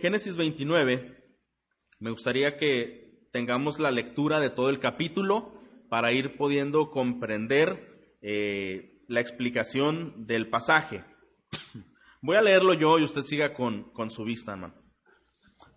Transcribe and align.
Génesis 0.00 0.36
29, 0.36 1.24
me 1.98 2.10
gustaría 2.10 2.56
que 2.56 3.26
tengamos 3.32 3.80
la 3.80 3.90
lectura 3.90 4.38
de 4.38 4.50
todo 4.50 4.70
el 4.70 4.78
capítulo 4.78 5.60
para 5.88 6.12
ir 6.12 6.36
pudiendo 6.36 6.90
comprender 6.90 8.16
eh, 8.22 9.02
la 9.08 9.20
explicación 9.20 10.26
del 10.26 10.48
pasaje. 10.48 11.04
Voy 12.22 12.36
a 12.36 12.42
leerlo 12.42 12.74
yo 12.74 12.98
y 12.98 13.04
usted 13.04 13.22
siga 13.22 13.54
con, 13.54 13.90
con 13.92 14.10
su 14.10 14.22
vista, 14.22 14.52
hermano. 14.52 14.74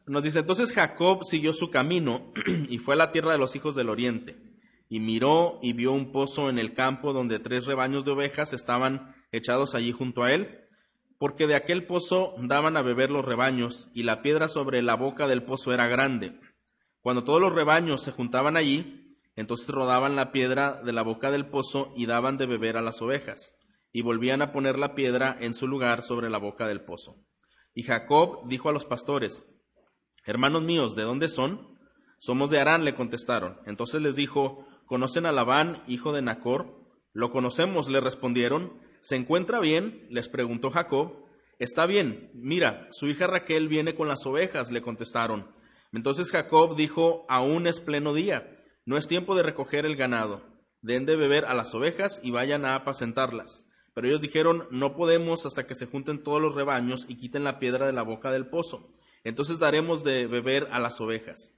Nos 0.06 0.22
dice, 0.22 0.40
entonces 0.40 0.72
Jacob 0.72 1.24
siguió 1.24 1.52
su 1.54 1.72
camino 1.72 2.32
y 2.70 2.78
fue 2.78 2.94
a 2.94 2.98
la 2.98 3.12
tierra 3.12 3.32
de 3.32 3.40
los 3.40 3.56
hijos 3.56 3.76
del 3.76 3.90
oriente, 3.90 4.38
y 4.88 5.00
miró 5.00 5.58
y 5.64 5.74
vio 5.74 5.94
un 5.94 6.12
pozo 6.12 6.50
en 6.50 6.60
el 6.60 6.74
campo 6.74 7.14
donde 7.14 7.40
tres 7.40 7.66
rebaños 7.66 8.06
de 8.06 8.12
ovejas 8.12 8.54
estaban 8.54 9.16
echados 9.32 9.74
allí 9.74 9.92
junto 9.92 10.24
a 10.24 10.34
él, 10.34 10.60
porque 11.22 11.46
de 11.46 11.54
aquel 11.54 11.86
pozo 11.86 12.34
daban 12.40 12.78
a 12.78 12.82
beber 12.82 13.12
los 13.12 13.24
rebaños, 13.24 13.92
y 13.94 14.02
la 14.02 14.24
piedra 14.24 14.48
sobre 14.48 14.82
la 14.82 14.96
boca 14.96 15.28
del 15.28 15.44
pozo 15.44 15.72
era 15.72 15.88
grande. 15.88 16.40
Cuando 17.00 17.24
todos 17.24 17.40
los 17.40 17.54
rebaños 17.54 18.02
se 18.02 18.12
juntaban 18.12 18.58
allí, 18.58 19.20
entonces 19.36 19.70
rodaban 19.70 20.16
la 20.16 20.32
piedra 20.32 20.82
de 20.84 20.94
la 20.94 21.04
boca 21.04 21.30
del 21.30 21.46
pozo 21.46 21.94
y 21.96 22.08
daban 22.08 22.40
de 22.40 22.48
beber 22.48 22.76
a 22.76 22.82
las 22.82 23.04
ovejas, 23.04 23.54
y 23.92 24.02
volvían 24.02 24.42
a 24.42 24.52
poner 24.52 24.80
la 24.80 24.96
piedra 24.96 25.38
en 25.40 25.54
su 25.54 25.68
lugar 25.68 26.02
sobre 26.02 26.28
la 26.28 26.40
boca 26.40 26.66
del 26.66 26.84
pozo. 26.84 27.18
Y 27.76 27.84
Jacob 27.84 28.48
dijo 28.48 28.70
a 28.70 28.74
los 28.74 28.86
pastores, 28.86 29.44
Hermanos 30.26 30.64
míos, 30.64 30.96
¿de 30.96 31.04
dónde 31.04 31.28
son? 31.28 31.78
Somos 32.18 32.50
de 32.50 32.60
Arán, 32.60 32.84
le 32.84 32.96
contestaron. 32.96 33.60
Entonces 33.68 34.02
les 34.02 34.16
dijo, 34.16 34.66
¿conocen 34.88 35.28
a 35.28 35.32
Labán, 35.32 35.84
hijo 35.86 36.14
de 36.14 36.24
Nacor? 36.24 36.82
Lo 37.14 37.30
conocemos, 37.30 37.90
le 37.90 38.02
respondieron. 38.02 38.82
¿Se 39.02 39.16
encuentra 39.16 39.60
bien? 39.60 40.08
les 40.10 40.30
preguntó 40.30 40.70
Jacob. 40.70 41.26
Está 41.58 41.86
bien, 41.86 42.32
mira, 42.34 42.88
su 42.92 43.08
hija 43.08 43.28
Raquel 43.28 43.68
viene 43.68 43.96
con 43.96 44.08
las 44.08 44.26
ovejas, 44.26 44.72
le 44.72 44.82
contestaron. 44.82 45.48
Entonces 45.92 46.32
Jacob 46.32 46.76
dijo, 46.76 47.26
aún 47.28 47.68
es 47.68 47.80
pleno 47.80 48.14
día, 48.14 48.64
no 48.86 48.98
es 48.98 49.08
tiempo 49.08 49.36
de 49.36 49.44
recoger 49.44 49.86
el 49.86 49.96
ganado. 49.96 50.44
Den 50.82 51.06
de 51.06 51.16
beber 51.16 51.46
a 51.46 51.54
las 51.54 51.76
ovejas 51.76 52.20
y 52.24 52.32
vayan 52.32 52.66
a 52.66 52.76
apacentarlas. 52.76 53.66
Pero 53.94 54.08
ellos 54.08 54.22
dijeron, 54.22 54.68
no 54.72 54.96
podemos 54.96 55.46
hasta 55.46 55.68
que 55.68 55.76
se 55.76 55.86
junten 55.86 56.24
todos 56.24 56.42
los 56.42 56.56
rebaños 56.56 57.06
y 57.08 57.18
quiten 57.18 57.44
la 57.44 57.60
piedra 57.60 57.86
de 57.86 57.94
la 57.94 58.04
boca 58.04 58.32
del 58.32 58.48
pozo. 58.48 58.94
Entonces 59.24 59.60
daremos 59.60 60.04
de 60.04 60.28
beber 60.28 60.68
a 60.72 60.80
las 60.80 61.00
ovejas. 61.02 61.54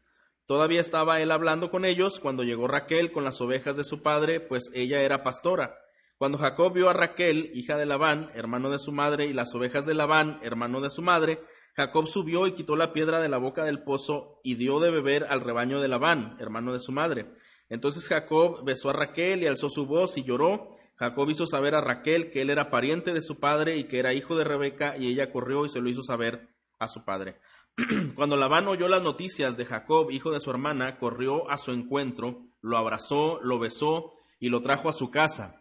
Todavía 0.45 0.81
estaba 0.81 1.21
él 1.21 1.31
hablando 1.31 1.69
con 1.69 1.85
ellos 1.85 2.19
cuando 2.19 2.43
llegó 2.43 2.67
Raquel 2.67 3.11
con 3.11 3.23
las 3.23 3.39
ovejas 3.39 3.77
de 3.77 3.85
su 3.85 4.01
padre, 4.01 4.41
pues 4.41 4.63
ella 4.73 5.01
era 5.01 5.23
pastora. 5.23 5.77
Cuando 6.23 6.37
Jacob 6.37 6.71
vio 6.71 6.89
a 6.89 6.93
Raquel, 6.93 7.51
hija 7.53 7.75
de 7.75 7.85
Labán, 7.85 8.31
hermano 8.33 8.69
de 8.69 8.79
su 8.79 8.93
madre, 8.93 9.25
y 9.25 9.33
las 9.33 9.53
ovejas 9.55 9.85
de 9.85 9.93
Labán, 9.93 10.39
hermano 10.41 10.79
de 10.79 10.89
su 10.89 11.01
madre, 11.01 11.41
Jacob 11.75 12.07
subió 12.07 12.47
y 12.47 12.53
quitó 12.53 12.77
la 12.77 12.93
piedra 12.93 13.19
de 13.19 13.27
la 13.27 13.37
boca 13.37 13.65
del 13.65 13.83
pozo 13.83 14.39
y 14.41 14.55
dio 14.55 14.79
de 14.79 14.89
beber 14.89 15.25
al 15.29 15.41
rebaño 15.41 15.81
de 15.81 15.89
Labán, 15.89 16.37
hermano 16.39 16.71
de 16.71 16.79
su 16.79 16.93
madre. 16.93 17.25
Entonces 17.67 18.07
Jacob 18.07 18.63
besó 18.63 18.91
a 18.91 18.93
Raquel 18.93 19.43
y 19.43 19.47
alzó 19.47 19.67
su 19.67 19.85
voz 19.85 20.17
y 20.17 20.23
lloró. 20.23 20.77
Jacob 20.95 21.29
hizo 21.29 21.45
saber 21.45 21.75
a 21.75 21.81
Raquel 21.81 22.31
que 22.31 22.39
él 22.39 22.49
era 22.49 22.69
pariente 22.69 23.11
de 23.11 23.19
su 23.19 23.41
padre 23.41 23.75
y 23.75 23.83
que 23.83 23.99
era 23.99 24.13
hijo 24.13 24.37
de 24.37 24.45
Rebeca, 24.45 24.95
y 24.97 25.07
ella 25.07 25.29
corrió 25.29 25.65
y 25.65 25.69
se 25.69 25.81
lo 25.81 25.89
hizo 25.89 26.03
saber 26.03 26.47
a 26.79 26.87
su 26.87 27.03
padre. 27.03 27.41
Cuando 28.15 28.37
Labán 28.37 28.69
oyó 28.69 28.87
las 28.87 29.01
noticias 29.01 29.57
de 29.57 29.65
Jacob, 29.65 30.09
hijo 30.09 30.31
de 30.31 30.39
su 30.39 30.51
hermana, 30.51 30.99
corrió 30.99 31.51
a 31.51 31.57
su 31.57 31.73
encuentro, 31.73 32.45
lo 32.61 32.77
abrazó, 32.77 33.41
lo 33.41 33.59
besó 33.59 34.13
y 34.39 34.47
lo 34.47 34.61
trajo 34.61 34.87
a 34.87 34.93
su 34.93 35.11
casa. 35.11 35.59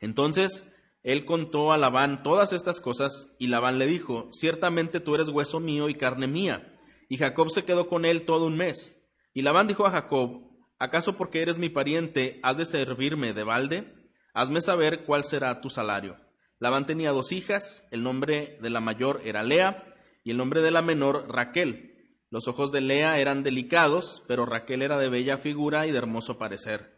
Entonces 0.00 0.70
él 1.02 1.24
contó 1.24 1.72
a 1.72 1.78
Labán 1.78 2.22
todas 2.22 2.52
estas 2.52 2.80
cosas 2.80 3.34
y 3.38 3.46
Labán 3.46 3.78
le 3.78 3.86
dijo, 3.86 4.28
ciertamente 4.32 5.00
tú 5.00 5.14
eres 5.14 5.28
hueso 5.28 5.60
mío 5.60 5.88
y 5.88 5.94
carne 5.94 6.26
mía. 6.26 6.78
Y 7.08 7.16
Jacob 7.16 7.50
se 7.50 7.64
quedó 7.64 7.88
con 7.88 8.04
él 8.04 8.24
todo 8.24 8.46
un 8.46 8.56
mes. 8.56 9.02
Y 9.32 9.42
Labán 9.42 9.68
dijo 9.68 9.86
a 9.86 9.90
Jacob, 9.90 10.42
¿acaso 10.78 11.16
porque 11.16 11.40
eres 11.40 11.58
mi 11.58 11.70
pariente 11.70 12.40
has 12.42 12.56
de 12.56 12.66
servirme 12.66 13.32
de 13.32 13.44
balde? 13.44 13.94
Hazme 14.34 14.60
saber 14.60 15.04
cuál 15.04 15.24
será 15.24 15.60
tu 15.60 15.70
salario. 15.70 16.16
Labán 16.58 16.86
tenía 16.86 17.12
dos 17.12 17.32
hijas, 17.32 17.86
el 17.90 18.02
nombre 18.02 18.58
de 18.60 18.70
la 18.70 18.80
mayor 18.80 19.22
era 19.24 19.42
Lea 19.42 19.94
y 20.24 20.32
el 20.32 20.36
nombre 20.36 20.60
de 20.60 20.72
la 20.72 20.82
menor 20.82 21.26
Raquel. 21.28 21.94
Los 22.30 22.48
ojos 22.48 22.72
de 22.72 22.80
Lea 22.80 23.18
eran 23.18 23.42
delicados, 23.42 24.22
pero 24.28 24.44
Raquel 24.44 24.82
era 24.82 24.98
de 24.98 25.08
bella 25.08 25.38
figura 25.38 25.86
y 25.86 25.92
de 25.92 25.98
hermoso 25.98 26.36
parecer. 26.36 26.97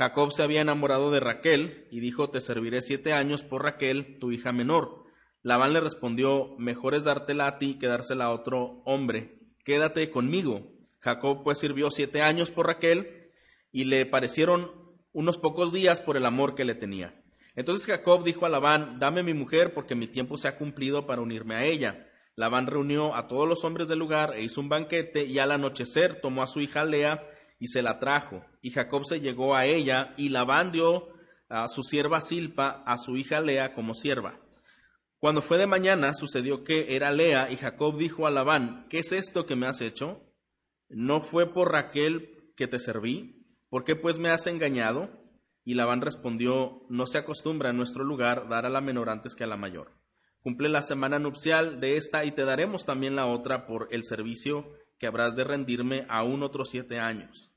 Jacob 0.00 0.32
se 0.32 0.42
había 0.42 0.62
enamorado 0.62 1.10
de 1.10 1.20
Raquel 1.20 1.86
y 1.90 2.00
dijo, 2.00 2.30
Te 2.30 2.40
serviré 2.40 2.80
siete 2.80 3.12
años 3.12 3.44
por 3.44 3.64
Raquel, 3.64 4.18
tu 4.18 4.32
hija 4.32 4.50
menor. 4.50 5.04
Labán 5.42 5.74
le 5.74 5.80
respondió, 5.80 6.54
Mejor 6.56 6.94
es 6.94 7.04
dártela 7.04 7.46
a 7.46 7.58
ti 7.58 7.78
que 7.78 7.86
dársela 7.86 8.24
a 8.24 8.30
otro 8.30 8.80
hombre. 8.86 9.42
Quédate 9.62 10.08
conmigo. 10.08 10.72
Jacob 11.00 11.42
pues 11.44 11.58
sirvió 11.58 11.90
siete 11.90 12.22
años 12.22 12.50
por 12.50 12.66
Raquel 12.66 13.28
y 13.72 13.84
le 13.84 14.06
parecieron 14.06 14.72
unos 15.12 15.36
pocos 15.36 15.70
días 15.70 16.00
por 16.00 16.16
el 16.16 16.24
amor 16.24 16.54
que 16.54 16.64
le 16.64 16.74
tenía. 16.74 17.22
Entonces 17.54 17.86
Jacob 17.86 18.24
dijo 18.24 18.46
a 18.46 18.48
Labán, 18.48 19.00
Dame 19.00 19.22
mi 19.22 19.34
mujer 19.34 19.74
porque 19.74 19.96
mi 19.96 20.06
tiempo 20.06 20.38
se 20.38 20.48
ha 20.48 20.56
cumplido 20.56 21.04
para 21.04 21.20
unirme 21.20 21.56
a 21.56 21.64
ella. 21.64 22.08
Labán 22.36 22.68
reunió 22.68 23.14
a 23.14 23.28
todos 23.28 23.46
los 23.46 23.64
hombres 23.64 23.88
del 23.88 23.98
lugar 23.98 24.32
e 24.34 24.42
hizo 24.42 24.62
un 24.62 24.70
banquete 24.70 25.26
y 25.26 25.38
al 25.40 25.50
anochecer 25.52 26.22
tomó 26.22 26.42
a 26.42 26.46
su 26.46 26.62
hija 26.62 26.86
Lea 26.86 27.22
y 27.60 27.68
se 27.68 27.82
la 27.82 28.00
trajo. 28.00 28.44
Y 28.62 28.70
Jacob 28.70 29.04
se 29.04 29.20
llegó 29.20 29.54
a 29.54 29.66
ella 29.66 30.14
y 30.16 30.30
Labán 30.30 30.72
dio 30.72 31.08
a 31.48 31.68
su 31.68 31.82
sierva 31.84 32.20
Silpa 32.20 32.82
a 32.86 32.96
su 32.96 33.16
hija 33.16 33.40
Lea 33.40 33.74
como 33.74 33.94
sierva. 33.94 34.40
Cuando 35.18 35.42
fue 35.42 35.58
de 35.58 35.66
mañana 35.66 36.14
sucedió 36.14 36.64
que 36.64 36.96
era 36.96 37.12
Lea 37.12 37.50
y 37.50 37.56
Jacob 37.56 37.98
dijo 37.98 38.26
a 38.26 38.30
Labán, 38.30 38.86
¿qué 38.88 39.00
es 39.00 39.12
esto 39.12 39.44
que 39.44 39.54
me 39.54 39.66
has 39.66 39.82
hecho? 39.82 40.22
¿No 40.88 41.20
fue 41.20 41.52
por 41.52 41.70
Raquel 41.70 42.52
que 42.56 42.66
te 42.66 42.78
serví? 42.78 43.46
¿Por 43.68 43.84
qué 43.84 43.94
pues 43.94 44.18
me 44.18 44.30
has 44.30 44.46
engañado? 44.46 45.10
Y 45.62 45.74
Labán 45.74 46.00
respondió, 46.00 46.86
no 46.88 47.04
se 47.06 47.18
acostumbra 47.18 47.70
en 47.70 47.76
nuestro 47.76 48.02
lugar 48.02 48.48
dar 48.48 48.64
a 48.64 48.70
la 48.70 48.80
menor 48.80 49.10
antes 49.10 49.34
que 49.34 49.44
a 49.44 49.46
la 49.46 49.58
mayor. 49.58 49.92
Cumple 50.42 50.70
la 50.70 50.80
semana 50.80 51.18
nupcial 51.18 51.80
de 51.80 51.98
esta 51.98 52.24
y 52.24 52.32
te 52.32 52.46
daremos 52.46 52.86
también 52.86 53.14
la 53.14 53.26
otra 53.26 53.66
por 53.66 53.88
el 53.90 54.04
servicio 54.04 54.72
que 55.00 55.06
habrás 55.06 55.34
de 55.34 55.42
rendirme 55.42 56.06
aún 56.08 56.44
otros 56.44 56.68
siete 56.70 57.00
años. 57.00 57.50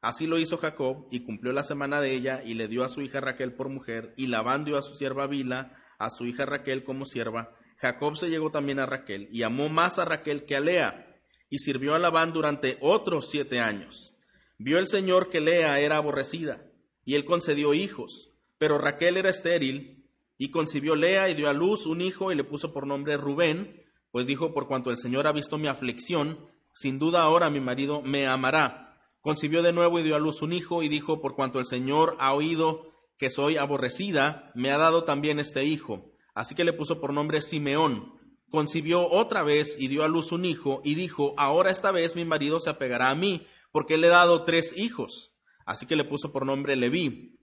Así 0.00 0.26
lo 0.26 0.38
hizo 0.38 0.56
Jacob 0.56 1.06
y 1.10 1.20
cumplió 1.20 1.52
la 1.52 1.62
semana 1.62 2.00
de 2.00 2.12
ella 2.14 2.42
y 2.44 2.54
le 2.54 2.68
dio 2.68 2.84
a 2.84 2.88
su 2.88 3.02
hija 3.02 3.20
Raquel 3.20 3.52
por 3.52 3.68
mujer 3.68 4.14
y 4.16 4.26
Labán 4.26 4.64
dio 4.64 4.78
a 4.78 4.82
su 4.82 4.94
sierva 4.94 5.26
Bila 5.26 5.76
a 5.98 6.10
su 6.10 6.24
hija 6.26 6.46
Raquel 6.46 6.84
como 6.84 7.04
sierva. 7.04 7.54
Jacob 7.78 8.16
se 8.16 8.30
llegó 8.30 8.50
también 8.50 8.78
a 8.80 8.86
Raquel 8.86 9.28
y 9.30 9.42
amó 9.42 9.68
más 9.68 9.98
a 9.98 10.04
Raquel 10.04 10.44
que 10.44 10.56
a 10.56 10.60
Lea 10.60 11.20
y 11.50 11.58
sirvió 11.58 11.94
a 11.94 11.98
Labán 11.98 12.32
durante 12.32 12.78
otros 12.80 13.30
siete 13.30 13.60
años. 13.60 14.14
Vio 14.58 14.78
el 14.78 14.88
Señor 14.88 15.28
que 15.28 15.40
Lea 15.40 15.78
era 15.80 15.98
aborrecida 15.98 16.64
y 17.04 17.14
él 17.14 17.24
concedió 17.24 17.74
hijos, 17.74 18.30
pero 18.58 18.78
Raquel 18.78 19.18
era 19.18 19.30
estéril 19.30 20.08
y 20.38 20.50
concibió 20.50 20.96
Lea 20.96 21.28
y 21.28 21.34
dio 21.34 21.48
a 21.48 21.52
luz 21.52 21.86
un 21.86 22.00
hijo 22.00 22.32
y 22.32 22.34
le 22.34 22.44
puso 22.44 22.72
por 22.72 22.86
nombre 22.86 23.16
Rubén, 23.16 23.82
pues 24.10 24.26
dijo, 24.26 24.54
por 24.54 24.66
cuanto 24.66 24.90
el 24.90 24.98
Señor 24.98 25.26
ha 25.26 25.32
visto 25.32 25.58
mi 25.58 25.68
aflicción, 25.68 26.48
sin 26.76 26.98
duda 26.98 27.22
ahora 27.22 27.48
mi 27.48 27.58
marido 27.58 28.02
me 28.02 28.26
amará. 28.26 28.98
Concibió 29.22 29.62
de 29.62 29.72
nuevo 29.72 29.98
y 29.98 30.02
dio 30.02 30.14
a 30.14 30.18
luz 30.18 30.42
un 30.42 30.52
hijo 30.52 30.82
y 30.82 30.88
dijo, 30.88 31.22
por 31.22 31.34
cuanto 31.34 31.58
el 31.58 31.64
Señor 31.64 32.16
ha 32.20 32.34
oído 32.34 32.92
que 33.16 33.30
soy 33.30 33.56
aborrecida, 33.56 34.52
me 34.54 34.70
ha 34.70 34.76
dado 34.76 35.04
también 35.04 35.38
este 35.38 35.64
hijo. 35.64 36.12
Así 36.34 36.54
que 36.54 36.64
le 36.64 36.74
puso 36.74 37.00
por 37.00 37.14
nombre 37.14 37.40
Simeón. 37.40 38.12
Concibió 38.50 39.08
otra 39.08 39.42
vez 39.42 39.76
y 39.80 39.88
dio 39.88 40.04
a 40.04 40.08
luz 40.08 40.32
un 40.32 40.44
hijo 40.44 40.82
y 40.84 40.96
dijo, 40.96 41.32
ahora 41.38 41.70
esta 41.70 41.92
vez 41.92 42.14
mi 42.14 42.26
marido 42.26 42.60
se 42.60 42.68
apegará 42.68 43.08
a 43.08 43.14
mí, 43.14 43.46
porque 43.72 43.96
le 43.96 44.08
he 44.08 44.10
dado 44.10 44.44
tres 44.44 44.76
hijos. 44.76 45.32
Así 45.64 45.86
que 45.86 45.96
le 45.96 46.04
puso 46.04 46.30
por 46.30 46.44
nombre 46.44 46.76
Leví. 46.76 47.40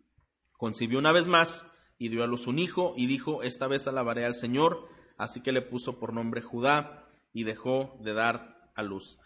Concibió 0.58 1.00
una 1.00 1.12
vez 1.12 1.28
más 1.28 1.66
y 1.98 2.10
dio 2.10 2.24
a 2.24 2.28
luz 2.28 2.46
un 2.46 2.60
hijo 2.60 2.94
y 2.96 3.08
dijo, 3.08 3.42
esta 3.42 3.66
vez 3.66 3.88
alabaré 3.88 4.26
al 4.26 4.36
Señor, 4.36 4.88
así 5.18 5.42
que 5.42 5.52
le 5.52 5.64
puso 5.64 6.00
por 6.00 6.14
nombre 6.14 6.44
Judá 6.44 7.10
y 7.34 7.46
dejó 7.46 7.98
de 8.00 8.14
dar 8.14 8.54
a 8.76 8.84
luz. 8.84 9.18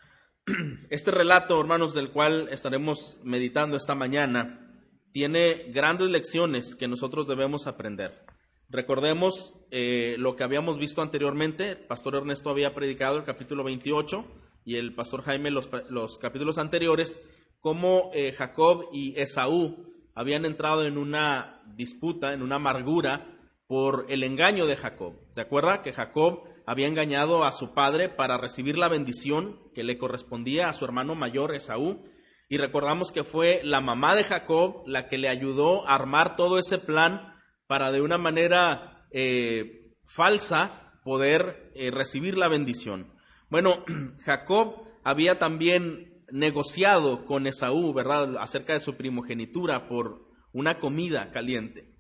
Este 0.90 1.12
relato, 1.12 1.60
hermanos, 1.60 1.94
del 1.94 2.12
cual 2.12 2.48
estaremos 2.52 3.18
meditando 3.24 3.76
esta 3.76 3.96
mañana, 3.96 4.72
tiene 5.12 5.72
grandes 5.74 6.10
lecciones 6.10 6.76
que 6.76 6.88
nosotros 6.88 7.28
debemos 7.28 7.68
aprender. 7.68 8.26
Recordemos 8.70 9.54
eh, 9.72 10.16
lo 10.18 10.36
que 10.36 10.44
habíamos 10.44 10.78
visto 10.78 11.02
anteriormente, 11.02 11.72
el 11.72 11.80
pastor 11.80 12.16
Ernesto 12.16 12.50
había 12.50 12.74
predicado 12.74 13.18
el 13.18 13.24
capítulo 13.24 13.64
28 13.64 14.26
y 14.64 14.76
el 14.76 14.96
pastor 14.96 15.24
Jaime 15.24 15.52
los, 15.52 15.70
los 15.90 16.18
capítulos 16.18 16.58
anteriores, 16.58 17.20
cómo 17.60 18.12
eh, 18.14 18.32
Jacob 18.32 18.86
y 18.94 19.20
Esaú 19.20 19.94
habían 20.16 20.46
entrado 20.46 20.86
en 20.86 20.98
una 20.98 21.62
disputa, 21.76 22.34
en 22.34 22.42
una 22.42 22.56
amargura 22.56 23.38
por 23.68 24.06
el 24.10 24.24
engaño 24.24 24.66
de 24.66 24.78
Jacob. 24.78 25.14
¿Se 25.32 25.42
acuerda 25.42 25.82
que 25.82 25.94
Jacob 25.94 26.44
había 26.68 26.86
engañado 26.86 27.46
a 27.46 27.54
su 27.54 27.74
padre 27.74 28.10
para 28.10 28.38
recibir 28.38 28.78
la 28.78 28.90
bendición 28.90 29.60
que 29.74 29.84
le 29.84 29.98
correspondía 29.98 30.70
a 30.70 30.74
su 30.74 30.86
hermano 30.86 31.16
mayor 31.16 31.56
Esaú? 31.56 32.04
Y 32.50 32.58
recordamos 32.58 33.12
que 33.12 33.24
fue 33.24 33.62
la 33.64 33.82
mamá 33.82 34.16
de 34.16 34.26
Jacob 34.26 34.84
la 34.86 35.08
que 35.08 35.18
le 35.18 35.30
ayudó 35.30 35.88
a 35.88 35.96
armar 35.96 36.36
todo 36.36 36.60
ese 36.60 36.78
plan 36.78 37.34
para 37.68 37.92
de 37.92 38.02
una 38.02 38.18
manera 38.18 39.08
eh, 39.12 39.96
falsa 40.06 40.94
poder 41.04 41.72
eh, 41.74 41.90
recibir 41.90 42.38
la 42.38 42.50
bendición. 42.50 43.14
Bueno, 43.50 43.86
Jacob 44.26 44.84
había 45.04 45.40
también 45.40 46.26
negociado 46.32 47.26
con 47.26 47.48
Esaú, 47.48 47.94
¿verdad?, 47.94 48.36
acerca 48.40 48.74
de 48.74 48.82
su 48.82 48.96
primogenitura 48.96 49.88
por 49.88 50.28
una 50.52 50.80
comida 50.80 51.32
caliente. 51.32 51.94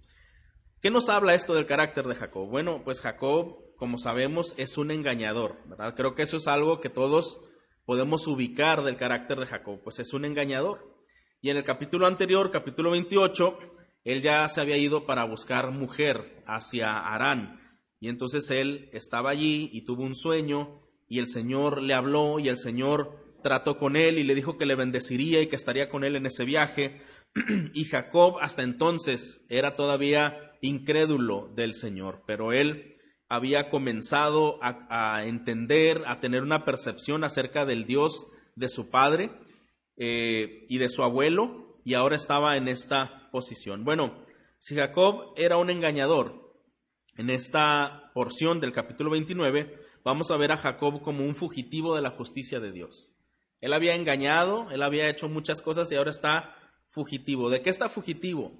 ¿Qué 0.81 0.91
nos 0.91 1.07
habla 1.09 1.35
esto 1.35 1.53
del 1.53 1.65
carácter 1.65 2.05
de 2.05 2.15
Jacob? 2.15 2.49
Bueno, 2.49 2.81
pues 2.83 3.01
Jacob, 3.01 3.66
como 3.77 3.97
sabemos, 3.97 4.53
es 4.57 4.77
un 4.77 4.91
engañador, 4.91 5.57
¿verdad? 5.67 5.95
Creo 5.95 6.15
que 6.15 6.23
eso 6.23 6.37
es 6.37 6.47
algo 6.47 6.81
que 6.81 6.89
todos 6.89 7.41
podemos 7.85 8.27
ubicar 8.27 8.83
del 8.83 8.97
carácter 8.97 9.39
de 9.39 9.45
Jacob, 9.45 9.79
pues 9.83 9.99
es 9.99 10.13
un 10.13 10.25
engañador. 10.25 10.97
Y 11.41 11.51
en 11.51 11.57
el 11.57 11.63
capítulo 11.63 12.07
anterior, 12.07 12.51
capítulo 12.51 12.91
28, 12.91 13.57
él 14.03 14.21
ya 14.21 14.49
se 14.49 14.59
había 14.61 14.77
ido 14.77 15.05
para 15.05 15.23
buscar 15.25 15.71
mujer 15.71 16.43
hacia 16.47 16.97
Arán. 16.97 17.61
Y 17.99 18.09
entonces 18.09 18.49
él 18.51 18.89
estaba 18.93 19.29
allí 19.29 19.69
y 19.71 19.85
tuvo 19.85 20.03
un 20.03 20.15
sueño 20.15 20.81
y 21.07 21.19
el 21.19 21.27
Señor 21.27 21.81
le 21.81 21.93
habló 21.93 22.39
y 22.39 22.49
el 22.49 22.57
Señor 22.57 23.35
trató 23.43 23.77
con 23.77 23.95
él 23.95 24.17
y 24.17 24.23
le 24.23 24.35
dijo 24.35 24.57
que 24.57 24.65
le 24.65 24.75
bendeciría 24.75 25.41
y 25.41 25.47
que 25.47 25.55
estaría 25.55 25.89
con 25.89 26.03
él 26.03 26.15
en 26.15 26.25
ese 26.25 26.45
viaje. 26.45 27.01
y 27.73 27.85
Jacob 27.85 28.37
hasta 28.41 28.63
entonces 28.63 29.45
era 29.49 29.75
todavía 29.75 30.51
incrédulo 30.61 31.51
del 31.55 31.73
Señor, 31.73 32.23
pero 32.25 32.51
él 32.51 32.96
había 33.29 33.69
comenzado 33.69 34.59
a, 34.61 35.25
entender, 35.25 36.03
a 36.07 36.19
tener 36.19 36.43
una 36.43 36.63
percepción 36.63 37.23
acerca 37.23 37.65
del 37.65 37.85
Dios 37.85 38.27
de 38.55 38.69
su 38.69 38.89
padre 38.89 39.31
eh, 39.97 40.65
y 40.69 40.77
de 40.77 40.89
su 40.89 41.03
abuelo, 41.03 41.79
y 41.83 41.93
ahora 41.93 42.15
estaba 42.15 42.57
en 42.57 42.67
esta 42.67 43.29
posición. 43.31 43.83
Bueno, 43.83 44.25
si 44.57 44.75
Jacob 44.75 45.33
era 45.35 45.57
un 45.57 45.69
engañador, 45.69 46.47
en 47.17 47.29
esta 47.29 48.11
porción 48.13 48.59
del 48.59 48.71
capítulo 48.71 49.09
29, 49.11 49.79
vamos 50.03 50.29
a 50.31 50.37
ver 50.37 50.51
a 50.51 50.57
Jacob 50.57 51.01
como 51.01 51.25
un 51.25 51.35
fugitivo 51.35 51.95
de 51.95 52.01
la 52.01 52.11
justicia 52.11 52.59
de 52.59 52.71
Dios. 52.71 53.13
Él 53.59 53.73
había 53.73 53.95
engañado, 53.95 54.69
él 54.71 54.83
había 54.83 55.09
hecho 55.09 55.27
muchas 55.27 55.61
cosas 55.61 55.91
y 55.91 55.95
ahora 55.95 56.11
está 56.11 56.55
fugitivo. 56.89 57.49
¿De 57.49 57.61
qué 57.61 57.71
está 57.71 57.89
fugitivo? 57.89 58.51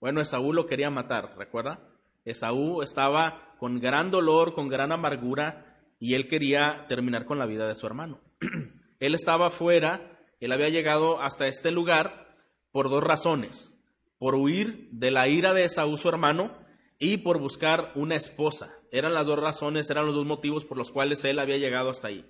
Bueno, 0.00 0.20
Esaú 0.20 0.52
lo 0.52 0.66
quería 0.66 0.90
matar, 0.90 1.36
¿recuerda? 1.36 1.93
Esaú 2.24 2.82
estaba 2.82 3.54
con 3.58 3.80
gran 3.80 4.10
dolor, 4.10 4.54
con 4.54 4.68
gran 4.68 4.92
amargura 4.92 5.74
y 5.98 6.14
él 6.14 6.28
quería 6.28 6.86
terminar 6.88 7.24
con 7.24 7.38
la 7.38 7.46
vida 7.46 7.66
de 7.66 7.76
su 7.76 7.86
hermano. 7.86 8.20
él 9.00 9.14
estaba 9.14 9.50
fuera, 9.50 10.18
él 10.40 10.52
había 10.52 10.68
llegado 10.68 11.20
hasta 11.20 11.46
este 11.46 11.70
lugar 11.70 12.36
por 12.72 12.90
dos 12.90 13.02
razones. 13.02 13.74
Por 14.18 14.34
huir 14.34 14.88
de 14.90 15.10
la 15.10 15.28
ira 15.28 15.52
de 15.52 15.64
Esaú, 15.64 15.96
su 15.96 16.08
hermano, 16.08 16.56
y 16.98 17.18
por 17.18 17.38
buscar 17.38 17.92
una 17.94 18.14
esposa. 18.14 18.72
Eran 18.90 19.14
las 19.14 19.26
dos 19.26 19.38
razones, 19.38 19.90
eran 19.90 20.06
los 20.06 20.14
dos 20.14 20.26
motivos 20.26 20.64
por 20.64 20.78
los 20.78 20.90
cuales 20.90 21.24
él 21.24 21.38
había 21.38 21.58
llegado 21.58 21.90
hasta 21.90 22.08
ahí. 22.08 22.24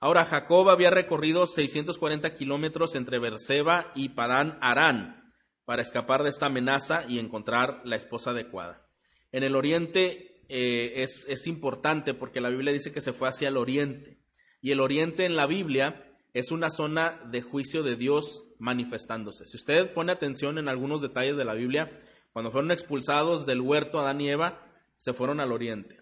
Ahora, 0.00 0.24
Jacob 0.24 0.68
había 0.70 0.90
recorrido 0.90 1.46
640 1.46 2.34
kilómetros 2.34 2.94
entre 2.94 3.18
Berseba 3.18 3.92
y 3.94 4.10
Padán 4.10 4.58
Arán 4.62 5.34
para 5.66 5.82
escapar 5.82 6.22
de 6.22 6.30
esta 6.30 6.46
amenaza 6.46 7.04
y 7.06 7.18
encontrar 7.18 7.82
la 7.84 7.96
esposa 7.96 8.30
adecuada. 8.30 8.89
En 9.32 9.42
el 9.42 9.56
oriente 9.56 10.42
eh, 10.48 11.02
es, 11.02 11.26
es 11.28 11.46
importante 11.46 12.14
porque 12.14 12.40
la 12.40 12.50
Biblia 12.50 12.72
dice 12.72 12.92
que 12.92 13.00
se 13.00 13.12
fue 13.12 13.28
hacia 13.28 13.48
el 13.48 13.56
oriente. 13.56 14.18
Y 14.60 14.72
el 14.72 14.80
oriente 14.80 15.24
en 15.24 15.36
la 15.36 15.46
Biblia 15.46 16.06
es 16.34 16.50
una 16.50 16.70
zona 16.70 17.20
de 17.30 17.42
juicio 17.42 17.82
de 17.82 17.96
Dios 17.96 18.44
manifestándose. 18.58 19.46
Si 19.46 19.56
usted 19.56 19.92
pone 19.92 20.12
atención 20.12 20.58
en 20.58 20.68
algunos 20.68 21.00
detalles 21.00 21.36
de 21.36 21.44
la 21.44 21.54
Biblia, 21.54 21.90
cuando 22.32 22.50
fueron 22.50 22.70
expulsados 22.70 23.46
del 23.46 23.60
huerto 23.60 23.98
Adán 23.98 24.20
y 24.20 24.30
Eva, 24.30 24.66
se 24.96 25.12
fueron 25.12 25.40
al 25.40 25.52
oriente. 25.52 26.00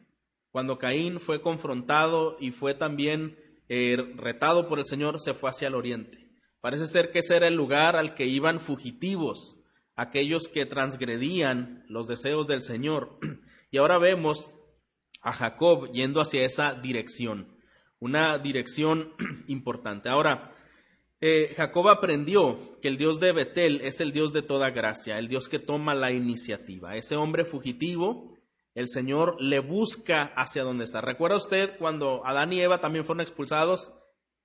Cuando 0.50 0.78
Caín 0.78 1.20
fue 1.20 1.40
confrontado 1.40 2.36
y 2.40 2.50
fue 2.50 2.74
también 2.74 3.38
eh, 3.68 3.96
retado 4.16 4.68
por 4.68 4.78
el 4.78 4.86
Señor, 4.86 5.20
se 5.20 5.34
fue 5.34 5.50
hacia 5.50 5.68
el 5.68 5.74
oriente. 5.74 6.30
Parece 6.60 6.86
ser 6.86 7.10
que 7.10 7.20
ese 7.20 7.36
era 7.36 7.46
el 7.46 7.54
lugar 7.54 7.96
al 7.96 8.14
que 8.14 8.26
iban 8.26 8.58
fugitivos, 8.58 9.57
aquellos 9.98 10.48
que 10.48 10.64
transgredían 10.64 11.84
los 11.88 12.06
deseos 12.06 12.46
del 12.46 12.62
Señor. 12.62 13.18
Y 13.70 13.76
ahora 13.76 13.98
vemos 13.98 14.48
a 15.20 15.30
Jacob 15.30 15.92
yendo 15.92 16.22
hacia 16.22 16.42
esa 16.42 16.72
dirección, 16.72 17.54
una 17.98 18.38
dirección 18.38 19.12
importante. 19.46 20.08
Ahora, 20.08 20.54
eh, 21.20 21.52
Jacob 21.54 21.88
aprendió 21.88 22.80
que 22.80 22.88
el 22.88 22.96
Dios 22.96 23.20
de 23.20 23.32
Betel 23.32 23.82
es 23.82 24.00
el 24.00 24.12
Dios 24.12 24.32
de 24.32 24.40
toda 24.40 24.70
gracia, 24.70 25.18
el 25.18 25.28
Dios 25.28 25.50
que 25.50 25.58
toma 25.58 25.94
la 25.94 26.10
iniciativa. 26.10 26.96
Ese 26.96 27.16
hombre 27.16 27.44
fugitivo 27.44 28.38
el 28.74 28.88
Señor 28.88 29.36
le 29.38 29.58
busca 29.58 30.32
hacia 30.34 30.62
donde 30.62 30.84
está. 30.84 31.02
¿Recuerda 31.02 31.36
usted 31.36 31.76
cuando 31.78 32.24
Adán 32.24 32.54
y 32.54 32.60
Eva 32.62 32.80
también 32.80 33.04
fueron 33.04 33.20
expulsados? 33.20 33.92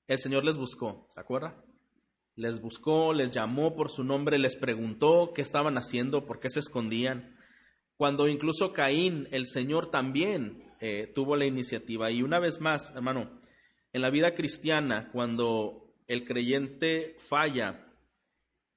El 0.07 0.19
Señor 0.19 0.43
les 0.43 0.57
buscó, 0.57 1.05
¿se 1.09 1.21
acuerda? 1.21 1.63
Les 2.35 2.61
buscó, 2.61 3.13
les 3.13 3.31
llamó 3.31 3.75
por 3.75 3.89
su 3.89 4.03
nombre, 4.03 4.39
les 4.39 4.55
preguntó 4.55 5.31
qué 5.33 5.41
estaban 5.41 5.77
haciendo, 5.77 6.25
por 6.25 6.39
qué 6.39 6.49
se 6.49 6.59
escondían. 6.59 7.37
Cuando 7.95 8.27
incluso 8.27 8.73
Caín, 8.73 9.27
el 9.31 9.45
Señor 9.47 9.91
también 9.91 10.63
eh, 10.79 11.11
tuvo 11.13 11.35
la 11.35 11.45
iniciativa. 11.45 12.11
Y 12.11 12.23
una 12.23 12.39
vez 12.39 12.59
más, 12.59 12.91
hermano, 12.95 13.39
en 13.91 14.01
la 14.01 14.09
vida 14.09 14.33
cristiana, 14.33 15.09
cuando 15.11 15.93
el 16.07 16.25
creyente 16.25 17.15
falla 17.19 17.87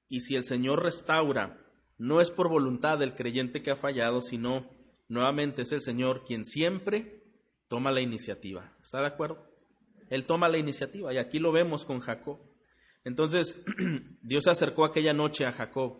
y 0.07 0.21
si 0.21 0.35
el 0.35 0.45
Señor 0.45 0.83
restaura, 0.83 1.59
no 1.97 2.21
es 2.21 2.31
por 2.31 2.49
voluntad 2.49 2.99
del 2.99 3.15
creyente 3.15 3.61
que 3.61 3.71
ha 3.71 3.75
fallado, 3.75 4.21
sino 4.21 4.77
Nuevamente 5.09 5.61
es 5.61 5.71
el 5.71 5.81
Señor 5.81 6.25
quien 6.25 6.43
siempre 6.43 7.23
toma 7.69 7.91
la 7.91 8.01
iniciativa. 8.01 8.75
¿Está 8.81 8.99
de 9.01 9.07
acuerdo? 9.07 9.41
Él 10.09 10.25
toma 10.25 10.49
la 10.49 10.57
iniciativa 10.57 11.13
y 11.13 11.17
aquí 11.17 11.39
lo 11.39 11.51
vemos 11.51 11.85
con 11.85 11.99
Jacob. 11.99 12.39
Entonces 13.03 13.63
Dios 14.21 14.43
se 14.43 14.49
acercó 14.49 14.85
aquella 14.85 15.13
noche 15.13 15.45
a 15.45 15.53
Jacob 15.53 15.99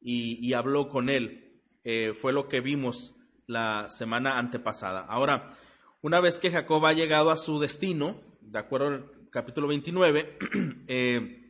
y, 0.00 0.52
habló 0.52 0.88
con 0.88 1.08
él. 1.08 1.62
Eh, 1.84 2.12
fue 2.14 2.32
lo 2.32 2.48
que 2.48 2.60
vimos 2.60 3.16
la 3.46 3.88
semana 3.88 4.38
antepasada. 4.38 5.00
Ahora, 5.00 5.56
una 6.02 6.20
vez 6.20 6.38
que 6.38 6.50
Jacob 6.50 6.84
ha 6.86 6.92
llegado 6.92 7.30
a 7.30 7.36
su 7.36 7.58
destino, 7.58 8.20
de 8.40 8.58
acuerdo 8.58 8.86
al 8.86 9.10
capítulo 9.30 9.66
29, 9.68 10.38
eh, 10.88 11.48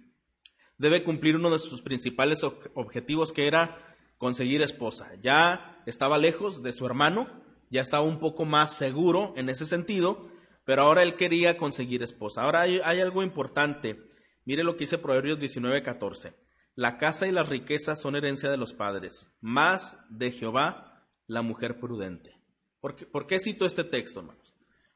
debe 0.78 1.02
cumplir 1.04 1.36
uno 1.36 1.50
de 1.50 1.58
sus 1.58 1.82
principales 1.82 2.42
objetivos 2.44 3.32
que 3.32 3.46
era 3.46 3.96
conseguir 4.16 4.62
esposa. 4.62 5.12
Ya 5.22 5.82
estaba 5.86 6.18
lejos 6.18 6.62
de 6.62 6.72
su 6.72 6.86
hermano, 6.86 7.28
ya 7.70 7.80
estaba 7.80 8.02
un 8.02 8.18
poco 8.18 8.44
más 8.44 8.76
seguro 8.76 9.32
en 9.36 9.48
ese 9.48 9.66
sentido, 9.66 10.28
pero 10.64 10.82
ahora 10.82 11.02
él 11.02 11.16
quería 11.16 11.56
conseguir 11.56 12.02
esposa. 12.02 12.42
Ahora 12.42 12.62
hay, 12.62 13.00
algo 13.00 13.22
importante. 13.22 14.07
Mire 14.48 14.64
lo 14.64 14.76
que 14.76 14.84
dice 14.84 14.96
Proverbios 14.96 15.38
19:14. 15.38 16.32
La 16.74 16.96
casa 16.96 17.26
y 17.26 17.32
las 17.32 17.50
riquezas 17.50 18.00
son 18.00 18.16
herencia 18.16 18.48
de 18.48 18.56
los 18.56 18.72
padres, 18.72 19.28
más 19.42 19.98
de 20.08 20.32
Jehová 20.32 21.06
la 21.26 21.42
mujer 21.42 21.78
prudente. 21.78 22.34
¿Por 22.80 22.96
qué, 22.96 23.04
¿Por 23.04 23.26
qué 23.26 23.40
cito 23.40 23.66
este 23.66 23.84
texto, 23.84 24.20
hermanos? 24.20 24.54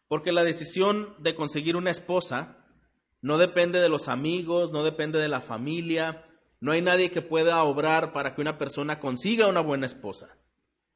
Porque 0.09 0.33
la 0.33 0.43
decisión 0.43 1.15
de 1.19 1.35
conseguir 1.35 1.77
una 1.77 1.91
esposa 1.91 2.65
no 3.21 3.37
depende 3.37 3.79
de 3.81 3.91
los 3.91 4.09
amigos, 4.09 4.73
no 4.73 4.85
depende 4.85 5.19
de 5.19 5.29
la 5.29 5.43
familia, 5.43 6.25
no 6.61 6.73
hay 6.73 6.81
nadie 6.81 7.11
que 7.11 7.21
pueda 7.21 7.63
obrar 7.63 8.15
para 8.15 8.35
que 8.35 8.41
una 8.41 8.57
persona 8.57 9.01
consiga 9.01 9.49
una 9.49 9.61
buena 9.61 9.85
esposa. 9.85 10.39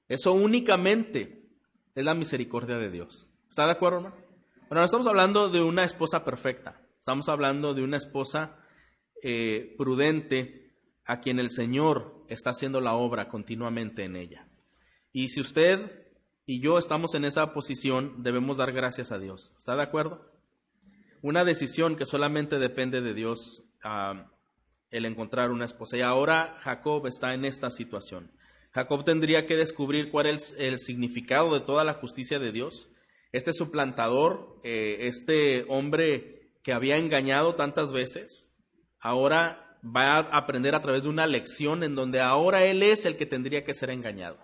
Eso 0.09 0.33
únicamente 0.33 1.50
es 1.95 2.04
la 2.07 2.14
misericordia 2.14 2.78
de 2.78 2.88
Dios. 2.88 3.30
¿Está 3.50 3.66
de 3.66 3.73
acuerdo, 3.73 3.99
hermano? 3.99 4.16
Bueno, 4.71 4.80
no 4.80 4.85
estamos 4.85 5.07
hablando 5.07 5.50
de 5.50 5.61
una 5.61 5.85
esposa 5.85 6.25
perfecta. 6.25 6.86
Estamos 7.06 7.28
hablando 7.28 7.72
de 7.72 7.84
una 7.84 7.98
esposa 7.98 8.56
eh, 9.22 9.76
prudente 9.78 10.72
a 11.04 11.20
quien 11.20 11.38
el 11.38 11.50
Señor 11.50 12.25
está 12.26 12.50
haciendo 12.50 12.80
la 12.80 12.94
obra 12.94 13.28
continuamente 13.28 14.02
en 14.02 14.16
ella. 14.16 14.48
Y 15.12 15.28
si 15.28 15.40
usted 15.40 16.08
y 16.46 16.60
yo 16.60 16.80
estamos 16.80 17.14
en 17.14 17.25
esa 17.25 17.52
posición, 17.52 18.25
debemos 18.25 18.56
dar 18.56 18.72
gracias 18.72 19.12
a 19.12 19.20
Dios. 19.20 19.52
¿Está 19.56 19.76
de 19.76 19.84
acuerdo? 19.84 20.32
Una 21.22 21.44
decisión 21.44 21.94
que 21.94 22.06
solamente 22.06 22.58
depende 22.58 23.00
de 23.00 23.14
Dios 23.14 23.62
ah, 23.84 24.32
el 24.90 25.04
encontrar 25.04 25.52
una 25.52 25.66
esposa. 25.66 25.96
Y 25.96 26.00
ahora 26.00 26.56
Jacob 26.58 27.06
está 27.06 27.34
en 27.34 27.44
esta 27.44 27.70
situación. 27.70 28.32
Jacob 28.72 29.04
tendría 29.04 29.46
que 29.46 29.54
descubrir 29.54 30.10
cuál 30.10 30.26
es 30.26 30.56
el 30.58 30.80
significado 30.80 31.54
de 31.54 31.64
toda 31.64 31.84
la 31.84 31.94
justicia 31.94 32.40
de 32.40 32.50
Dios. 32.50 32.90
Este 33.30 33.52
suplantador, 33.52 34.58
eh, 34.64 35.06
este 35.06 35.66
hombre 35.68 36.36
que 36.66 36.73
había 36.73 36.96
engañado 36.96 37.54
tantas 37.54 37.92
veces, 37.92 38.52
ahora 38.99 39.78
va 39.85 40.16
a 40.16 40.37
aprender 40.37 40.75
a 40.75 40.82
través 40.82 41.04
de 41.04 41.08
una 41.08 41.28
lección 41.28 41.85
en 41.85 41.94
donde 41.94 42.18
ahora 42.18 42.64
él 42.64 42.82
es 42.82 43.06
el 43.06 43.16
que 43.16 43.25
tendría 43.25 43.62
que 43.62 43.73
ser 43.73 43.90
engañado. 43.90 44.37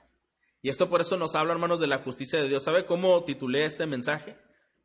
Y 0.62 0.70
esto 0.70 0.88
por 0.88 1.00
eso 1.00 1.16
nos 1.16 1.34
habla, 1.34 1.52
hermanos, 1.52 1.80
de 1.80 1.88
la 1.88 1.98
justicia 1.98 2.40
de 2.40 2.48
Dios. 2.48 2.62
¿Sabe 2.62 2.86
cómo 2.86 3.24
titulé 3.24 3.64
este 3.64 3.86
mensaje? 3.86 4.36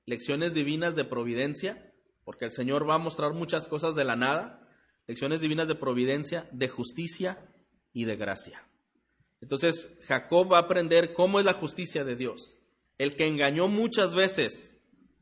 Lecciones 0.08 0.56
divinas 0.56 0.96
de 0.96 1.06
providencia, 1.06 1.94
porque 2.24 2.46
el 2.46 2.54
Señor 2.54 2.90
va 2.90 2.96
a 2.96 2.98
mostrar 2.98 3.34
muchas 3.34 3.68
cosas 3.68 3.94
de 3.94 4.04
la 4.04 4.16
nada 4.16 4.68
lecciones 5.06 5.40
divinas 5.40 5.68
de 5.68 5.76
providencia, 5.76 6.50
de 6.52 6.70
justicia 6.70 7.38
y 7.94 8.06
de 8.06 8.16
gracia. 8.16 8.68
Entonces 9.42 9.96
Jacob 10.08 10.52
va 10.52 10.58
a 10.58 10.62
aprender 10.62 11.14
cómo 11.14 11.38
es 11.38 11.46
la 11.46 11.54
justicia 11.54 12.04
de 12.04 12.16
Dios. 12.16 12.58
El 12.98 13.16
que 13.16 13.28
engañó 13.28 13.68
muchas 13.68 14.16
veces, 14.16 14.76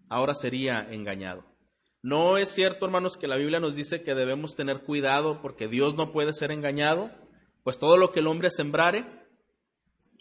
ahora 0.08 0.34
sería 0.34 0.88
engañado. 0.90 1.55
No 2.06 2.38
es 2.38 2.50
cierto, 2.50 2.86
hermanos, 2.86 3.18
que 3.18 3.28
la 3.28 3.36
Biblia 3.36 3.60
nos 3.60 3.76
dice 3.76 4.04
que 4.04 4.14
debemos 4.14 4.56
tener 4.56 4.82
cuidado 4.82 5.42
porque 5.42 5.68
Dios 5.68 5.96
no 5.96 6.12
puede 6.12 6.34
ser 6.34 6.52
engañado. 6.52 7.10
Pues 7.64 7.80
todo 7.80 7.98
lo 7.98 8.12
que 8.12 8.20
el 8.20 8.28
hombre 8.28 8.52
sembrare, 8.52 9.08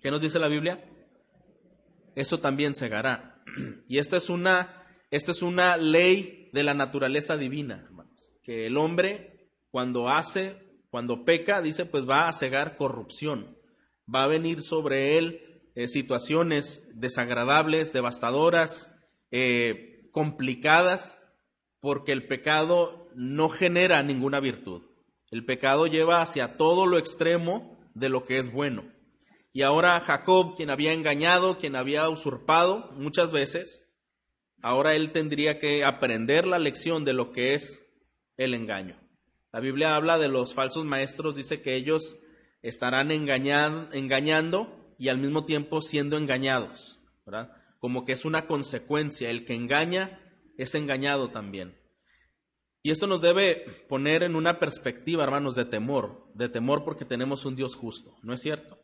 ¿qué 0.00 0.10
nos 0.10 0.22
dice 0.22 0.38
la 0.38 0.48
Biblia? 0.48 0.82
Eso 2.14 2.40
también 2.40 2.74
segará. 2.74 3.42
Y 3.86 3.98
esta 3.98 4.16
es 4.16 4.30
una, 4.30 4.82
esta 5.10 5.32
es 5.32 5.42
una 5.42 5.76
ley 5.76 6.48
de 6.54 6.62
la 6.62 6.72
naturaleza 6.72 7.36
divina, 7.36 7.82
hermanos. 7.84 8.32
Que 8.42 8.64
el 8.64 8.78
hombre, 8.78 9.50
cuando 9.70 10.08
hace, 10.08 10.56
cuando 10.88 11.26
peca, 11.26 11.60
dice, 11.60 11.84
pues 11.84 12.08
va 12.08 12.30
a 12.30 12.32
cegar 12.32 12.78
corrupción. 12.78 13.58
Va 14.12 14.24
a 14.24 14.28
venir 14.28 14.62
sobre 14.62 15.18
él 15.18 15.60
eh, 15.74 15.86
situaciones 15.88 16.88
desagradables, 16.94 17.92
devastadoras, 17.92 18.90
eh, 19.30 20.08
complicadas, 20.12 21.20
porque 21.84 22.12
el 22.12 22.26
pecado 22.26 23.10
no 23.14 23.50
genera 23.50 24.02
ninguna 24.02 24.40
virtud. 24.40 24.84
El 25.30 25.44
pecado 25.44 25.86
lleva 25.86 26.22
hacia 26.22 26.56
todo 26.56 26.86
lo 26.86 26.96
extremo 26.96 27.78
de 27.92 28.08
lo 28.08 28.24
que 28.24 28.38
es 28.38 28.50
bueno. 28.50 28.90
Y 29.52 29.60
ahora 29.60 30.00
Jacob, 30.00 30.56
quien 30.56 30.70
había 30.70 30.94
engañado, 30.94 31.58
quien 31.58 31.76
había 31.76 32.08
usurpado 32.08 32.90
muchas 32.92 33.32
veces, 33.32 33.86
ahora 34.62 34.94
él 34.94 35.12
tendría 35.12 35.58
que 35.58 35.84
aprender 35.84 36.46
la 36.46 36.58
lección 36.58 37.04
de 37.04 37.12
lo 37.12 37.32
que 37.32 37.52
es 37.52 37.84
el 38.38 38.54
engaño. 38.54 38.98
La 39.52 39.60
Biblia 39.60 39.94
habla 39.94 40.16
de 40.16 40.28
los 40.28 40.54
falsos 40.54 40.86
maestros, 40.86 41.36
dice 41.36 41.60
que 41.60 41.74
ellos 41.74 42.16
estarán 42.62 43.10
engañando 43.10 44.94
y 44.98 45.08
al 45.08 45.18
mismo 45.18 45.44
tiempo 45.44 45.82
siendo 45.82 46.16
engañados. 46.16 46.98
Como 47.78 48.06
que 48.06 48.12
es 48.12 48.24
una 48.24 48.46
consecuencia, 48.46 49.28
el 49.28 49.44
que 49.44 49.54
engaña 49.54 50.23
es 50.58 50.74
engañado 50.74 51.30
también. 51.30 51.76
Y 52.82 52.90
esto 52.90 53.06
nos 53.06 53.22
debe 53.22 53.86
poner 53.88 54.22
en 54.22 54.36
una 54.36 54.58
perspectiva, 54.58 55.24
hermanos, 55.24 55.54
de 55.54 55.64
temor, 55.64 56.30
de 56.34 56.50
temor 56.50 56.84
porque 56.84 57.06
tenemos 57.06 57.46
un 57.46 57.56
Dios 57.56 57.76
justo, 57.76 58.16
¿no 58.22 58.34
es 58.34 58.42
cierto? 58.42 58.78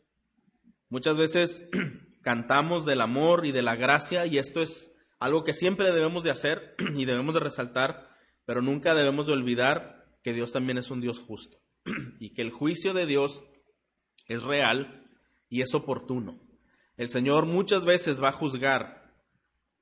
Muchas 0.89 1.17
veces 1.17 1.69
cantamos 2.21 2.85
del 2.85 3.01
amor 3.01 3.45
y 3.45 3.51
de 3.51 3.61
la 3.61 3.75
gracia 3.75 4.25
y 4.25 4.39
esto 4.39 4.61
es 4.61 4.91
algo 5.19 5.43
que 5.43 5.53
siempre 5.53 5.91
debemos 5.91 6.23
de 6.23 6.31
hacer 6.31 6.75
y 6.95 7.05
debemos 7.05 7.35
de 7.35 7.41
resaltar, 7.41 8.09
pero 8.45 8.63
nunca 8.63 8.95
debemos 8.95 9.27
de 9.27 9.33
olvidar 9.33 10.17
que 10.23 10.33
Dios 10.33 10.51
también 10.51 10.79
es 10.79 10.89
un 10.89 10.99
Dios 10.99 11.19
justo 11.19 11.59
y 12.19 12.33
que 12.33 12.41
el 12.41 12.49
juicio 12.49 12.93
de 12.93 13.05
Dios 13.05 13.43
es 14.25 14.41
real 14.41 15.07
y 15.47 15.61
es 15.61 15.75
oportuno. 15.75 16.41
El 16.97 17.09
Señor 17.09 17.45
muchas 17.45 17.85
veces 17.85 18.21
va 18.21 18.29
a 18.29 18.33
juzgar 18.33 19.00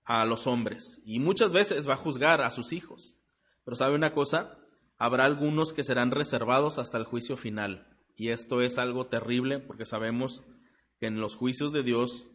a 0.10 0.25
los 0.25 0.48
hombres 0.48 1.00
y 1.06 1.20
muchas 1.20 1.51
veces 1.51 1.88
va 1.88 1.94
a 1.94 1.98
juzgar 1.98 2.42
a 2.42 2.50
sus 2.50 2.74
hijos. 2.74 3.16
Pero 3.63 3.78
sabe 3.78 3.94
una 3.94 4.12
cosa, 4.12 4.58
habrá 4.98 5.25
algunos 5.25 5.72
que 5.72 5.84
serán 5.84 6.10
reservados 6.10 6.80
hasta 6.80 6.98
el 6.98 7.04
juicio 7.04 7.38
final. 7.38 7.88
Y 8.16 8.30
esto 8.30 8.62
es 8.62 8.80
algo 8.80 9.06
terrible 9.06 9.60
porque 9.60 9.86
sabemos 9.86 10.44
que 11.00 11.06
en 11.06 11.22
los 11.22 11.36
juicios 11.36 11.72
de 11.74 11.84
Dios 11.84 12.25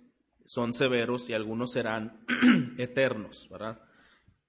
son 0.44 0.72
severos 0.72 1.28
y 1.28 1.34
algunos 1.34 1.72
serán 1.72 2.24
eternos, 2.78 3.48
¿verdad? 3.50 3.80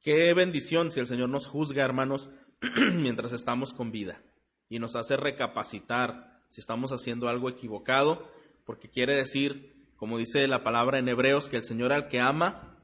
Qué 0.03 0.31
bendición 0.35 0.91
si 0.91 0.99
el 0.99 1.07
Señor 1.07 1.29
nos 1.29 1.47
juzga, 1.47 1.83
hermanos, 1.83 2.29
mientras 2.93 3.33
estamos 3.33 3.73
con 3.73 3.91
vida 3.91 4.21
y 4.69 4.77
nos 4.77 4.95
hace 4.95 5.17
recapacitar 5.17 6.43
si 6.47 6.61
estamos 6.61 6.91
haciendo 6.91 7.27
algo 7.27 7.49
equivocado, 7.49 8.31
porque 8.65 8.87
quiere 8.87 9.15
decir, 9.15 9.87
como 9.95 10.19
dice 10.19 10.47
la 10.47 10.63
palabra 10.63 10.99
en 10.99 11.09
Hebreos, 11.09 11.49
que 11.49 11.57
el 11.57 11.63
Señor 11.63 11.91
al 11.91 12.07
que 12.07 12.19
ama, 12.19 12.74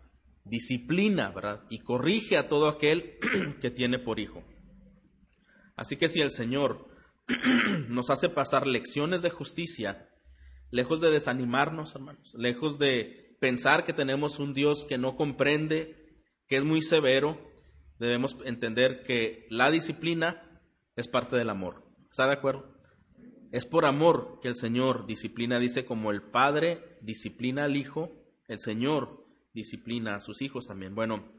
disciplina, 0.43 1.31
¿verdad? 1.31 1.63
Y 1.69 1.79
corrige 1.79 2.37
a 2.37 2.47
todo 2.47 2.67
aquel 2.67 3.17
que 3.61 3.71
tiene 3.71 3.99
por 3.99 4.19
hijo. 4.19 4.43
Así 5.75 5.95
que 5.95 6.09
si 6.09 6.21
el 6.21 6.31
Señor 6.31 6.87
nos 7.89 8.09
hace 8.09 8.29
pasar 8.29 8.67
lecciones 8.67 9.21
de 9.21 9.29
justicia, 9.29 10.09
lejos 10.69 11.01
de 11.01 11.11
desanimarnos, 11.11 11.95
hermanos, 11.95 12.33
lejos 12.35 12.79
de 12.79 13.37
pensar 13.39 13.83
que 13.85 13.93
tenemos 13.93 14.39
un 14.39 14.53
Dios 14.53 14.85
que 14.85 14.97
no 14.97 15.15
comprende, 15.15 16.23
que 16.47 16.57
es 16.57 16.63
muy 16.63 16.81
severo, 16.81 17.39
debemos 17.99 18.37
entender 18.45 19.03
que 19.03 19.47
la 19.49 19.71
disciplina 19.71 20.61
es 20.95 21.07
parte 21.07 21.35
del 21.35 21.49
amor. 21.49 21.83
¿Está 22.09 22.27
de 22.27 22.33
acuerdo? 22.33 22.77
Es 23.51 23.65
por 23.65 23.85
amor 23.85 24.39
que 24.41 24.47
el 24.47 24.55
Señor 24.55 25.05
disciplina, 25.05 25.59
dice, 25.59 25.85
como 25.85 26.11
el 26.11 26.21
Padre 26.21 26.97
disciplina 27.01 27.65
al 27.65 27.75
Hijo, 27.75 28.11
el 28.47 28.59
Señor 28.59 29.25
disciplina 29.53 30.15
a 30.15 30.19
sus 30.19 30.41
hijos 30.41 30.67
también. 30.67 30.95
Bueno, 30.95 31.31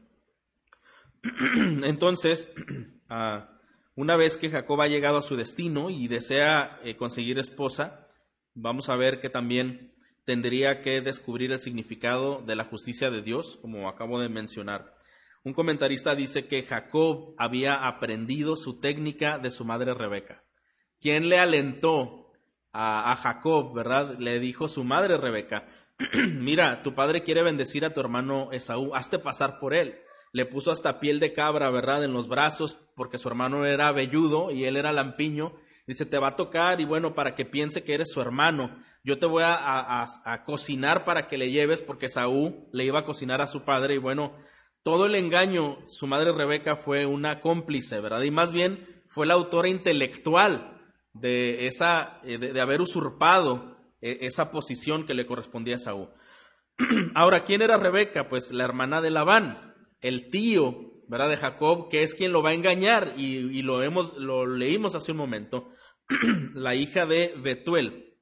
entonces, 1.83 2.49
ah, 3.09 3.49
una 3.95 4.15
vez 4.15 4.37
que 4.37 4.49
Jacob 4.49 4.81
ha 4.81 4.87
llegado 4.87 5.17
a 5.17 5.21
su 5.21 5.35
destino 5.35 5.89
y 5.89 6.07
desea 6.07 6.79
eh, 6.83 6.95
conseguir 6.95 7.39
esposa, 7.39 8.07
vamos 8.53 8.89
a 8.89 8.95
ver 8.95 9.21
que 9.21 9.29
también 9.29 9.93
tendría 10.25 10.81
que 10.81 11.01
descubrir 11.01 11.51
el 11.51 11.59
significado 11.59 12.41
de 12.41 12.55
la 12.55 12.65
justicia 12.65 13.09
de 13.11 13.21
Dios, 13.21 13.59
como 13.61 13.89
acabo 13.89 14.19
de 14.19 14.29
mencionar. 14.29 14.95
Un 15.43 15.53
comentarista 15.53 16.15
dice 16.15 16.47
que 16.47 16.63
Jacob 16.63 17.35
había 17.37 17.85
aprendido 17.85 18.55
su 18.55 18.79
técnica 18.79 19.37
de 19.37 19.51
su 19.51 19.65
madre 19.65 19.93
Rebeca. 19.93 20.43
¿Quién 21.01 21.27
le 21.27 21.37
alentó 21.37 22.31
a, 22.71 23.11
a 23.11 23.15
Jacob, 23.17 23.75
verdad? 23.75 24.17
Le 24.19 24.39
dijo 24.39 24.69
su 24.69 24.85
madre 24.85 25.17
Rebeca, 25.17 25.67
mira, 26.39 26.81
tu 26.83 26.93
padre 26.93 27.23
quiere 27.23 27.43
bendecir 27.43 27.85
a 27.85 27.93
tu 27.93 27.99
hermano 27.99 28.51
Esaú, 28.51 28.93
hazte 28.95 29.19
pasar 29.19 29.59
por 29.59 29.73
él. 29.73 29.99
Le 30.31 30.45
puso 30.45 30.71
hasta 30.71 30.99
piel 30.99 31.19
de 31.19 31.33
cabra, 31.33 31.69
¿verdad?, 31.69 32.03
en 32.03 32.13
los 32.13 32.27
brazos, 32.27 32.77
porque 32.95 33.17
su 33.17 33.27
hermano 33.27 33.65
era 33.65 33.91
velludo 33.91 34.51
y 34.51 34.65
él 34.65 34.77
era 34.77 34.91
lampiño. 34.91 35.53
Dice, 35.85 36.05
te 36.05 36.17
va 36.17 36.29
a 36.29 36.35
tocar 36.35 36.81
y 36.81 36.85
bueno, 36.85 37.13
para 37.13 37.35
que 37.35 37.45
piense 37.45 37.83
que 37.83 37.93
eres 37.93 38.11
su 38.11 38.21
hermano. 38.21 38.83
Yo 39.03 39.19
te 39.19 39.25
voy 39.25 39.43
a, 39.45 40.05
a 40.23 40.43
cocinar 40.43 41.05
para 41.05 41.27
que 41.27 41.37
le 41.37 41.51
lleves, 41.51 41.81
porque 41.81 42.07
Esaú 42.07 42.69
le 42.71 42.85
iba 42.85 42.99
a 42.99 43.05
cocinar 43.05 43.41
a 43.41 43.47
su 43.47 43.63
padre 43.63 43.95
y 43.95 43.99
bueno, 43.99 44.33
todo 44.81 45.05
el 45.05 45.15
engaño, 45.15 45.77
su 45.87 46.07
madre 46.07 46.31
Rebeca 46.31 46.75
fue 46.75 47.05
una 47.05 47.41
cómplice, 47.41 47.99
¿verdad? 47.99 48.21
Y 48.23 48.31
más 48.31 48.51
bien 48.51 49.03
fue 49.07 49.25
la 49.25 49.33
autora 49.33 49.69
intelectual 49.69 50.81
de, 51.13 51.67
esa, 51.67 52.19
eh, 52.23 52.37
de 52.37 52.61
haber 52.61 52.81
usurpado 52.81 53.72
esa 54.03 54.51
posición 54.51 55.05
que 55.05 55.13
le 55.13 55.25
correspondía 55.25 55.75
a 55.75 55.79
Saúl. 55.79 56.09
Ahora, 57.15 57.43
¿quién 57.43 57.61
era 57.61 57.77
Rebeca? 57.77 58.27
Pues 58.27 58.51
la 58.51 58.65
hermana 58.65 59.01
de 59.01 59.11
Labán, 59.11 59.75
el 60.01 60.29
tío, 60.29 61.03
¿verdad? 61.07 61.29
De 61.29 61.37
Jacob, 61.37 61.89
que 61.89 62.03
es 62.03 62.13
quien 62.13 62.31
lo 62.31 62.41
va 62.41 62.49
a 62.49 62.53
engañar 62.53 63.13
y, 63.17 63.61
lo, 63.61 63.81
hemos, 63.81 64.13
leímos 64.17 64.95
hace 64.95 65.11
un 65.11 65.17
momento, 65.17 65.69
la 66.53 66.75
hija 66.75 67.05
de 67.05 67.33
Betuel. 67.37 68.17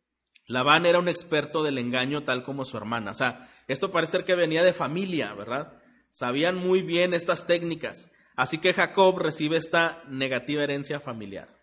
Labán 0.46 0.86
era 0.86 1.00
un 1.00 1.08
experto 1.08 1.64
del 1.64 1.78
engaño 1.78 2.24
tal 2.24 2.44
como 2.44 2.66
su 2.66 2.78
hermana. 2.78 3.12
O 3.12 3.16
sea, 3.16 3.50
esto 3.68 3.92
parece 3.92 4.12
ser 4.12 4.26
que 4.26 4.36
venía 4.36 4.64
de 4.64 4.74
familia, 4.74 5.34
¿verdad? 5.34 5.82
Sabían 6.10 6.58
muy 6.58 6.82
bien 6.82 7.14
estas 7.14 7.48
técnicas. 7.48 8.12
Así 8.36 8.58
que 8.58 8.74
Jacob 8.74 9.18
recibe 9.18 9.58
esta 9.58 10.04
negativa 10.10 10.64
herencia 10.64 11.00
familiar. 11.00 11.58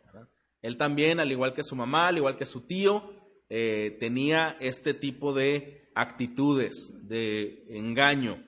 Él 0.62 0.76
también, 0.76 1.20
al 1.20 1.30
igual 1.30 1.54
que 1.54 1.62
su 1.62 1.76
mamá, 1.76 2.08
al 2.08 2.16
igual 2.16 2.36
que 2.36 2.46
su 2.46 2.66
tío, 2.66 3.17
eh, 3.48 3.96
tenía 3.98 4.56
este 4.60 4.94
tipo 4.94 5.32
de 5.32 5.90
actitudes 5.94 6.92
de 7.08 7.64
engaño. 7.70 8.44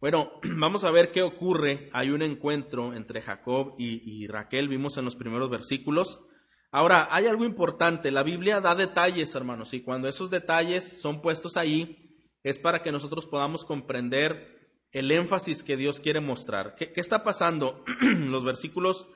Bueno, 0.00 0.32
vamos 0.42 0.84
a 0.84 0.90
ver 0.90 1.10
qué 1.10 1.22
ocurre. 1.22 1.90
Hay 1.92 2.10
un 2.10 2.22
encuentro 2.22 2.94
entre 2.94 3.22
Jacob 3.22 3.74
y, 3.78 4.26
Raquel, 4.26 4.68
vimos 4.68 4.96
en 4.96 5.04
los 5.04 5.16
primeros 5.16 5.50
versículos. 5.50 6.20
Ahora, 6.70 7.08
hay 7.10 7.26
algo 7.26 7.44
importante, 7.44 8.10
la 8.10 8.22
Biblia 8.22 8.60
da 8.60 8.74
detalles, 8.74 9.34
hermanos, 9.34 9.72
y 9.72 9.80
cuando 9.80 10.06
esos 10.06 10.30
detalles 10.30 11.00
son 11.00 11.22
puestos 11.22 11.56
ahí, 11.56 11.96
es 12.42 12.58
para 12.58 12.82
que 12.82 12.92
nosotros 12.92 13.26
podamos 13.26 13.64
comprender 13.64 14.58
el 14.92 15.10
énfasis 15.10 15.62
que 15.62 15.78
Dios 15.78 15.98
quiere 15.98 16.20
mostrar. 16.20 16.74
¿Qué, 16.74 16.92
qué 16.92 17.00
está 17.00 17.24
pasando? 17.24 17.84
los 18.02 18.44
versículos 18.44 19.08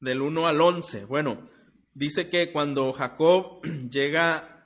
del 0.00 0.20
1 0.20 0.46
al 0.46 0.60
11. 0.60 1.06
Bueno, 1.06 1.48
dice 1.94 2.28
que 2.28 2.52
cuando 2.52 2.92
Jacob 2.92 3.62
llega 3.90 4.57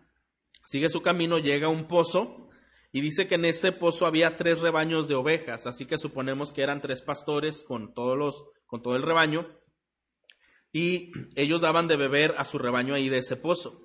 Sigue 0.64 0.88
su 0.88 1.02
camino, 1.02 1.38
llega 1.38 1.66
a 1.66 1.70
un 1.70 1.86
pozo 1.86 2.48
y 2.92 3.00
dice 3.00 3.26
que 3.26 3.36
en 3.36 3.44
ese 3.44 3.72
pozo 3.72 4.06
había 4.06 4.36
tres 4.36 4.60
rebaños 4.60 5.08
de 5.08 5.14
ovejas, 5.14 5.66
así 5.66 5.86
que 5.86 5.98
suponemos 5.98 6.52
que 6.52 6.62
eran 6.62 6.80
tres 6.80 7.02
pastores 7.02 7.62
con, 7.62 7.94
todos 7.94 8.16
los, 8.16 8.44
con 8.66 8.82
todo 8.82 8.96
el 8.96 9.02
rebaño 9.02 9.48
y 10.72 11.12
ellos 11.36 11.60
daban 11.60 11.86
de 11.86 11.96
beber 11.96 12.34
a 12.38 12.44
su 12.44 12.58
rebaño 12.58 12.94
ahí 12.94 13.08
de 13.08 13.18
ese 13.18 13.36
pozo. 13.36 13.82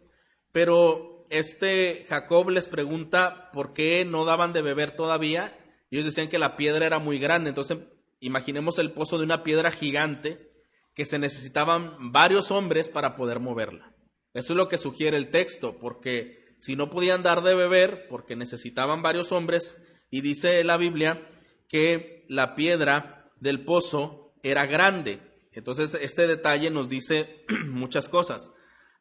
Pero 0.51 1.25
este 1.29 2.05
Jacob 2.07 2.49
les 2.49 2.67
pregunta 2.67 3.49
por 3.51 3.73
qué 3.73 4.05
no 4.05 4.25
daban 4.25 4.53
de 4.53 4.61
beber 4.61 4.95
todavía. 4.95 5.57
Ellos 5.91 6.05
decían 6.05 6.29
que 6.29 6.39
la 6.39 6.55
piedra 6.55 6.85
era 6.85 6.99
muy 6.99 7.19
grande, 7.19 7.49
entonces 7.49 7.79
imaginemos 8.19 8.79
el 8.79 8.93
pozo 8.93 9.17
de 9.17 9.25
una 9.25 9.43
piedra 9.43 9.71
gigante 9.71 10.49
que 10.95 11.05
se 11.05 11.19
necesitaban 11.19 12.11
varios 12.11 12.49
hombres 12.51 12.89
para 12.89 13.15
poder 13.15 13.39
moverla. 13.39 13.93
Eso 14.33 14.53
es 14.53 14.57
lo 14.57 14.67
que 14.67 14.77
sugiere 14.77 15.17
el 15.17 15.29
texto, 15.29 15.77
porque 15.79 16.46
si 16.59 16.75
no 16.75 16.89
podían 16.89 17.23
dar 17.23 17.43
de 17.43 17.55
beber 17.55 18.07
porque 18.07 18.35
necesitaban 18.35 19.01
varios 19.01 19.31
hombres, 19.31 19.77
y 20.09 20.21
dice 20.21 20.63
la 20.63 20.77
Biblia 20.77 21.27
que 21.67 22.25
la 22.29 22.55
piedra 22.55 23.31
del 23.39 23.63
pozo 23.63 24.33
era 24.43 24.65
grande. 24.65 25.19
Entonces, 25.51 25.93
este 25.95 26.27
detalle 26.27 26.69
nos 26.69 26.89
dice 26.89 27.45
muchas 27.67 28.09
cosas. 28.09 28.51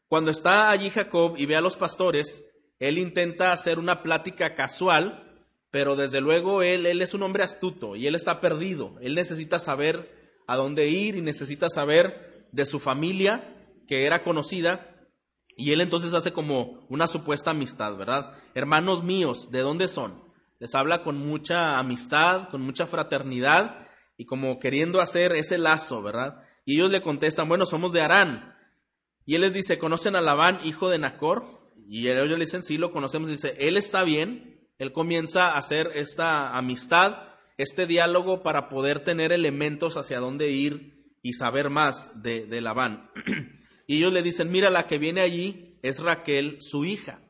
Cuando 0.09 0.31
está 0.31 0.71
allí 0.71 0.91
Jacob 0.91 1.35
y 1.37 1.47
ve 1.47 1.57
a 1.57 1.61
los 1.61 1.77
pastores, 1.77 2.45
él 2.79 2.99
intenta 2.99 3.53
hacer 3.53 3.79
una 3.79 4.03
plática 4.03 4.55
casual, 4.55 5.45
pero 5.71 5.97
desde 5.97 6.21
luego 6.21 6.63
él, 6.63 6.87
él 6.87 7.03
es 7.03 7.15
un 7.15 7.23
hombre 7.23 7.43
astuto 7.43 7.97
y 7.97 8.07
él 8.07 8.15
está 8.15 8.41
perdido. 8.41 8.97
Él 9.01 9.15
necesita 9.15 9.59
saber 9.59 10.15
a 10.47 10.57
dónde 10.57 10.89
ir 10.89 11.17
y 11.17 11.23
necesita 11.23 11.69
saber 11.69 12.47
de 12.53 12.67
su 12.67 12.79
familia, 12.79 13.55
que 13.89 14.07
era 14.07 14.23
conocida, 14.23 14.96
y 15.57 15.73
él 15.73 15.81
entonces 15.81 16.13
hace 16.13 16.33
como 16.33 16.87
una 16.91 17.09
supuesta 17.09 17.51
amistad, 17.51 17.97
¿verdad? 17.97 18.33
Hermanos 18.55 19.03
míos, 19.03 19.51
¿de 19.51 19.61
dónde 19.61 19.89
son? 19.89 20.23
Les 20.61 20.75
habla 20.75 21.03
con 21.03 21.19
mucha 21.19 21.79
amistad, 21.79 22.51
con 22.51 22.61
mucha 22.61 22.87
fraternidad 22.87 23.89
y 24.19 24.27
como 24.27 24.59
queriendo 24.59 25.01
hacer 25.01 25.33
ese 25.33 25.57
lazo, 25.57 26.03
¿verdad? 26.03 26.43
Y 26.67 26.77
ellos 26.77 26.91
le 26.91 27.01
contestan, 27.01 27.49
bueno, 27.49 27.65
somos 27.65 27.93
de 27.93 28.03
Arán. 28.03 28.55
Y 29.25 29.35
él 29.35 29.41
les 29.41 29.55
dice, 29.55 29.79
¿conocen 29.79 30.15
a 30.15 30.21
Labán, 30.21 30.61
hijo 30.63 30.91
de 30.91 30.99
Nacor? 30.99 31.73
Y 31.89 32.09
ellos 32.09 32.39
le 32.39 32.45
dicen, 32.45 32.63
sí, 32.63 32.77
lo 32.77 32.93
conocemos. 32.93 33.29
Dice, 33.29 33.57
él 33.59 33.77
está 33.77 34.05
bien. 34.05 34.69
Él 34.79 34.93
comienza 34.93 35.53
a 35.53 35.59
hacer 35.59 35.91
esta 35.95 36.57
amistad, 36.57 37.29
este 37.57 37.87
diálogo 37.87 38.43
para 38.43 38.69
poder 38.69 39.05
tener 39.05 39.33
elementos 39.33 39.97
hacia 39.97 40.21
dónde 40.21 40.51
ir 40.51 40.97
y 41.23 41.33
saber 41.33 41.71
más 41.71 42.11
de, 42.23 42.47
de 42.47 42.61
Labán. 42.61 43.11
y 43.87 43.99
ellos 43.99 44.13
le 44.13 44.23
dicen, 44.23 44.51
mira, 44.51 44.71
la 44.71 44.87
que 44.87 44.99
viene 44.99 45.21
allí 45.21 45.79
es 45.83 46.01
Raquel, 46.01 46.57
su 46.61 46.85
hija. 46.85 47.21